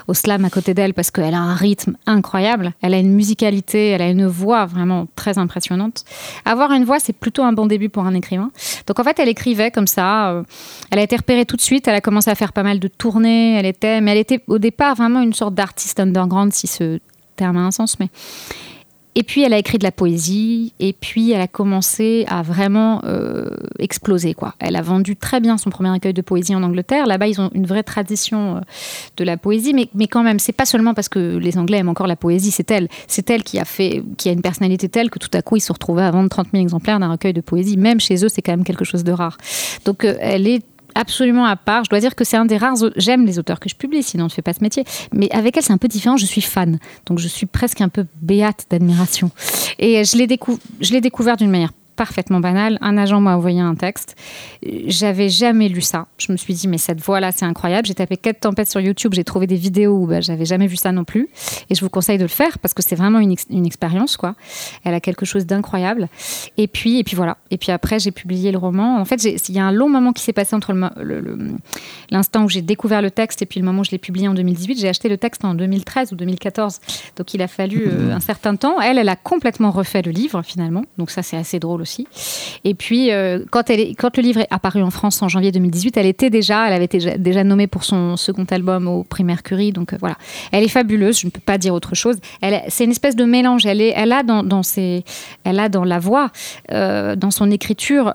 au 0.08 0.14
slam 0.14 0.46
à 0.46 0.50
côté 0.50 0.74
d'elle, 0.74 0.94
parce 0.94 1.12
qu'elle 1.12 1.34
a 1.34 1.40
un 1.40 1.56
rythme 1.56 1.98
incroyable. 2.06 2.74
Elle 2.82 2.94
a 2.94 3.00
une 3.00 3.14
musicalité, 3.14 3.90
elle 3.90 4.02
a 4.02 4.10
une 4.10 4.28
voix 4.28 4.66
vraiment 4.66 5.08
très 5.16 5.38
impressionnante. 5.38 6.06
Avoir 6.46 6.72
une 6.72 6.86
voix, 6.86 7.00
c'est 7.00 7.14
plutôt 7.14 7.44
un 7.44 7.54
bon 7.54 7.66
début 7.66 7.90
pour 7.90 8.06
un 8.06 8.14
écrivain. 8.14 8.52
Donc 8.88 9.00
en 9.00 9.04
fait, 9.04 9.20
elle 9.20 9.30
écrivait 9.30 9.72
comme 9.72 9.88
ça. 9.88 10.32
Euh, 10.32 10.44
elle 10.92 11.00
a 11.00 11.04
été 11.04 11.16
repérée 11.16 11.46
tout 11.46 11.56
de 11.56 11.62
suite. 11.62 11.88
Elle 11.88 11.96
a 11.96 12.02
commencé 12.02 12.30
à 12.30 12.36
faire 12.36 12.54
pas 12.54 12.64
mal 12.64 12.80
de 12.80 12.88
tours 12.88 13.09
elle 13.17 13.65
était, 13.65 14.02
mais 14.02 14.12
elle 14.12 14.17
était 14.17 14.41
au 14.48 14.58
départ 14.58 14.95
vraiment 14.95 15.22
une 15.22 15.34
sorte 15.34 15.54
d'artiste 15.56 16.00
underground, 16.00 16.54
si 16.54 16.67
ce 16.67 17.00
terme 17.36 17.58
a 17.58 17.62
un 17.62 17.72
sens. 17.72 18.00
Mais 18.00 18.10
et 19.15 19.24
puis 19.24 19.43
elle 19.43 19.54
a 19.54 19.58
écrit 19.58 19.80
de 19.80 19.84
la 19.84 19.91
poésie, 19.91 20.72
et 20.80 20.93
puis 20.93 21.32
elle 21.32 21.41
a 21.41 21.48
commencé 21.48 22.26
à 22.30 22.41
vraiment 22.41 23.02
euh, 23.04 23.50
exploser. 23.80 24.34
Quoi. 24.34 24.54
Elle 24.60 24.76
a 24.76 24.82
vendu 24.82 25.17
très 25.17 25.39
bien 25.41 25.58
son 25.58 25.72
premier 25.72 25.89
recueil 25.89 26.13
de 26.13 26.22
poésie 26.22 26.56
en 26.56 26.63
Angleterre. 26.63 27.08
Là-bas, 27.08 27.28
ils 27.28 27.41
ont 27.41 27.50
une 27.54 27.65
vraie 27.65 27.84
tradition 27.84 28.58
euh, 28.58 28.60
de 29.17 29.24
la 29.24 29.36
poésie, 29.36 29.74
mais, 29.74 29.89
mais 29.95 30.08
quand 30.08 30.24
même, 30.24 30.39
c'est 30.39 30.54
pas 30.54 30.65
seulement 30.65 30.93
parce 30.93 31.10
que 31.10 31.38
les 31.38 31.58
Anglais 31.58 31.80
aiment 31.80 31.89
encore 31.89 32.08
la 32.08 32.15
poésie, 32.15 32.52
c'est 32.52 32.69
elle. 32.69 32.88
C'est 33.08 33.30
elle 33.30 33.43
qui 33.43 33.60
a 33.60 33.65
fait, 33.65 34.04
qui 34.17 34.30
a 34.30 34.32
une 34.32 34.41
personnalité 34.41 34.88
telle 34.89 35.10
que 35.10 35.19
tout 35.19 35.32
à 35.34 35.41
coup, 35.41 35.58
ils 35.58 35.62
se 35.62 35.74
retrouvaient 35.74 36.04
à 36.04 36.12
vendre 36.12 36.30
30 36.30 36.50
000 36.54 36.62
exemplaires 36.62 37.00
d'un 37.00 37.12
recueil 37.12 37.34
de 37.34 37.41
poésie. 37.41 37.78
Même 37.78 38.00
chez 38.00 38.24
eux, 38.24 38.30
c'est 38.30 38.41
quand 38.41 38.54
même 38.54 38.63
quelque 38.63 38.86
chose 38.86 39.04
de 39.04 39.12
rare. 39.12 39.38
Donc 39.86 40.06
euh, 40.06 40.15
elle 40.22 40.48
est 40.48 40.63
absolument 41.00 41.46
à 41.46 41.56
part. 41.56 41.86
Je 41.86 41.90
dois 41.90 42.00
dire 42.00 42.16
que 42.16 42.24
c'est 42.24 42.38
un 42.38 42.46
des 42.46 42.58
rares. 42.58 42.76
J'aime 42.96 43.26
les 43.26 43.40
auteurs 43.40 43.60
que 43.60 43.70
je 43.70 43.76
publie, 43.76 44.04
sinon 44.04 44.26
on 44.26 44.28
ne 44.28 44.32
fait 44.32 44.42
pas 44.42 44.54
ce 44.54 44.62
métier. 44.62 44.84
Mais 45.14 45.30
avec 45.32 45.58
elle, 45.58 45.64
c'est 45.64 45.74
un 45.74 45.78
peu 45.78 45.88
différent. 45.88 46.18
Je 46.18 46.26
suis 46.26 46.42
fan. 46.42 46.80
Donc 47.06 47.20
je 47.20 47.28
suis 47.28 47.46
presque 47.46 47.82
un 47.82 47.90
peu 47.90 48.06
béate 48.22 48.66
d'admiration. 48.70 49.32
Et 49.80 50.04
je 50.04 50.18
l'ai 50.18 51.02
découvert 51.02 51.38
d'une 51.38 51.50
manière 51.50 51.72
parfaitement 52.00 52.40
banal. 52.40 52.78
Un 52.80 52.98
agent 52.98 53.20
m'a 53.20 53.36
envoyé 53.36 53.60
un 53.60 53.76
texte. 53.76 54.16
J'avais 54.64 55.28
jamais 55.28 55.68
lu 55.68 55.82
ça. 55.82 56.08
Je 56.18 56.32
me 56.32 56.38
suis 56.38 56.54
dit, 56.54 56.70
mais 56.70 56.78
cette 56.78 57.02
voix-là, 57.02 57.34
c'est 57.34 57.44
incroyable. 57.44 57.88
J'ai 57.88 57.94
tapé 57.94 58.16
Quête 58.16 58.40
Tempête 58.40 58.72
sur 58.72 58.80
YouTube. 58.80 59.14
J'ai 59.14 59.26
trouvé 59.26 59.48
des 59.48 59.58
vidéos 59.58 59.98
où 59.98 60.08
bah, 60.08 60.22
j'avais 60.22 60.46
jamais 60.46 60.68
vu 60.68 60.78
ça 60.78 60.94
non 60.94 61.04
plus. 61.04 61.28
Et 61.70 61.76
je 61.76 61.82
vous 61.82 61.90
conseille 61.90 62.18
de 62.18 62.24
le 62.24 62.30
faire 62.30 62.58
parce 62.60 62.74
que 62.74 62.82
c'est 62.82 62.96
vraiment 62.96 63.20
une, 63.20 63.36
une, 63.50 63.66
expérience, 63.66 64.16
quoi. 64.16 64.36
Elle 64.86 64.94
a 64.94 65.02
quelque 65.02 65.26
chose 65.26 65.46
d'incroyable. 65.46 66.08
Et 66.56 66.70
puis, 66.70 67.00
et 67.00 67.04
puis 67.04 67.18
voilà. 67.18 67.36
Et 67.52 67.58
puis 67.58 67.74
après, 67.74 68.00
j'ai 68.00 68.12
publié 68.12 68.54
le 68.54 68.58
roman. 68.58 68.98
En 68.98 69.04
fait, 69.04 69.22
il 69.26 69.54
y 69.54 69.60
a 69.60 69.66
un 69.66 69.74
long 69.74 69.90
moment 69.90 70.14
qui 70.14 70.24
s'est 70.24 70.32
passé 70.32 70.56
entre 70.56 70.74
l'instant 72.12 72.46
où 72.46 72.50
j'ai 72.50 72.62
découvert 72.62 73.02
le 73.02 73.12
texte 73.12 73.42
et 73.42 73.46
puis 73.46 73.60
le 73.60 73.66
moment 73.66 73.82
où 73.82 73.84
je 73.84 73.92
l'ai 73.92 73.98
publié 73.98 74.30
en 74.30 74.34
2018. 74.34 74.80
J'ai 74.80 74.88
acheté 74.88 75.10
le 75.10 75.18
texte 75.18 75.44
en 75.44 75.54
2013 75.54 76.14
ou 76.14 76.16
2014. 76.16 76.80
Donc 77.18 77.34
il 77.34 77.42
a 77.42 77.50
fallu 77.50 77.88
euh, 77.88 78.14
un 78.16 78.22
certain 78.22 78.56
temps. 78.56 78.80
Elle, 78.80 78.98
elle 78.98 79.10
a 79.10 79.18
complètement 79.18 79.72
refait 79.72 80.02
le 80.02 80.12
livre 80.12 80.42
finalement. 80.44 80.86
Donc 80.98 81.12
ça, 81.12 81.24
c'est 81.24 81.36
assez 81.36 81.60
drôle 81.60 81.82
aussi. 81.82 81.88
Et 82.63 82.73
puis, 82.73 83.12
euh, 83.12 83.39
quand, 83.52 83.69
le 83.69 84.21
livre 84.21 84.41
est 84.41 84.47
apparu 84.49 84.82
en 84.82 84.91
France 84.91 85.21
en 85.21 85.30
janvier 85.30 85.52
2018, 85.52 85.97
elle 85.97 86.06
était 86.06 86.30
déjà, 86.30 86.67
elle 86.67 86.73
avait 86.73 86.88
déjà, 86.88 87.43
nommée 87.43 87.67
pour 87.67 87.84
son 87.84 88.17
second 88.17 88.45
album 88.49 88.88
au 88.88 89.04
prix 89.04 89.23
Mercury. 89.23 89.71
Donc 89.71 89.93
euh, 89.93 89.97
voilà, 89.99 90.17
elle 90.52 90.63
est 90.63 90.69
fabuleuse. 90.69 91.19
Je 91.19 91.28
ne 91.28 91.32
peux 91.32 91.39
pas 91.39 91.58
dire 91.58 91.73
autre 91.73 91.95
chose. 91.95 92.17
C'est 92.67 92.84
une 92.84 92.91
espèce 92.91 93.15
de 93.15 93.23
mélange. 93.23 93.65
Elle, 93.65 93.82
a 94.12 94.23
dans, 94.23 95.84
la 95.84 95.99
voix, 95.99 96.32
euh, 96.71 97.15
dans 97.15 97.32
son 97.32 97.52
écriture, 97.52 98.13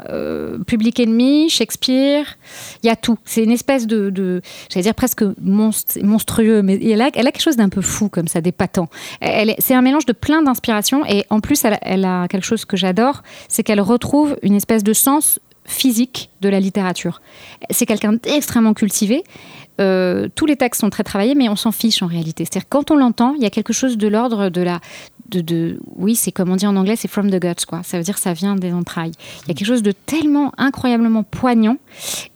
Public 0.66 1.00
Enemy, 1.00 1.48
Shakespeare. 1.48 2.37
Il 2.82 2.87
y 2.87 2.90
a 2.90 2.96
tout. 2.96 3.18
C'est 3.24 3.44
une 3.44 3.50
espèce 3.50 3.87
de, 3.87 4.42
j'allais 4.70 4.84
dire 4.84 4.94
presque 4.94 5.24
monstrueux, 5.40 6.62
mais 6.62 6.78
elle 6.82 7.00
a, 7.00 7.10
quelque 7.10 7.40
chose 7.40 7.56
d'un 7.56 7.68
peu 7.68 7.80
fou 7.80 8.08
comme 8.08 8.28
ça, 8.28 8.40
d'épatant. 8.40 8.88
C'est 9.58 9.74
un 9.74 9.82
mélange 9.82 10.06
de 10.06 10.12
plein 10.12 10.42
d'inspirations 10.42 11.04
et 11.06 11.24
en 11.30 11.40
plus, 11.40 11.64
elle 11.64 12.04
a 12.04 12.28
quelque 12.28 12.44
chose 12.44 12.64
que 12.64 12.76
j'adore, 12.76 13.22
c'est 13.55 13.62
qu'elle 13.62 13.81
retrouve 13.81 14.37
une 14.43 14.57
espèce 14.57 14.83
de 14.83 14.93
sens 14.93 15.38
physique 15.65 16.29
de 16.40 16.48
la 16.48 16.59
littérature. 16.59 17.23
C'est 17.71 17.87
quelqu'un 17.87 18.15
d'extrêmement 18.15 18.75
cultivé. 18.75 19.23
Euh, 19.81 20.29
tous 20.35 20.46
les 20.46 20.57
textes 20.57 20.81
sont 20.81 20.90
très 20.90 21.05
travaillés, 21.05 21.37
mais 21.37 21.48
on 21.48 21.55
s'en 21.55 21.71
fiche 21.71 22.02
en 22.02 22.09
réalité. 22.09 22.44
C'est-à-dire 22.44 22.69
quand 22.69 22.90
on 22.90 22.96
l'entend, 22.96 23.35
il 23.37 23.42
y 23.42 23.46
a 23.46 23.50
quelque 23.50 23.73
chose 23.73 23.96
de 23.96 24.09
l'ordre 24.09 24.48
de 24.48 24.61
la, 24.61 24.81
de, 25.31 25.79
oui, 25.96 26.14
c'est 26.14 26.33
comme 26.33 26.50
on 26.50 26.56
dit 26.56 26.66
en 26.66 26.77
anglais, 26.77 26.96
c'est 26.96 27.08
from 27.08 27.31
the 27.31 27.40
guts, 27.40 27.64
quoi. 27.66 27.83
Ça 27.83 27.98
veut 27.98 28.04
dire 28.04 28.18
ça 28.18 28.33
vient 28.33 28.56
des 28.56 28.72
entrailles. 28.72 29.12
Il 29.42 29.48
y 29.48 29.50
a 29.50 29.54
quelque 29.54 29.66
chose 29.66 29.83
de 29.83 29.92
tellement 29.92 30.52
incroyablement 30.58 31.22
poignant. 31.22 31.77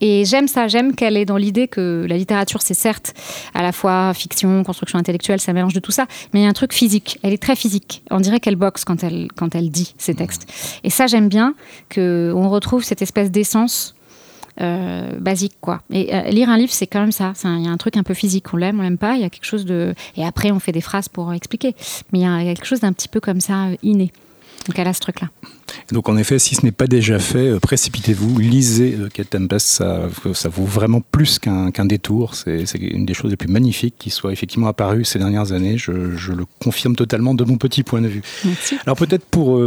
Et 0.00 0.24
j'aime 0.24 0.48
ça, 0.48 0.68
j'aime 0.68 0.94
qu'elle 0.94 1.16
est 1.16 1.24
dans 1.24 1.36
l'idée 1.36 1.68
que 1.68 2.06
la 2.08 2.16
littérature, 2.16 2.62
c'est 2.62 2.74
certes 2.74 3.14
à 3.54 3.62
la 3.62 3.72
fois 3.72 4.12
fiction, 4.14 4.62
construction 4.64 4.98
intellectuelle, 4.98 5.40
ça 5.40 5.52
mélange 5.52 5.74
de 5.74 5.80
tout 5.80 5.92
ça, 5.92 6.06
mais 6.32 6.40
il 6.40 6.42
y 6.44 6.46
a 6.46 6.48
un 6.48 6.54
truc 6.54 6.72
physique. 6.72 7.18
Elle 7.22 7.32
est 7.32 7.42
très 7.42 7.56
physique. 7.56 8.02
On 8.10 8.20
dirait 8.20 8.40
qu'elle 8.40 8.56
boxe 8.56 8.84
quand 8.84 9.04
elle, 9.04 9.28
quand 9.36 9.54
elle 9.54 9.70
dit 9.70 9.94
ses 9.98 10.14
textes. 10.14 10.46
Et 10.84 10.90
ça, 10.90 11.06
j'aime 11.06 11.28
bien 11.28 11.54
qu'on 11.94 12.48
retrouve 12.48 12.84
cette 12.84 13.02
espèce 13.02 13.30
d'essence 13.30 13.94
euh, 14.60 15.12
basique 15.20 15.54
quoi. 15.60 15.82
Et 15.90 16.14
euh, 16.14 16.22
lire 16.30 16.48
un 16.48 16.58
livre, 16.58 16.72
c'est 16.72 16.86
quand 16.86 17.00
même 17.00 17.12
ça. 17.12 17.32
Il 17.44 17.64
y 17.64 17.68
a 17.68 17.70
un 17.70 17.76
truc 17.76 17.96
un 17.96 18.02
peu 18.02 18.14
physique. 18.14 18.52
On 18.52 18.56
l'aime, 18.56 18.80
on 18.80 18.82
l'aime 18.82 18.98
pas. 18.98 19.14
Il 19.14 19.20
y 19.20 19.24
a 19.24 19.30
quelque 19.30 19.44
chose 19.44 19.64
de. 19.64 19.94
Et 20.16 20.24
après, 20.24 20.50
on 20.50 20.58
fait 20.58 20.72
des 20.72 20.80
phrases 20.80 21.08
pour 21.08 21.32
expliquer. 21.32 21.76
Mais 22.12 22.20
il 22.20 22.22
y 22.22 22.26
a 22.26 22.54
quelque 22.54 22.66
chose 22.66 22.80
d'un 22.80 22.92
petit 22.92 23.08
peu 23.08 23.20
comme 23.20 23.40
ça 23.40 23.66
euh, 23.66 23.76
inné. 23.82 24.12
Donc 24.66 24.78
elle 24.78 24.88
a 24.88 24.92
ce 24.92 25.00
truc-là. 25.00 25.28
Donc 25.92 26.08
en 26.08 26.16
effet, 26.16 26.38
si 26.38 26.54
ce 26.54 26.64
n'est 26.64 26.72
pas 26.72 26.86
déjà 26.86 27.18
fait, 27.18 27.58
précipitez-vous, 27.60 28.38
lisez 28.38 28.98
Quelle 29.14 29.26
Tempest, 29.26 29.66
ça, 29.66 30.08
ça 30.34 30.48
vaut 30.48 30.64
vraiment 30.64 31.00
plus 31.00 31.38
qu'un 31.38 31.84
détour. 31.84 32.34
C'est 32.34 32.64
une 32.74 33.06
des 33.06 33.14
choses 33.14 33.30
les 33.30 33.36
plus 33.36 33.48
magnifiques 33.48 33.94
qui 33.98 34.10
soit 34.10 34.32
effectivement 34.32 34.66
apparue 34.66 35.04
ces 35.04 35.18
dernières 35.18 35.52
années. 35.52 35.78
Je, 35.78 36.16
je, 36.16 36.32
le 36.32 36.44
confirme 36.60 36.96
totalement 36.96 37.34
de 37.34 37.44
mon 37.44 37.56
petit 37.56 37.82
point 37.82 38.02
de 38.02 38.08
vue. 38.08 38.22
Merci. 38.44 38.76
Alors 38.84 38.96
peut-être 38.96 39.24
pour 39.24 39.58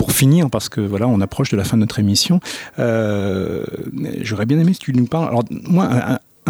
pour 0.00 0.12
finir, 0.12 0.48
parce 0.48 0.70
que 0.70 0.80
voilà, 0.80 1.06
on 1.06 1.20
approche 1.20 1.50
de 1.50 1.58
la 1.58 1.64
fin 1.64 1.76
de 1.76 1.82
notre 1.82 1.98
émission, 1.98 2.40
euh, 2.78 3.66
j'aurais 4.22 4.46
bien 4.46 4.58
aimé 4.58 4.72
si 4.72 4.78
tu 4.78 4.94
nous 4.94 5.04
parles. 5.04 5.28
Alors, 5.28 5.44
moi, 5.50 5.90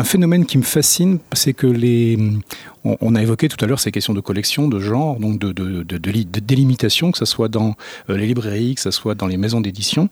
phénomène 0.05 0.47
qui 0.47 0.59
me 0.59 0.63
fascine, 0.63 1.19
c'est 1.33 1.53
que 1.53 1.67
les, 1.67 2.17
on, 2.85 3.15
a 3.15 3.23
évoqué 3.23 3.49
tout 3.49 3.63
à 3.63 3.69
l'heure 3.69 3.81
ces 3.81 3.93
questions 3.93 4.15
de 4.15 4.21
collection, 4.21 4.69
de 4.69 4.81
genre, 4.81 5.19
donc 5.19 5.39
de, 5.39 6.39
délimitation, 6.41 7.13
que 7.13 7.19
ce 7.19 7.25
soit 7.25 7.49
dans 7.49 7.75
euh, 8.09 8.17
les 8.17 8.27
librairies, 8.27 8.75
que 8.75 8.81
ce 8.81 8.91
soit 8.91 9.15
dans 9.15 9.27
les 9.27 9.37
maisons 9.37 9.61
d'édition. 9.61 10.09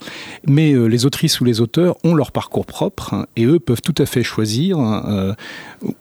Mais 0.46 0.72
euh, 0.72 0.86
les 0.86 1.06
autrices 1.06 1.40
ou 1.40 1.44
les 1.44 1.60
auteurs 1.60 1.96
ont 2.04 2.14
leur 2.14 2.32
parcours 2.32 2.66
propre 2.66 3.14
hein, 3.14 3.26
et 3.36 3.44
eux 3.44 3.58
peuvent 3.58 3.80
tout 3.80 3.94
à 3.98 4.06
fait 4.06 4.22
choisir 4.22 4.78
euh, 4.78 5.32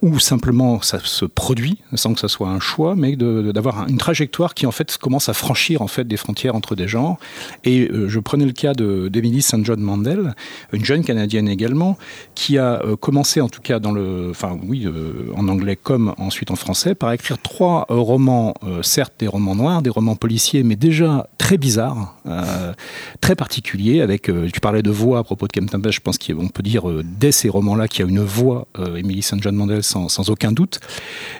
ou 0.02 0.20
simplement 0.20 0.82
ça 0.82 1.00
se 1.04 1.26
produit 1.26 1.80
sans 1.94 2.14
que 2.14 2.20
ce 2.20 2.28
soit 2.28 2.50
un 2.50 2.60
choix, 2.60 2.96
mais 2.96 3.16
d'avoir 3.16 3.88
une 3.88 3.98
trajectoire 3.98 4.54
qui 4.54 4.66
en 4.66 4.72
fait 4.72 4.98
commence 4.98 5.30
à 5.30 5.34
franchir 5.34 5.82
en 5.82 5.88
fait 5.88 6.06
des 6.06 6.18
frontières 6.18 6.56
entre 6.56 6.76
des 6.76 6.88
genres. 6.88 7.18
Et 7.64 7.90
je 8.08 8.20
prenais 8.20 8.46
le 8.46 8.52
cas 8.52 8.74
d'Emily 8.74 9.42
St. 9.42 9.64
John 9.64 9.80
Mandel, 9.80 10.36
une 10.74 10.84
jeune 10.84 11.04
canadienne 11.04 11.48
également, 11.48 11.98
qui 12.36 12.58
a 12.58 12.82
commencé 13.00 13.42
en 13.42 13.50
tout 13.50 13.62
cas 13.62 13.67
dans 13.80 13.92
le, 13.92 14.30
enfin 14.32 14.58
oui, 14.68 14.88
en 15.36 15.48
anglais 15.48 15.76
comme 15.76 16.14
ensuite 16.18 16.52
en 16.52 16.56
français 16.56 16.96
par 16.96 17.12
écrire 17.12 17.38
trois 17.42 17.86
euh, 17.90 17.96
romans, 17.96 18.54
euh, 18.64 18.82
certes 18.82 19.14
des 19.20 19.28
romans 19.28 19.56
noirs, 19.56 19.82
des 19.82 19.90
romans 19.90 20.16
policiers, 20.16 20.64
mais 20.64 20.76
déjà 20.76 21.30
très 21.38 21.58
bizarres, 21.58 22.16
euh, 22.26 22.74
très 23.22 23.36
particuliers. 23.36 24.02
Avec, 24.02 24.24
tu 24.24 24.60
parlais 24.60 24.82
de 24.82 24.92
voix 24.92 25.20
à 25.20 25.24
propos 25.24 25.48
de 25.48 25.52
Kem 25.52 25.68
je 25.90 26.00
pense 26.00 26.18
qu'on 26.18 26.48
peut 26.48 26.64
dire 26.64 26.84
dès 27.04 27.32
ces 27.32 27.50
romans-là 27.50 27.88
qu'il 27.88 28.06
y 28.06 28.08
a 28.08 28.10
une 28.10 28.24
voix, 28.24 28.68
Emily 28.96 29.22
St. 29.22 29.42
John 29.42 29.56
Mandel, 29.56 29.84
sans, 29.84 30.10
sans, 30.10 30.30
aucun 30.30 30.52
doute, 30.52 30.80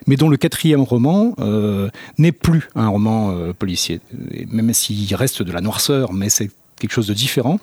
mais 0.06 0.16
dont 0.16 0.30
le 0.30 0.38
quatrième 0.38 0.82
roman 0.82 1.36
n'est 2.18 2.32
plus 2.32 2.70
un 2.76 2.90
roman 2.90 3.34
policier, 3.58 4.00
même 4.50 4.74
s'il 4.74 5.14
reste 5.16 5.44
de 5.44 5.52
la 5.52 5.62
noirceur, 5.62 6.14
mais 6.14 6.30
c'est 6.30 6.50
quelque 6.80 6.92
chose 6.92 7.08
de 7.08 7.14
différent. 7.14 7.60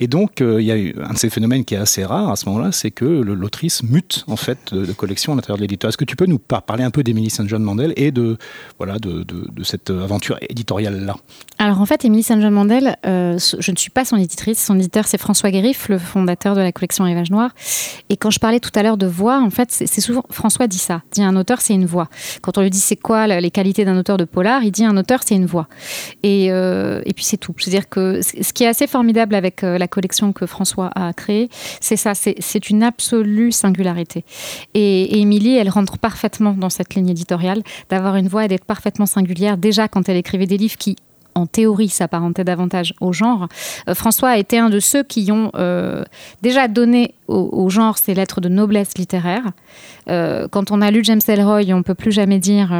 Et 0.00 0.06
donc, 0.06 0.40
euh, 0.40 0.60
il 0.60 0.66
y 0.66 0.72
a 0.72 1.04
un 1.04 1.12
de 1.12 1.18
ces 1.18 1.30
phénomènes 1.30 1.64
qui 1.64 1.74
est 1.74 1.78
assez 1.78 2.04
rare 2.04 2.30
à 2.30 2.36
ce 2.36 2.46
moment-là, 2.48 2.72
c'est 2.72 2.90
que 2.90 3.04
l'autrice 3.04 3.82
mute 3.82 4.24
en 4.28 4.36
fait 4.36 4.72
de, 4.72 4.92
collection 4.92 5.32
à 5.32 5.36
l'intérieur 5.36 5.56
de 5.58 5.62
l'éditeur. 5.62 5.88
Est-ce 5.88 5.96
que 5.96 6.04
tu 6.04 6.16
peux 6.16 6.26
nous 6.26 6.38
parler 6.38 6.84
un 6.84 6.90
peu 6.90 7.02
d'Emily 7.02 7.30
St. 7.30 7.48
John 7.48 7.62
Mandel 7.62 7.92
et 7.96 8.10
de, 8.10 8.36
voilà, 8.78 8.98
de, 8.98 9.24
de, 9.24 9.64
cette 9.64 9.90
aventure 9.90 10.38
éditoriale-là? 10.48 11.16
Alors 11.58 11.80
en 11.80 11.86
fait, 11.86 12.04
Emily 12.04 12.22
St. 12.22 12.40
John 12.40 12.52
Mandel, 12.52 12.96
euh, 13.06 13.38
je 13.38 13.70
ne 13.70 13.76
suis 13.76 13.90
pas 13.90 14.04
son 14.04 14.16
éditrice. 14.16 14.64
Son 14.64 14.78
éditeur, 14.78 15.06
c'est 15.06 15.18
François 15.18 15.50
Guérif, 15.50 15.88
le 15.88 15.98
fondateur 15.98 16.54
de 16.54 16.60
la 16.60 16.72
collection 16.72 17.04
Rivage 17.04 17.30
Noir. 17.30 17.50
Et 18.08 18.16
quand 18.16 18.30
je 18.30 18.38
parlais 18.38 18.60
tout 18.60 18.70
à 18.74 18.82
l'heure 18.82 18.96
de 18.96 19.06
voix, 19.06 19.40
en 19.40 19.50
fait, 19.50 19.70
c'est 19.70 20.00
souvent 20.00 20.24
François 20.30 20.66
dit 20.66 20.78
ça. 20.78 21.02
Dit 21.12 21.22
un 21.22 21.36
auteur, 21.36 21.60
c'est 21.60 21.74
une 21.74 21.86
voix. 21.86 22.08
Quand 22.40 22.58
on 22.58 22.62
lui 22.62 22.70
dit 22.70 22.80
c'est 22.80 22.96
quoi 22.96 23.26
les 23.26 23.50
qualités 23.50 23.84
d'un 23.84 23.96
auteur 23.96 24.16
de 24.16 24.24
polar, 24.24 24.62
il 24.64 24.70
dit 24.70 24.84
un 24.84 24.96
auteur, 24.96 25.20
c'est 25.24 25.34
une 25.34 25.46
voix. 25.46 25.68
Et, 26.22 26.50
euh, 26.50 27.02
et 27.04 27.12
puis 27.12 27.24
c'est 27.24 27.36
tout. 27.36 27.54
C'est-à-dire 27.58 27.88
que 27.88 28.20
qui 28.52 28.64
est 28.64 28.68
assez 28.68 28.86
formidable 28.86 29.34
avec 29.34 29.64
euh, 29.64 29.78
la 29.78 29.88
collection 29.88 30.32
que 30.32 30.46
François 30.46 30.90
a 30.94 31.12
créée, 31.12 31.48
c'est 31.80 31.96
ça, 31.96 32.14
c'est 32.14 32.70
une 32.70 32.82
absolue 32.82 33.52
singularité. 33.52 34.24
Et, 34.74 35.20
Émilie, 35.20 35.56
elle 35.56 35.70
rentre 35.70 35.98
parfaitement 35.98 36.52
dans 36.52 36.70
cette 36.70 36.94
ligne 36.94 37.08
éditoriale, 37.08 37.62
d'avoir 37.88 38.16
une 38.16 38.28
voix 38.28 38.44
et 38.44 38.48
d'être 38.48 38.64
parfaitement 38.64 39.06
singulière, 39.06 39.56
déjà 39.56 39.88
quand 39.88 40.08
elle 40.08 40.16
écrivait 40.16 40.46
des 40.46 40.56
livres 40.56 40.76
qui 40.76 40.96
en 41.34 41.46
théorie, 41.46 41.88
s'apparentait 41.88 42.44
davantage 42.44 42.94
au 43.00 43.12
genre. 43.12 43.48
Euh, 43.88 43.94
François 43.94 44.30
a 44.30 44.36
été 44.36 44.58
un 44.58 44.70
de 44.70 44.80
ceux 44.80 45.02
qui 45.02 45.30
ont 45.32 45.50
euh, 45.54 46.04
déjà 46.42 46.68
donné 46.68 47.14
au, 47.28 47.70
genre 47.70 47.96
ses 47.96 48.12
lettres 48.12 48.42
de 48.42 48.50
noblesse 48.50 48.98
littéraire. 48.98 49.52
Euh, 50.10 50.48
quand 50.50 50.70
on 50.70 50.82
a 50.82 50.90
lu 50.90 51.02
James 51.02 51.20
Ellroy, 51.26 51.72
on 51.72 51.82
peut 51.82 51.94
plus 51.94 52.12
jamais 52.12 52.38
dire 52.38 52.74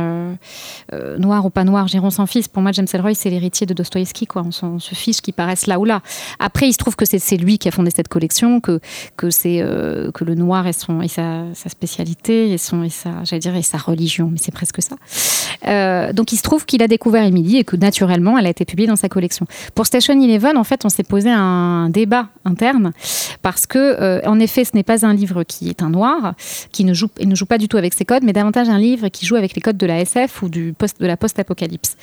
noir 1.19 1.47
ou 1.47 1.51
pas 1.51 1.65
noir, 1.65 1.89
Giron 1.89 2.11
sans 2.11 2.27
fils. 2.27 2.49
Pour 2.49 2.63
moi, 2.63 2.71
James 2.73 2.87
Ellroy, 2.93 3.15
c'est 3.15 3.31
l'héritier 3.31 3.67
de 3.67 3.73
Dostoïevski. 3.73 4.29
On, 4.35 4.79
se 4.79 4.95
fiche 4.95 5.23
qu'il 5.23 5.33
paraisse 5.33 5.67
là 5.67 5.79
ou 5.79 5.87
là. 5.87 6.03
Après, 6.39 6.69
il 6.69 6.73
se 6.75 6.79
trouve 6.79 6.97
que 6.97 7.07
c'est 7.07 7.37
lui 7.39 7.57
qui 7.57 7.69
a 7.69 7.71
fondé 7.71 7.91
cette 7.95 8.09
collection, 8.09 8.61
que, 8.61 8.81
le 9.23 10.35
noir 10.35 10.67
est, 10.67 10.73
sa, 11.09 11.45
spécialité, 11.55 12.53
et, 12.53 12.59
sa, 12.59 13.79
religion, 13.79 14.29
mais 14.31 14.39
c'est 14.39 14.53
presque 14.53 14.83
ça. 14.83 16.13
donc, 16.13 16.33
il 16.33 16.37
se 16.37 16.43
trouve 16.43 16.67
qu'il 16.67 16.83
a 16.83 16.89
découvert 16.89 17.25
Emily 17.25 17.57
et 17.57 17.65
que 17.65 17.77
naturellement, 17.77 18.37
elle 18.43 18.49
a 18.49 18.51
été 18.51 18.65
publiée 18.65 18.89
dans 18.89 18.97
sa 18.97 19.09
collection. 19.09 19.47
Pour 19.75 19.87
Station 19.87 20.21
Eleven, 20.21 20.57
en 20.57 20.65
fait, 20.65 20.85
on 20.85 20.89
s'est 20.89 21.03
posé 21.03 21.31
un 21.31 21.89
débat 21.89 22.29
interne 22.45 22.93
parce 23.41 23.67
que, 23.67 24.25
en 24.27 24.39
effet, 24.39 24.65
ce 24.65 24.73
n'est 24.75 24.83
pas 24.83 25.07
un 25.07 25.15
livre 25.15 25.43
qui 25.43 25.69
est 25.69 25.83
un 25.83 25.91
noir, 25.91 26.35
qui 26.73 26.85
ne 26.85 26.95
joue 26.95 27.09
ne 27.25 27.35
joue 27.35 27.47
pas 27.47 27.59
du 27.59 27.69
tout 27.69 27.77
avec 27.77 27.95
ses 27.95 28.05
codes, 28.05 28.23
mais 28.23 28.33
davantage 28.33 28.69
un 28.69 28.79
livre 28.79 29.09
qui 29.09 29.27
joue 29.27 29.37
avec 29.37 29.55
les 29.55 29.63
codes 29.63 29.77
de 29.77 29.87
la 29.87 30.01
SF 30.01 30.43
ou 30.43 30.49
du 30.49 30.75
de 31.01 31.07
la 31.07 31.17
post-apocalypse. 31.17 31.97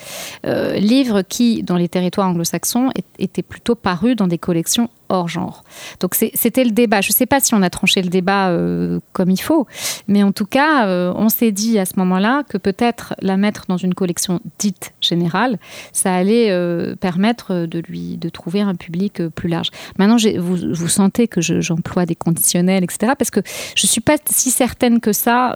Euh, 0.46 0.78
livre 0.78 1.22
qui, 1.22 1.64
dans 1.64 1.78
les 1.78 1.90
territoires 1.90 2.28
anglo-saxons, 2.28 2.90
était 3.18 3.44
plutôt 3.44 3.76
paru 3.76 4.16
dans 4.16 4.28
des 4.28 4.38
collections 4.38 4.90
hors 5.10 5.28
genre. 5.28 5.64
Donc 6.00 6.16
c'était 6.16 6.64
le 6.64 6.72
débat. 6.72 7.02
Je 7.02 7.10
ne 7.10 7.14
sais 7.14 7.26
pas 7.26 7.40
si 7.40 7.54
on 7.54 7.62
a 7.62 7.70
tranché 7.70 8.02
le 8.02 8.10
débat 8.10 8.50
euh, 8.50 9.00
comme 9.14 9.30
il 9.30 9.42
faut, 9.42 9.68
mais 10.08 10.24
en 10.24 10.32
tout 10.32 10.46
cas, 10.46 10.88
euh, 10.88 11.12
on 11.16 11.30
s'est 11.30 11.52
dit 11.52 11.78
à 11.80 11.86
ce 11.86 11.94
moment-là 11.98 12.44
que 12.48 12.58
peut-être 12.58 13.16
la 13.22 13.38
mettre 13.38 13.66
dans 13.68 13.78
une 13.78 13.94
collection 13.94 14.40
dite 14.60 14.94
générale, 15.02 15.58
ça 15.92 16.14
allait 16.14 16.52
euh, 16.52 16.96
permettre 16.96 17.66
de 17.66 17.80
lui 17.80 18.18
de 18.18 18.30
trouver 18.30 18.62
un 18.62 18.76
public 18.76 19.28
plus 19.30 19.50
large. 19.50 19.70
Maintenant, 19.98 20.18
vous, 20.38 20.58
vous 20.72 20.88
sentez 20.88 21.28
que 21.28 21.42
j'emploie 21.42 22.06
des 22.06 22.16
conditionnels, 22.16 22.84
etc., 22.84 23.14
parce 23.18 23.32
que 23.32 23.42
je 23.76 23.86
ne 23.86 23.90
suis 23.90 24.02
pas 24.02 24.18
si 24.30 24.52
certaine 24.52 25.00
que 25.00 25.14
ça 25.14 25.56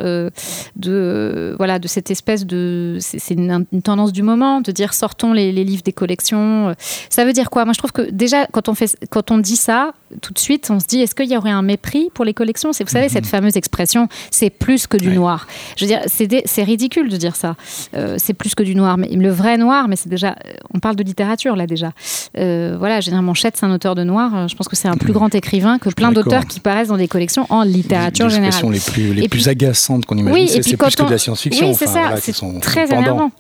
de 0.76 1.56
voilà 1.58 1.80
de 1.80 1.88
cette 1.88 2.10
espèce 2.10 2.46
de 2.46 2.98
c'est 3.00 3.34
une, 3.34 3.66
tendance 3.84 4.12
du 4.12 4.24
moment 4.24 4.62
de 4.62 4.72
dire 4.72 4.94
sortons 4.94 5.34
les, 5.34 5.52
livres 5.52 5.84
des 5.84 5.94
collections. 5.94 6.74
Ça 7.10 7.26
veut 7.26 7.34
dire 7.34 7.50
quoi? 7.50 7.66
Moi, 7.66 7.74
je 7.74 7.78
trouve 7.78 7.92
que 7.92 8.10
déjà 8.10 8.48
quand 8.48 8.70
on 8.70 8.74
fait 8.74 8.98
quand 9.10 9.32
on 9.32 9.38
dit 9.44 9.56
ça, 9.56 9.94
tout 10.22 10.34
de 10.34 10.40
suite, 10.40 10.70
on 10.72 10.80
se 10.80 10.86
dit 10.86 11.02
est-ce 11.02 11.14
qu'il 11.14 11.30
y 11.30 11.38
aurait 11.38 11.52
un 11.52 11.62
mépris 11.62 12.10
pour 12.14 12.26
les 12.26 12.34
collections? 12.34 12.74
C'est 12.74 12.84
vous 12.84 12.90
savez 12.90 13.10
cette 13.10 13.26
mhm. 13.26 13.30
fameuse 13.30 13.58
expression 13.58 14.08
c'est 14.32 14.50
plus 14.50 14.88
que 14.88 14.98
du 14.98 15.10
noir. 15.10 15.48
Je 15.78 15.86
veux 15.86 15.88
dire 15.88 16.02
c'est 16.08 16.64
ridicule 16.64 17.10
de 17.10 17.18
dire 17.18 17.36
ça. 17.36 17.56
Euh, 17.96 18.16
c'est 18.18 18.34
plus 18.34 18.56
que 18.56 18.64
du 18.64 18.76
noir, 18.76 18.98
mais 18.98 19.08
le 19.08 19.30
vrai 19.30 19.58
noir, 19.58 19.88
mais 19.88 19.96
c'est 19.96 20.10
déjà 20.10 20.36
on 20.74 20.80
parle 20.80 20.96
de 20.96 21.04
littérature 21.04 21.56
là 21.56 21.68
déjà. 21.68 21.92
Euh, 22.38 22.76
voilà, 22.80 23.00
généralement 23.00 23.34
Chet 23.34 23.52
c'est 23.54 23.66
un 23.66 23.74
auteur 23.74 23.96
de 23.96 24.04
noir. 24.04 24.36
Euh, 24.36 24.48
je 24.48 24.56
pense 24.56 24.68
que 24.68 24.76
c'est 24.76 24.88
un 24.88 24.98
plus 24.98 25.14
grand 25.14 25.34
écrivain 25.36 25.78
que 25.78 25.90
plein 25.90 26.12
d'auteurs 26.12 26.46
qui 26.46 26.60
paraissent 26.60 26.88
dans 26.88 26.98
des 26.98 27.08
collections 27.08 27.46
en 27.50 27.64
littérature 27.64 28.30
générale. 28.30 28.72
les 28.72 28.80
plus 28.80 29.14
les 29.14 29.30
plus 29.30 29.48
agaçantes 29.48 30.06
qu'on 30.06 30.18
imagine. 30.18 30.64
c'est 30.64 30.78
plus 30.78 30.96
que 30.96 31.04
de 31.04 31.12
la 31.12 31.18
science-fiction. 31.18 31.70
Oui, 31.70 31.76
c'est 31.76 31.88
ça. 31.88 32.16
C'est 32.18 32.34
très 32.62 32.86
énervant. 32.86 33.32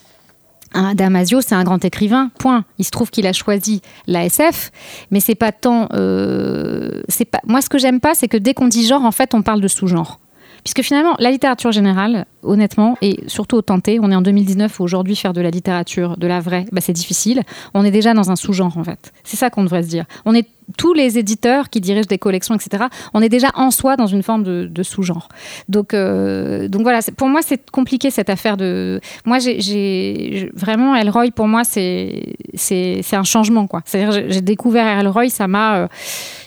Un 0.74 0.96
Damasio, 0.96 1.42
c'est 1.42 1.56
un 1.56 1.64
grand 1.64 1.84
écrivain, 1.86 2.32
point. 2.40 2.66
Il 2.80 2.86
se 2.86 2.92
trouve 2.92 3.10
qu'il 3.12 3.28
a 3.28 3.34
choisi 3.34 3.82
la 4.08 4.26
SF, 4.26 4.72
mais 5.12 5.20
c'est 5.20 5.36
pas 5.36 5.52
tant. 5.52 5.88
euh, 5.94 7.02
pas. 7.32 7.42
Moi, 7.46 7.62
ce 7.62 7.70
que 7.70 7.78
j'aime 7.78 8.00
pas, 8.00 8.16
c'est 8.16 8.28
que 8.28 8.38
dès 8.38 8.54
qu'on 8.54 8.68
dit 8.68 8.86
genre, 8.86 9.06
en 9.06 9.12
fait, 9.12 9.34
on 9.34 9.42
parle 9.42 9.62
de 9.62 9.68
sous-genre. 9.68 10.20
Puisque 10.64 10.82
finalement, 10.82 11.16
la 11.20 11.30
littérature 11.32 11.72
générale, 11.72 12.26
honnêtement, 12.42 12.98
et 13.02 13.20
surtout 13.28 13.58
au 13.58 13.62
on 13.68 14.12
est 14.12 14.16
en 14.16 14.22
2019 14.22 14.80
où 14.80 14.84
aujourd'hui 14.84 15.16
faire 15.16 15.34
de 15.34 15.42
la 15.42 15.50
littérature, 15.50 16.18
de 16.18 16.28
la 16.28 16.40
vraie, 16.40 16.66
bah, 16.72 16.80
c'est 16.82 16.94
difficile. 16.94 17.42
On 17.74 17.84
est 17.84 17.92
déjà 17.92 18.14
dans 18.14 18.32
un 18.32 18.36
sous-genre 18.36 18.78
en 18.78 18.84
fait. 18.84 19.12
C'est 19.24 19.38
ça 19.38 19.50
qu'on 19.50 19.64
devrait 19.64 19.84
se 19.84 19.90
dire. 19.90 20.06
On 20.26 20.34
est 20.34 20.48
tous 20.78 20.94
les 20.94 21.18
éditeurs 21.18 21.70
qui 21.70 21.82
dirigent 21.82 22.08
des 22.08 22.18
collections, 22.18 22.56
etc. 22.56 22.86
On 23.14 23.22
est 23.22 23.30
déjà 23.30 23.50
en 23.56 23.72
soi 23.72 23.98
dans 23.98 24.08
une 24.08 24.24
forme 24.24 24.44
de, 24.44 24.84
sous-genre. 24.84 25.28
Donc, 25.68 25.94
euh, 25.94 26.68
donc 26.68 26.84
voilà. 26.84 27.00
Pour 27.18 27.28
moi, 27.28 27.42
c'est 27.42 27.70
compliqué 27.70 28.12
cette 28.12 28.30
affaire 28.30 28.56
de. 28.58 29.02
Moi, 29.26 29.40
j'ai- 29.40 30.50
vraiment 30.54 30.96
Elroy. 30.96 31.32
Pour 31.32 31.48
moi, 31.48 31.64
c'est 31.64 32.36
un 33.12 33.24
changement. 33.24 33.68
C'est-à-dire, 33.86 34.26
j'ai 34.30 34.42
découvert 34.42 34.88
Elroy, 35.00 35.30
ça 35.30 35.48
m'a 35.48 35.76
euh, 35.76 35.88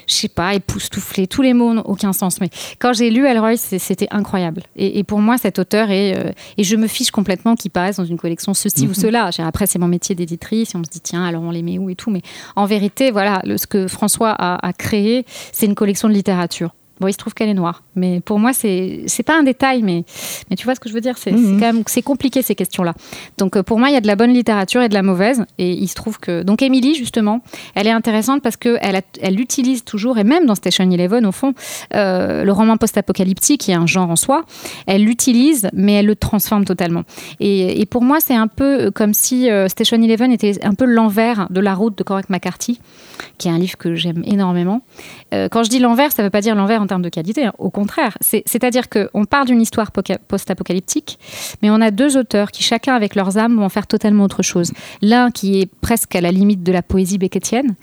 je 0.07 0.15
sais 0.15 0.29
pas, 0.29 0.55
époustouflé. 0.55 1.27
Tous 1.27 1.43
les 1.43 1.53
mots 1.55 1.75
n'ont 1.75 1.83
aucun 1.83 2.13
sens. 2.13 2.41
Mais 2.41 2.49
quand 2.79 2.93
j'ai 2.93 3.11
lu 3.11 3.27
Elroy, 3.27 3.57
c'était 3.57 4.09
incroyable. 4.11 4.63
Et, 4.77 4.99
et 4.99 5.05
pour 5.05 5.21
moi, 5.21 5.39
cet 5.39 5.59
auteur 5.59 5.91
est. 5.91 6.17
euh, 6.17 6.31
et 6.59 6.65
je 6.65 6.77
me 6.77 6.87
fiche 6.87 7.11
complètement 7.11 7.55
qu'il 7.57 7.71
paraisse 7.71 7.97
dans 7.97 8.05
une 8.05 8.19
collection 8.19 8.55
ceci 8.55 8.87
ou 8.87 8.95
cela. 8.95 9.27
Veux 9.27 9.31
dire, 9.33 9.47
Après, 9.47 9.67
c'est 9.67 9.79
mon 9.79 9.89
métier 9.89 10.15
d'éditrice. 10.15 10.75
Et 10.75 10.79
on 10.79 10.85
se 10.85 10.91
dit, 10.91 11.01
tiens, 11.01 11.25
alors 11.25 11.43
on 11.43 11.51
les 11.51 11.63
met 11.63 11.79
où 11.79 11.91
et 11.91 11.95
tout. 11.97 12.11
Mais 12.11 12.23
en 12.55 12.67
vérité, 12.67 13.11
voilà, 13.11 13.41
le- 13.45 13.59
ce 13.59 13.67
que 13.67 13.89
François 13.89 14.31
a, 14.31 14.65
a 14.67 14.73
créé, 14.73 15.25
c'est 15.53 15.67
une 15.67 15.75
collection 15.75 16.09
de 16.09 16.15
littérature. 16.15 16.71
Bon, 17.01 17.09
il 17.09 17.13
se 17.13 17.19
trouve 17.19 17.35
qu'elle 17.35 17.49
est 17.49 17.55
noire. 17.55 17.83
Mais 17.95 18.21
pour 18.21 18.39
moi, 18.39 18.53
c'est 18.53 19.03
c'est 19.07 19.23
pas 19.23 19.39
un 19.39 19.43
détail, 19.43 19.83
mais, 19.83 20.05
mais 20.49 20.57
tu 20.57 20.65
vois 20.65 20.75
ce 20.75 20.81
que 20.81 20.89
je 20.89 20.95
veux 20.95 21.01
dire 21.01 21.19
C'est 21.19 21.31
c'est 21.31 21.37
quand 21.37 21.73
même 21.73 21.83
c'est 21.87 22.03
compliqué 22.03 22.43
ces 22.43 22.55
questions-là. 22.55 22.95
Donc 23.39 23.57
euh, 23.57 23.63
pour 23.63 23.79
moi, 23.79 23.91
il 23.91 23.95
y 23.95 23.97
a 23.97 24.01
de 24.01 24.07
la 24.07 24.17
bonne 24.17 24.33
littérature 24.33 24.83
et 24.83 24.89
de 24.89 24.95
la 24.95 25.03
mauvaise. 25.03 25.45
Et 25.59 25.73
il 25.73 25.89
se 25.89 25.95
trouve 25.95 26.19
que. 26.19 26.43
Donc 26.43 26.63
Émilie, 26.63 26.95
justement, 26.95 27.43
elle 27.75 27.87
est 27.87 27.93
intéressante 27.93 28.43
parce 28.43 28.57
qu'elle 28.57 29.03
elle 29.21 29.41
utilise 29.41 29.85
toujours, 29.85 30.19
et 30.19 30.25
même 30.25 30.47
dans 30.47 30.55
Station 30.55 30.91
Eleven, 30.91 31.27
au 31.27 31.33
fond, 31.33 31.55
euh, 31.95 32.45
le 32.45 32.53
roman 32.53 32.77
post-apocalyptique, 32.77 33.63
qui 33.63 33.71
est 33.71 33.75
un 33.75 33.87
genre 33.87 34.11
en 34.11 34.17
soi, 34.17 34.45
elle 34.87 35.05
l'utilise, 35.05 35.69
mais 35.73 35.95
elle 35.95 36.07
le 36.07 36.17
transforme 36.17 36.65
totalement. 36.65 37.03
Et, 37.41 37.81
et 37.81 37.87
pour 37.87 38.03
moi, 38.03 38.21
c'est 38.21 38.35
un 38.35 38.49
peu 38.49 38.91
comme 38.91 39.15
si 39.15 39.51
euh, 39.51 39.69
Station 39.69 40.01
Eleven 40.03 40.33
était 40.33 40.65
un 40.65 40.75
peu 40.75 40.85
l'envers 40.85 41.49
de 41.51 41.61
la 41.61 41.75
route 41.75 41.97
de 41.99 42.03
Cormac 42.03 42.31
McCarthy, 42.31 42.81
qui 43.39 43.49
est 43.49 43.51
un 43.51 43.59
livre 43.59 43.77
que 43.77 43.95
j'aime 43.95 44.23
énormément. 44.25 44.83
Euh, 45.35 45.49
quand 45.51 45.63
je 45.63 45.71
dis 45.71 45.79
l'envers, 45.79 46.13
ça 46.13 46.23
ne 46.23 46.27
veut 46.27 46.31
pas 46.31 46.41
dire 46.41 46.55
l'envers 46.55 46.81
en 46.87 46.89
termes 46.89 47.03
de 47.03 47.09
qualité, 47.11 47.45
hein. 47.47 47.53
au 47.59 47.71
contraire. 47.71 48.17
C'est- 48.21 48.43
C'est-à-dire 48.47 48.89
qu'on 48.89 49.25
part 49.25 49.45
d'une 49.45 49.61
histoire 49.61 49.91
poca- 49.93 50.19
post-apocalyptique, 50.29 51.19
mais 51.63 51.71
on 51.71 51.81
a 51.81 51.91
deux 51.91 52.17
auteurs 52.17 52.51
qui, 52.51 52.63
chacun 52.63 52.95
avec 52.95 53.15
leurs 53.15 53.37
âmes, 53.39 53.57
vont 53.57 53.69
faire 53.69 53.87
totalement 53.87 54.25
autre 54.25 54.43
chose. 54.43 54.73
L'un 55.03 55.31
qui 55.31 55.61
est 55.61 55.71
presque 55.81 56.15
à 56.17 56.21
la 56.21 56.31
limite 56.31 56.63
de 56.63 56.73
la 56.73 56.83
poésie 56.83 57.19
beckettienne, 57.19 57.75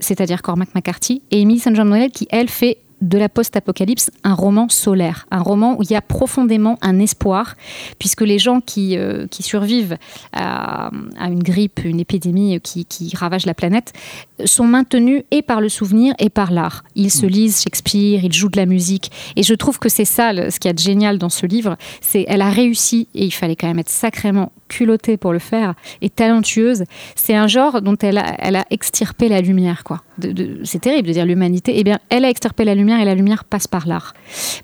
c'est-à-dire 0.00 0.42
Cormac 0.42 0.74
McCarthy, 0.74 1.22
et 1.30 1.40
Emily 1.40 1.58
St. 1.60 1.74
John 1.74 1.88
Mandel 1.88 2.10
qui, 2.10 2.26
elle, 2.30 2.48
fait 2.48 2.78
de 3.00 3.18
la 3.18 3.28
post-apocalypse 3.28 4.10
un 4.22 4.34
roman 4.34 4.68
solaire, 4.68 5.26
un 5.30 5.40
roman 5.42 5.76
où 5.78 5.82
il 5.82 5.90
y 5.90 5.94
a 5.94 6.00
profondément 6.00 6.78
un 6.82 6.98
espoir, 6.98 7.54
puisque 7.98 8.22
les 8.22 8.38
gens 8.38 8.60
qui, 8.60 8.96
euh, 8.96 9.26
qui 9.28 9.42
survivent 9.42 9.96
à, 10.32 10.90
à 11.18 11.28
une 11.28 11.42
grippe, 11.42 11.80
une 11.84 12.00
épidémie 12.00 12.60
qui, 12.60 12.84
qui 12.84 13.12
ravage 13.16 13.46
la 13.46 13.54
planète, 13.54 13.92
sont 14.44 14.64
maintenus 14.66 15.22
et 15.30 15.42
par 15.42 15.60
le 15.60 15.68
souvenir 15.68 16.14
et 16.18 16.30
par 16.30 16.50
l'art. 16.50 16.84
Ils 16.94 17.10
se 17.10 17.26
lisent 17.26 17.62
Shakespeare, 17.62 18.24
ils 18.24 18.32
jouent 18.32 18.48
de 18.48 18.56
la 18.56 18.66
musique, 18.66 19.10
et 19.36 19.42
je 19.42 19.54
trouve 19.54 19.78
que 19.78 19.88
c'est 19.88 20.04
ça 20.04 20.32
ce 20.50 20.58
qui 20.58 20.68
est 20.68 20.78
génial 20.80 21.18
dans 21.18 21.28
ce 21.28 21.46
livre, 21.46 21.76
c'est 22.00 22.24
elle 22.28 22.42
a 22.42 22.50
réussi, 22.50 23.08
et 23.14 23.24
il 23.24 23.30
fallait 23.32 23.56
quand 23.56 23.66
même 23.68 23.78
être 23.78 23.88
sacrément 23.90 24.52
culottée 24.68 25.16
pour 25.16 25.32
le 25.32 25.38
faire, 25.38 25.74
et 26.00 26.08
talentueuse. 26.10 26.84
C'est 27.14 27.34
un 27.34 27.46
genre 27.46 27.82
dont 27.82 27.96
elle 28.00 28.18
a, 28.18 28.34
elle 28.38 28.56
a 28.56 28.64
extirpé 28.70 29.28
la 29.28 29.40
lumière, 29.40 29.84
quoi. 29.84 30.02
De- 30.18 30.32
de- 30.32 30.60
c'est 30.64 30.80
terrible 30.80 31.08
de 31.08 31.12
dire 31.12 31.26
l'humanité. 31.26 31.74
Eh 31.76 31.84
bien, 31.84 31.98
elle 32.08 32.24
a 32.24 32.30
extirpé 32.30 32.64
la 32.64 32.74
lumière 32.74 32.83
et 32.98 33.04
la 33.04 33.14
lumière 33.14 33.44
passe 33.44 33.66
par 33.66 33.86
l'art. 33.86 34.14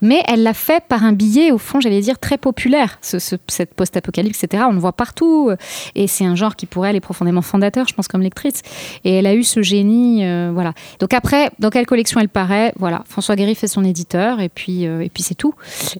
Mais 0.03 0.23
elle 0.29 0.43
l'a 0.43 0.55
fait 0.55 0.83
par 0.89 1.05
un 1.05 1.13
billet, 1.13 1.51
au 1.53 1.59
fond, 1.59 1.81
j'allais 1.81 2.01
dire, 2.01 2.19
très 2.19 2.39
populaire, 2.39 2.99
ce- 3.03 3.19
ce- 3.19 3.37
cette 3.49 3.75
post-apocalypse, 3.75 4.43
etc. 4.45 4.65
On 4.69 4.73
le 4.73 4.79
voit 4.79 4.93
partout. 4.93 5.51
Et 5.95 6.07
c'est 6.07 6.25
un 6.25 6.35
genre 6.35 6.57
qui, 6.57 6.67
pour 6.67 6.87
elle, 6.87 6.97
est 6.97 7.01
profondément 7.01 7.43
fondateur, 7.43 7.87
je 7.89 7.95
pense, 7.95 8.09
comme 8.09 8.23
lectrice. 8.23 8.63
Et 9.05 9.15
elle 9.15 9.27
a 9.27 9.35
eu 9.35 9.45
ce 9.45 9.63
génie, 9.63 10.25
euh, 10.25 10.51
voilà. 10.53 10.73
Donc 10.99 11.15
après, 11.15 11.51
dans 11.59 11.71
quelle 11.71 11.87
collection 11.87 12.21
elle 12.21 12.29
paraît 12.29 12.73
Voilà, 12.79 13.03
François 13.09 13.37
Guéry 13.37 13.55
fait 13.55 13.69
son 13.69 13.85
éditeur, 13.85 14.41
et 14.41 14.49
puis, 14.49 14.87
euh, 14.87 15.07
puis 15.13 15.23
c'est 15.23 15.35
tout. 15.35 15.55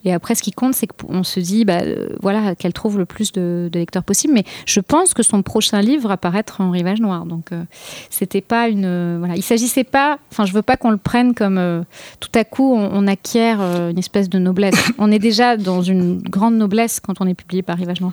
Et 0.05 0.13
après, 0.13 0.35
ce 0.35 0.43
qui 0.43 0.53
compte, 0.53 0.75
c'est 0.75 0.87
qu'on 0.87 1.23
se 1.25 1.41
dit, 1.41 1.65
bah, 1.65 1.81
euh, 1.83 2.09
voilà, 2.21 2.55
qu'elle 2.55 2.73
trouve 2.73 2.99
le 2.99 3.05
plus 3.07 3.33
de, 3.33 3.71
lecteurs 3.73 4.05
possible. 4.05 4.35
Mais 4.35 4.45
je 4.67 4.81
pense 4.81 5.15
que 5.15 5.23
son 5.23 5.43
prochain 5.43 5.81
livre 5.81 6.09
va 6.09 6.17
paraître 6.17 6.61
en 6.61 6.71
Rivage 6.71 7.01
Noir. 7.01 7.25
Donc, 7.27 7.53
euh, 7.53 7.63
c'était 8.11 8.41
pas 8.41 8.69
une. 8.69 8.85
euh, 8.85 9.17
voilà, 9.19 9.37
il 9.37 9.43
s'agissait 9.43 9.85
pas. 9.85 10.19
Enfin, 10.31 10.45
je 10.45 10.53
veux 10.53 10.63
pas 10.63 10.77
qu'on 10.77 10.91
le 10.91 10.97
prenne 10.97 11.35
comme 11.35 11.59
euh, 11.59 11.83
tout 12.19 12.31
à 12.35 12.45
coup 12.45 12.75
on, 12.75 12.91
on 12.93 13.07
acquiert 13.07 13.59
euh, 13.61 13.91
une 13.91 13.99
espèce 13.99 14.29
de 14.29 14.39
noblesse. 14.39 14.75
on 14.99 15.11
est 15.13 15.19
déjà 15.19 15.57
dans 15.57 15.83
une 15.83 16.19
grande 16.23 16.57
noblesse 16.57 17.01
quand 17.01 17.21
on 17.21 17.27
est 17.27 17.35
publié 17.35 17.63
par 17.63 17.77
Rivage 17.77 18.01
Noir. 18.01 18.13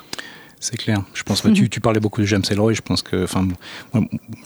C'est 0.59 0.75
clair. 0.75 1.03
Je 1.13 1.21
pense 1.21 1.41
que 1.41 1.49
tu, 1.49 1.69
tu 1.69 1.79
parlais 1.79 1.99
beaucoup 1.99 2.19
de 2.19 2.25
James 2.25 2.41
Ellroy. 2.49 2.73
Je 2.73 2.81
pense 2.81 3.03
que, 3.03 3.25
enfin, 3.25 3.47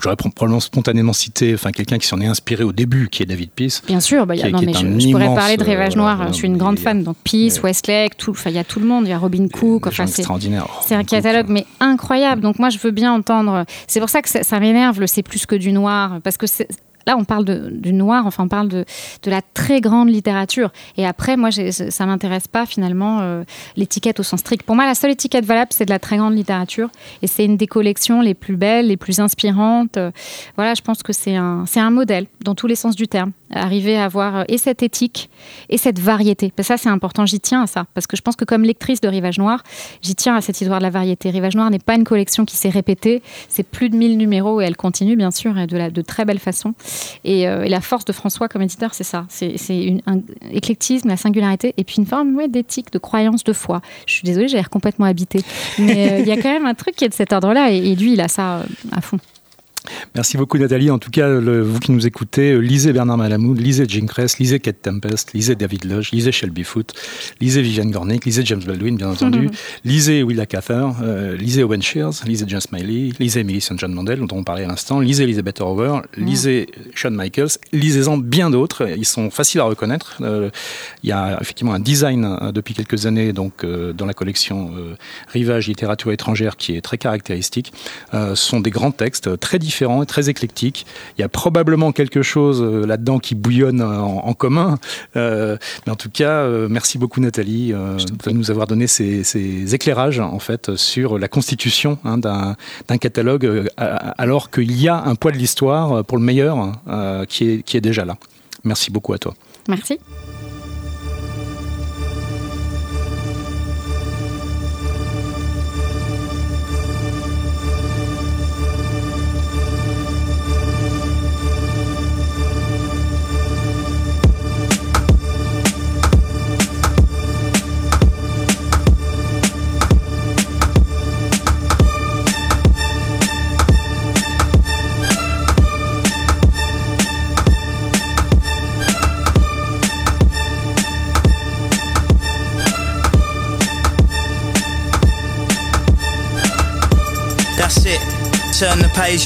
j'aurais 0.01 0.17
pro- 0.17 0.29
probablement 0.29 0.59
spontanément 0.59 1.13
cité, 1.13 1.53
enfin, 1.53 1.71
quelqu'un 1.71 1.97
qui 1.99 2.05
s'en 2.07 2.19
est 2.19 2.25
inspiré 2.27 2.65
au 2.65 2.73
début, 2.73 3.07
qui 3.09 3.23
est 3.23 3.25
David 3.25 3.49
Peace. 3.51 3.81
Bien 3.87 4.01
sûr, 4.01 4.25
bah, 4.27 4.35
il 4.35 4.39
y 4.39 4.43
a- 4.43 4.47
Qui- 4.47 4.51
non, 4.51 4.59
qui 4.59 4.65
mais 4.65 4.99
je, 4.99 5.09
pourrais 5.11 5.33
parler 5.33 5.55
de 5.55 5.63
Rivage 5.63 5.93
euh, 5.93 5.99
Noir. 5.99 6.17
voilà, 6.17 6.31
je 6.33 6.35
suis 6.35 6.47
une 6.47 6.57
grande 6.57 6.79
a- 6.79 6.81
fan. 6.81 7.03
Donc 7.03 7.15
Peace. 7.23 7.61
Westlake, 7.63 8.17
tout. 8.17 8.31
Enfin, 8.31 8.49
il 8.49 8.57
y 8.57 8.59
a 8.59 8.65
tout 8.65 8.81
le 8.81 8.87
monde. 8.87 9.05
Il 9.07 9.09
y 9.09 9.13
a 9.13 9.17
Robin 9.17 9.47
Cook. 9.47 9.87
Enfin, 9.87 10.05
c'est 10.05 10.19
extraordinaires. 10.19 10.67
C'est 10.85 10.95
un 10.95 11.05
catalogue, 11.05 11.45
mais 11.47 11.65
incroyable. 11.79 12.41
Donc 12.41 12.59
moi, 12.59 12.69
je 12.69 12.77
veux 12.79 12.91
bien 12.91 13.13
entendre. 13.13 13.63
C'est 13.87 14.01
pour 14.01 14.09
ça 14.09 14.21
que 14.21 14.27
ça, 14.27 14.43
ça 14.43 14.59
m'énerve, 14.59 14.99
le 14.99 15.07
c'est 15.07 15.23
plus 15.23 15.45
que 15.45 15.55
du 15.55 15.71
noir, 15.71 16.19
parce 16.25 16.35
que 16.35 16.45
là, 17.07 17.15
on 17.17 17.23
parle 17.23 17.45
de, 17.45 17.69
du 17.71 17.93
noir, 17.93 18.25
enfin, 18.25 18.43
on 18.43 18.47
parle 18.47 18.67
de, 18.67 18.85
la 19.25 19.41
très 19.41 19.81
grande 19.81 20.09
littérature. 20.09 20.71
Et 20.97 21.05
après, 21.05 21.37
moi, 21.37 21.49
ça 21.51 22.05
m'intéresse 22.05 22.47
pas 22.47 22.65
finalement 22.65 23.19
euh, 23.21 23.43
l'étiquette 23.75 24.19
au 24.19 24.23
sens 24.23 24.41
strict. 24.41 24.63
Pour 24.63 24.75
moi, 24.75 24.85
la 24.85 24.95
seule 24.95 25.11
étiquette 25.11 25.45
valable, 25.45 25.71
c'est 25.71 25.85
de 25.85 25.89
la 25.91 25.99
très 25.99 26.17
grande 26.17 26.35
littérature, 26.35 26.89
et 27.21 27.27
c'est 27.27 27.45
une 27.45 27.57
des 27.57 27.67
collections 27.67 28.21
les 28.21 28.33
plus 28.33 28.57
belles, 28.57 28.87
les 28.87 28.97
plus 28.97 29.19
inspirantes. 29.19 29.97
Euh, 29.97 30.11
Voilà, 30.55 30.73
je 30.73 30.81
pense 30.81 31.03
que 31.03 31.13
c'est 31.13 31.35
un 31.35 31.89
modèle 31.91 32.27
dans 32.43 32.55
tous 32.55 32.67
les 32.67 32.75
sens 32.75 32.95
du 32.95 33.07
terme. 33.07 33.31
Arriver 33.53 33.97
à 33.97 34.05
avoir 34.05 34.37
euh, 34.37 34.43
et 34.47 34.57
cette 34.57 34.83
éthique 34.83 35.29
et 35.69 35.77
cette 35.77 35.99
variété. 35.99 36.51
Que 36.51 36.63
ça, 36.63 36.77
c'est 36.77 36.89
important. 36.89 37.25
J'y 37.25 37.39
tiens 37.39 37.63
à 37.63 37.67
ça, 37.67 37.85
parce 37.93 38.07
que 38.07 38.15
je 38.15 38.21
pense 38.21 38.35
que 38.35 38.45
comme 38.45 38.63
lectrice 38.63 39.01
de 39.01 39.07
Rivage 39.07 39.37
Noir, 39.39 39.63
j'y 40.01 40.15
tiens 40.15 40.35
à 40.35 40.41
cette 40.41 40.59
histoire 40.61 40.79
de 40.79 40.83
la 40.83 40.89
variété. 40.89 41.29
Rivage 41.29 41.55
Noir 41.55 41.69
n'est 41.69 41.79
pas 41.79 41.95
une 41.95 42.03
collection 42.03 42.45
qui 42.45 42.55
s'est 42.55 42.69
répétée. 42.69 43.21
C'est 43.49 43.63
plus 43.63 43.89
de 43.89 43.95
1000 43.95 44.17
numéros 44.17 44.61
et 44.61 44.65
elle 44.65 44.77
continue, 44.77 45.15
bien 45.15 45.31
sûr, 45.31 45.53
de, 45.53 46.01
très 46.01 46.25
belle 46.25 46.39
façon. 46.39 46.73
Et, 47.23 47.47
euh, 47.47 47.63
et 47.63 47.69
la 47.69 47.81
force 47.81 48.05
de 48.05 48.13
François 48.13 48.47
comme 48.47 48.61
éditeur, 48.61 48.93
c'est 48.93 49.03
ça. 49.03 49.25
C'est 49.29 49.55
un 50.05 50.19
éclectisme, 50.51 51.07
la 51.09 51.17
singularité, 51.17 51.73
et 51.77 51.83
puis 51.83 51.95
une 51.97 52.05
forme 52.05 52.47
d'éthique, 52.47 52.91
de 52.91 52.99
croyance, 52.99 53.43
de 53.43 53.53
foi. 53.53 53.81
Je 54.05 54.13
suis 54.13 54.23
désolée, 54.23 54.47
j'ai 54.47 54.57
l'air 54.57 54.69
complètement 54.69 55.05
habitée. 55.05 55.43
Mais 55.79 56.11
euh, 56.11 56.19
il 56.19 56.27
y 56.27 56.31
a 56.31 56.37
quand 56.37 56.51
même 56.51 56.65
un 56.65 56.73
truc 56.73 56.95
qui 56.95 57.05
est 57.05 57.09
de 57.09 57.13
cet 57.13 57.33
ordre-là, 57.33 57.71
et, 57.71 57.95
lui, 57.95 58.13
il 58.13 58.21
a 58.21 58.27
ça 58.27 58.63
à 58.91 59.01
fond. 59.01 59.19
Merci 60.15 60.37
beaucoup 60.37 60.57
Nathalie. 60.57 60.91
En 60.91 60.99
tout 60.99 61.09
cas, 61.09 61.27
le- 61.27 61.61
vous 61.63 61.79
qui 61.79 61.91
nous 61.91 62.05
écoutez, 62.05 62.51
euh, 62.51 62.59
lisez 62.59 62.93
Bernard 62.93 63.17
Malamud, 63.17 63.59
lisez 63.59 63.85
Jim 63.87 64.05
Cress, 64.05 64.37
lisez 64.37 64.59
Kate 64.59 64.81
Tempest, 64.81 65.33
lisez 65.33 65.55
David 65.55 65.85
Lush, 65.85 66.11
lisez 66.11 66.31
Shelby 66.31 66.63
Foote, 66.63 66.93
lisez 67.39 67.61
Viviane 67.63 67.89
Gornick, 67.89 68.25
lisez 68.25 68.43
James 68.45 68.61
Baldwin, 68.63 68.95
bien 68.95 69.09
entendu, 69.09 69.49
lisez 69.83 70.21
Willa 70.21 70.45
Cather, 70.45 70.85
euh, 71.01 71.35
lisez 71.35 71.63
Owen 71.63 71.81
Shears, 71.81 72.13
lisez 72.27 72.45
John 72.47 72.61
Smiley, 72.61 73.11
lisez 73.19 73.43
St. 73.59 73.77
John 73.79 73.93
Mandel, 73.93 74.19
dont 74.19 74.37
on 74.37 74.43
parlait 74.43 74.65
à 74.65 74.67
l'instant, 74.67 74.99
lisez 74.99 75.23
Elizabeth 75.23 75.61
Hoover, 75.61 76.01
lisez 76.15 76.67
Sean 76.93 77.11
Michaels, 77.11 77.57
lisez-en 77.73 78.17
bien 78.17 78.49
d'autres. 78.51 78.87
Ils 78.95 79.05
sont 79.05 79.31
faciles 79.31 79.61
à 79.61 79.63
reconnaître. 79.63 80.17
Euh, 80.21 80.49
il 81.03 81.09
y 81.09 81.11
a 81.13 81.37
effectivement 81.41 81.73
un 81.73 81.79
design 81.79 82.25
euh, 82.25 82.51
depuis 82.51 82.73
quelques 82.75 83.07
années 83.07 83.33
donc, 83.33 83.65
dans 83.65 84.05
la 84.05 84.13
collection 84.13 84.71
Rivage 85.29 85.67
Littérature 85.67 86.11
étrangère 86.11 86.55
qui 86.57 86.75
est 86.75 86.81
très 86.81 86.97
caractéristique. 86.97 87.73
Ce 88.13 88.35
sont 88.35 88.59
des 88.59 88.69
grands 88.69 88.91
textes 88.91 89.39
très 89.39 89.57
différents 89.57 89.70
et 89.79 90.05
très 90.05 90.29
éclectiques. 90.29 90.85
Il 91.17 91.21
y 91.21 91.23
a 91.23 91.29
probablement 91.29 91.91
quelque 91.91 92.21
chose 92.21 92.61
euh, 92.61 92.85
là-dedans 92.85 93.19
qui 93.19 93.35
bouillonne 93.35 93.81
en, 93.81 94.27
en 94.27 94.33
commun. 94.33 94.77
Euh, 95.15 95.57
mais 95.85 95.91
en 95.91 95.95
tout 95.95 96.09
cas, 96.09 96.43
euh, 96.43 96.67
merci 96.69 96.97
beaucoup 96.97 97.21
Nathalie 97.21 97.73
euh, 97.73 97.97
de 98.25 98.31
nous 98.31 98.51
avoir 98.51 98.67
donné 98.67 98.87
ces, 98.87 99.23
ces 99.23 99.73
éclairages 99.73 100.19
en 100.19 100.39
fait 100.39 100.75
sur 100.75 101.17
la 101.17 101.27
constitution 101.27 101.97
hein, 102.03 102.17
d'un 102.17 102.55
d'un 102.87 102.97
catalogue 102.97 103.45
euh, 103.45 103.65
alors 103.77 104.49
qu'il 104.51 104.71
y 104.79 104.87
a 104.87 105.03
un 105.03 105.15
poids 105.15 105.31
de 105.31 105.37
l'histoire 105.37 106.03
pour 106.05 106.17
le 106.17 106.23
meilleur 106.23 106.73
euh, 106.87 107.25
qui, 107.25 107.49
est, 107.49 107.63
qui 107.63 107.77
est 107.77 107.81
déjà 107.81 108.05
là. 108.05 108.17
Merci 108.63 108.91
beaucoup 108.91 109.13
à 109.13 109.17
toi. 109.17 109.33
Merci. 109.67 109.99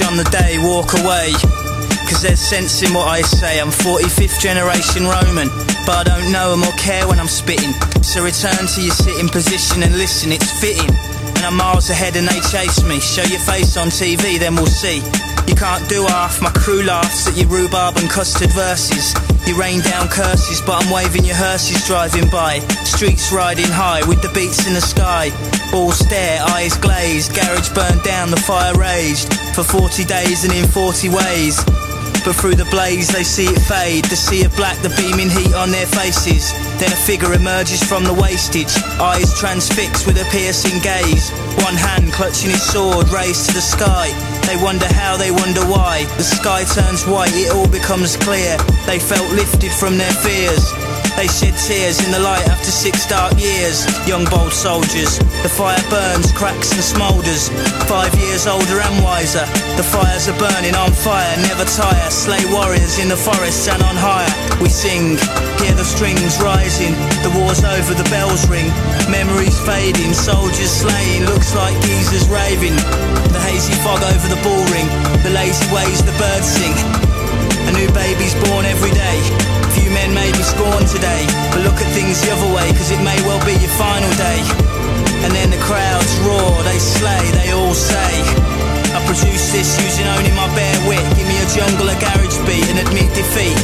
On 0.04 0.18
the 0.18 0.26
day, 0.26 0.58
walk 0.60 0.92
away. 0.94 1.32
Cause 2.10 2.22
there's 2.22 2.40
sense 2.40 2.84
in 2.84 2.94
what 2.94 3.08
I 3.08 3.22
say. 3.22 3.62
I'm 3.62 3.70
45th 3.70 4.42
generation 4.42 5.08
Roman, 5.08 5.48
but 5.86 5.96
I 5.96 6.04
don't 6.04 6.32
know 6.34 6.52
them 6.52 6.64
or 6.64 6.72
care 6.74 7.08
when 7.08 7.18
I'm 7.18 7.30
spitting. 7.30 7.72
So 8.04 8.22
return 8.22 8.68
to 8.68 8.82
your 8.82 8.94
sitting 8.94 9.30
position 9.30 9.84
and 9.84 9.98
listen, 9.98 10.34
it's 10.34 10.52
fitting. 10.60 10.90
And 10.90 11.46
I'm 11.46 11.56
miles 11.56 11.90
ahead 11.90 12.18
and 12.18 12.28
they 12.28 12.40
chase 12.52 12.84
me. 12.84 13.00
Show 13.00 13.24
your 13.24 13.40
face 13.40 13.78
on 13.78 13.88
TV, 13.88 14.38
then 14.38 14.56
we'll 14.56 14.68
see. 14.68 15.02
You 15.48 15.56
can't 15.56 15.88
do 15.88 16.06
half, 16.08 16.42
my 16.42 16.50
crew 16.52 16.84
laughs 16.84 17.28
at 17.28 17.38
your 17.38 17.48
rhubarb 17.48 17.98
and 17.98 18.10
custard 18.10 18.52
verses. 18.52 19.14
You 19.48 19.60
rain 19.60 19.82
down 19.82 20.08
curses, 20.08 20.62
but 20.62 20.84
I'm 20.84 20.92
waving 20.92 21.24
your 21.24 21.36
hearses 21.36 21.86
driving 21.86 22.28
by. 22.30 22.60
Streets 22.84 23.32
riding 23.32 23.70
high 23.70 24.02
with 24.08 24.22
the 24.22 24.34
beats 24.34 24.66
in 24.66 24.74
the 24.74 24.82
sky. 24.82 25.30
All 25.74 25.92
stare, 25.92 26.42
eyes 26.50 26.78
glazed, 26.78 27.36
garage 27.36 27.70
burned 27.74 28.02
down, 28.04 28.32
the 28.32 28.42
fire 28.42 28.74
raged. 28.74 29.32
For 29.54 29.64
40 29.64 30.04
days 30.06 30.44
and 30.46 30.54
in 30.54 30.68
40 30.68 31.10
ways. 31.10 31.64
But 32.26 32.34
through 32.36 32.56
the 32.56 32.66
blaze 32.74 33.10
they 33.10 33.22
see 33.22 33.46
it 33.46 33.60
fade 33.70 34.04
The 34.06 34.16
sea 34.16 34.46
of 34.46 34.56
black, 34.56 34.82
the 34.82 34.90
beaming 34.98 35.30
heat 35.30 35.54
on 35.54 35.70
their 35.70 35.86
faces 35.86 36.54
Then 36.82 36.92
a 36.92 36.96
figure 36.96 37.32
emerges 37.34 37.84
from 37.84 38.04
the 38.04 38.16
wastage 38.16 38.74
Eyes 38.98 39.32
transfixed 39.38 40.08
with 40.08 40.18
a 40.18 40.26
piercing 40.32 40.82
gaze 40.82 41.30
One 41.62 41.76
hand 41.76 42.12
clutching 42.14 42.50
his 42.50 42.64
sword 42.64 43.10
raised 43.10 43.50
to 43.50 43.54
the 43.54 43.62
sky 43.62 44.10
They 44.48 44.58
wonder 44.62 44.88
how, 44.94 45.18
they 45.18 45.32
wonder 45.32 45.62
why. 45.62 46.06
The 46.18 46.24
sky 46.24 46.64
turns 46.64 47.06
white, 47.06 47.34
it 47.34 47.52
all 47.54 47.68
becomes 47.68 48.16
clear. 48.18 48.58
They 48.86 49.00
felt 49.00 49.32
lifted 49.34 49.72
from 49.72 49.98
their 49.98 50.12
fears 50.12 50.85
they 51.16 51.28
shed 51.28 51.56
tears 51.56 52.04
in 52.04 52.12
the 52.12 52.20
light 52.20 52.44
after 52.48 52.72
six 52.72 53.08
dark 53.08 53.34
years. 53.40 53.88
Young 54.08 54.26
bold 54.28 54.52
soldiers, 54.52 55.18
the 55.44 55.50
fire 55.50 55.80
burns, 55.90 56.32
cracks 56.32 56.72
and 56.76 56.84
smoulders. 56.84 57.50
Five 57.88 58.14
years 58.20 58.48
older 58.48 58.80
and 58.84 59.04
wiser, 59.04 59.48
the 59.80 59.84
fires 59.84 60.28
are 60.28 60.38
burning 60.38 60.76
on 60.76 60.92
fire, 60.92 61.36
never 61.48 61.64
tire. 61.64 62.10
Slay 62.12 62.44
warriors 62.52 63.00
in 63.00 63.08
the 63.08 63.16
forests 63.16 63.68
and 63.68 63.82
on 63.84 63.96
higher. 63.96 64.32
We 64.60 64.70
sing, 64.70 65.16
hear 65.64 65.76
the 65.76 65.88
strings 65.88 66.36
rising. 66.44 66.94
The 67.24 67.32
war's 67.40 67.64
over, 67.64 67.94
the 67.96 68.08
bells 68.12 68.48
ring. 68.52 68.68
Memories 69.08 69.58
fading, 69.64 70.14
soldiers 70.14 70.72
slain. 70.72 71.26
Looks 71.26 71.56
like 71.56 71.76
geezers 71.82 72.28
raving. 72.28 72.76
The 73.32 73.42
hazy 73.42 73.74
fog 73.84 74.04
over 74.04 74.28
the 74.28 74.40
ball 74.44 74.64
ring, 74.72 74.88
the 75.24 75.32
lazy 75.32 75.66
ways 75.74 76.04
the 76.04 76.16
birds 76.20 76.48
sing. 76.48 77.05
A 77.66 77.72
new 77.74 77.90
baby's 77.94 78.36
born 78.46 78.66
every 78.66 78.94
day. 78.94 79.18
Few 79.74 79.90
men 79.90 80.14
may 80.14 80.30
be 80.32 80.44
scorned 80.46 80.88
today, 80.88 81.26
but 81.50 81.66
look 81.66 81.78
at 81.82 81.90
things 81.98 82.22
the 82.22 82.30
other 82.32 82.50
way, 82.54 82.70
cause 82.78 82.92
it 82.94 83.02
may 83.02 83.18
well 83.26 83.42
be 83.42 83.58
your 83.58 83.74
final 83.76 84.10
day. 84.16 84.40
And 85.26 85.34
then 85.34 85.50
the 85.50 85.58
crowds 85.66 86.14
roar, 86.22 86.62
they 86.64 86.78
slay, 86.78 87.26
they 87.42 87.52
all 87.52 87.74
say. 87.74 88.14
I 88.94 89.02
produce 89.10 89.52
this 89.52 89.76
using 89.82 90.08
only 90.08 90.32
my 90.38 90.48
bare 90.56 90.80
wit. 90.88 91.02
Give 91.18 91.28
me 91.28 91.38
a 91.42 91.48
jungle, 91.52 91.90
a 91.90 91.98
garage 91.98 92.38
beat, 92.46 92.64
and 92.70 92.80
admit 92.86 93.10
defeat. 93.18 93.58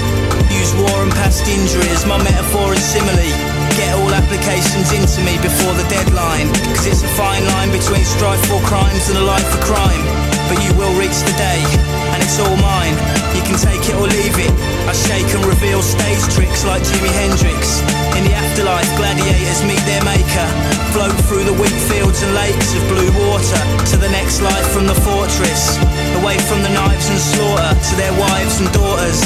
Use 0.50 0.74
war 0.76 0.98
and 1.06 1.14
past 1.14 1.48
injuries, 1.48 2.04
my 2.06 2.18
metaphor 2.20 2.74
and 2.74 2.82
simile. 2.82 3.32
Get 3.78 3.96
all 3.96 4.12
applications 4.12 4.92
into 4.92 5.22
me 5.24 5.38
before 5.40 5.78
the 5.78 5.88
deadline. 5.88 6.52
Cause 6.76 6.86
it's 6.86 7.04
a 7.04 7.12
fine 7.16 7.46
line 7.56 7.72
between 7.72 8.04
strife 8.04 8.42
for 8.50 8.60
crimes 8.68 9.08
and 9.10 9.18
a 9.18 9.24
life 9.24 9.48
for 9.48 9.62
crime. 9.64 10.21
But 10.52 10.60
you 10.68 10.76
will 10.76 10.92
reach 11.00 11.16
the 11.24 11.32
day, 11.40 11.64
and 12.12 12.20
it's 12.20 12.36
all 12.36 12.60
mine. 12.60 12.92
You 13.32 13.40
can 13.48 13.56
take 13.56 13.88
it 13.88 13.96
or 13.96 14.04
leave 14.04 14.36
it. 14.36 14.52
I 14.84 14.92
shake 14.92 15.32
and 15.32 15.48
reveal 15.48 15.80
stage 15.80 16.20
tricks 16.36 16.68
like 16.68 16.84
Jimi 16.84 17.08
Hendrix. 17.08 17.80
In 18.20 18.28
the 18.28 18.36
afterlife, 18.36 18.92
gladiators 19.00 19.64
meet 19.64 19.80
their 19.88 20.04
maker. 20.04 20.48
Float 20.92 21.16
through 21.32 21.48
the 21.48 21.56
wheat 21.56 21.80
fields 21.88 22.20
and 22.20 22.36
lakes 22.36 22.76
of 22.76 22.84
blue 22.92 23.08
water 23.32 23.64
to 23.80 23.96
the 23.96 24.12
next 24.12 24.44
life 24.44 24.68
from 24.76 24.92
the 24.92 24.98
fortress. 25.08 25.80
Away 26.20 26.36
from 26.52 26.60
the 26.68 26.74
knives 26.76 27.08
and 27.08 27.22
slaughter 27.32 27.72
to 27.72 27.94
their 27.96 28.12
wives 28.20 28.60
and 28.60 28.68
daughters. 28.76 29.24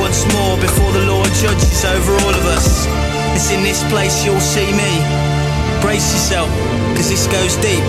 Once 0.00 0.24
more 0.32 0.56
before 0.56 0.92
the 0.96 1.04
Lord 1.04 1.28
judges 1.44 1.84
over 1.84 2.16
all 2.24 2.32
of 2.32 2.44
us. 2.56 2.88
It's 3.36 3.52
in 3.52 3.60
this 3.60 3.84
place 3.92 4.24
you'll 4.24 4.40
see 4.40 4.72
me. 4.72 4.92
Brace 5.84 6.08
yourself, 6.08 6.48
cause 6.96 7.12
this 7.12 7.28
goes 7.28 7.52
deep. 7.60 7.84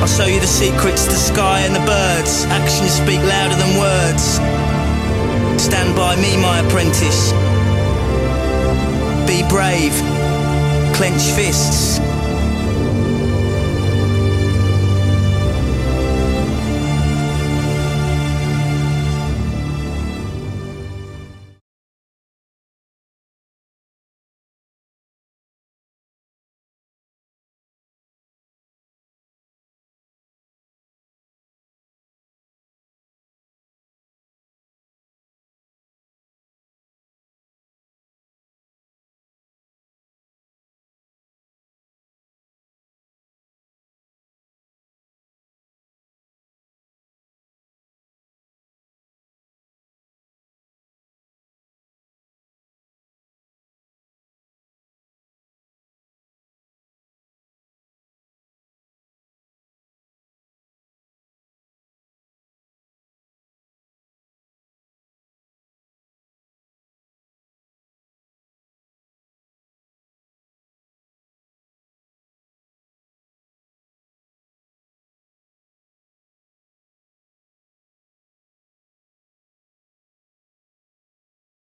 I'll 0.00 0.06
show 0.06 0.26
you 0.26 0.40
the 0.40 0.46
secrets, 0.46 1.06
the 1.06 1.14
sky 1.14 1.60
and 1.60 1.74
the 1.74 1.84
birds. 1.84 2.44
Actions 2.46 2.92
speak 2.92 3.20
louder 3.20 3.56
than 3.56 3.78
words. 3.78 4.38
Stand 5.60 5.96
by 5.96 6.14
me, 6.16 6.36
my 6.36 6.60
apprentice. 6.60 7.32
Be 9.26 9.42
brave. 9.48 9.94
Clench 10.94 11.22
fists. 11.34 11.98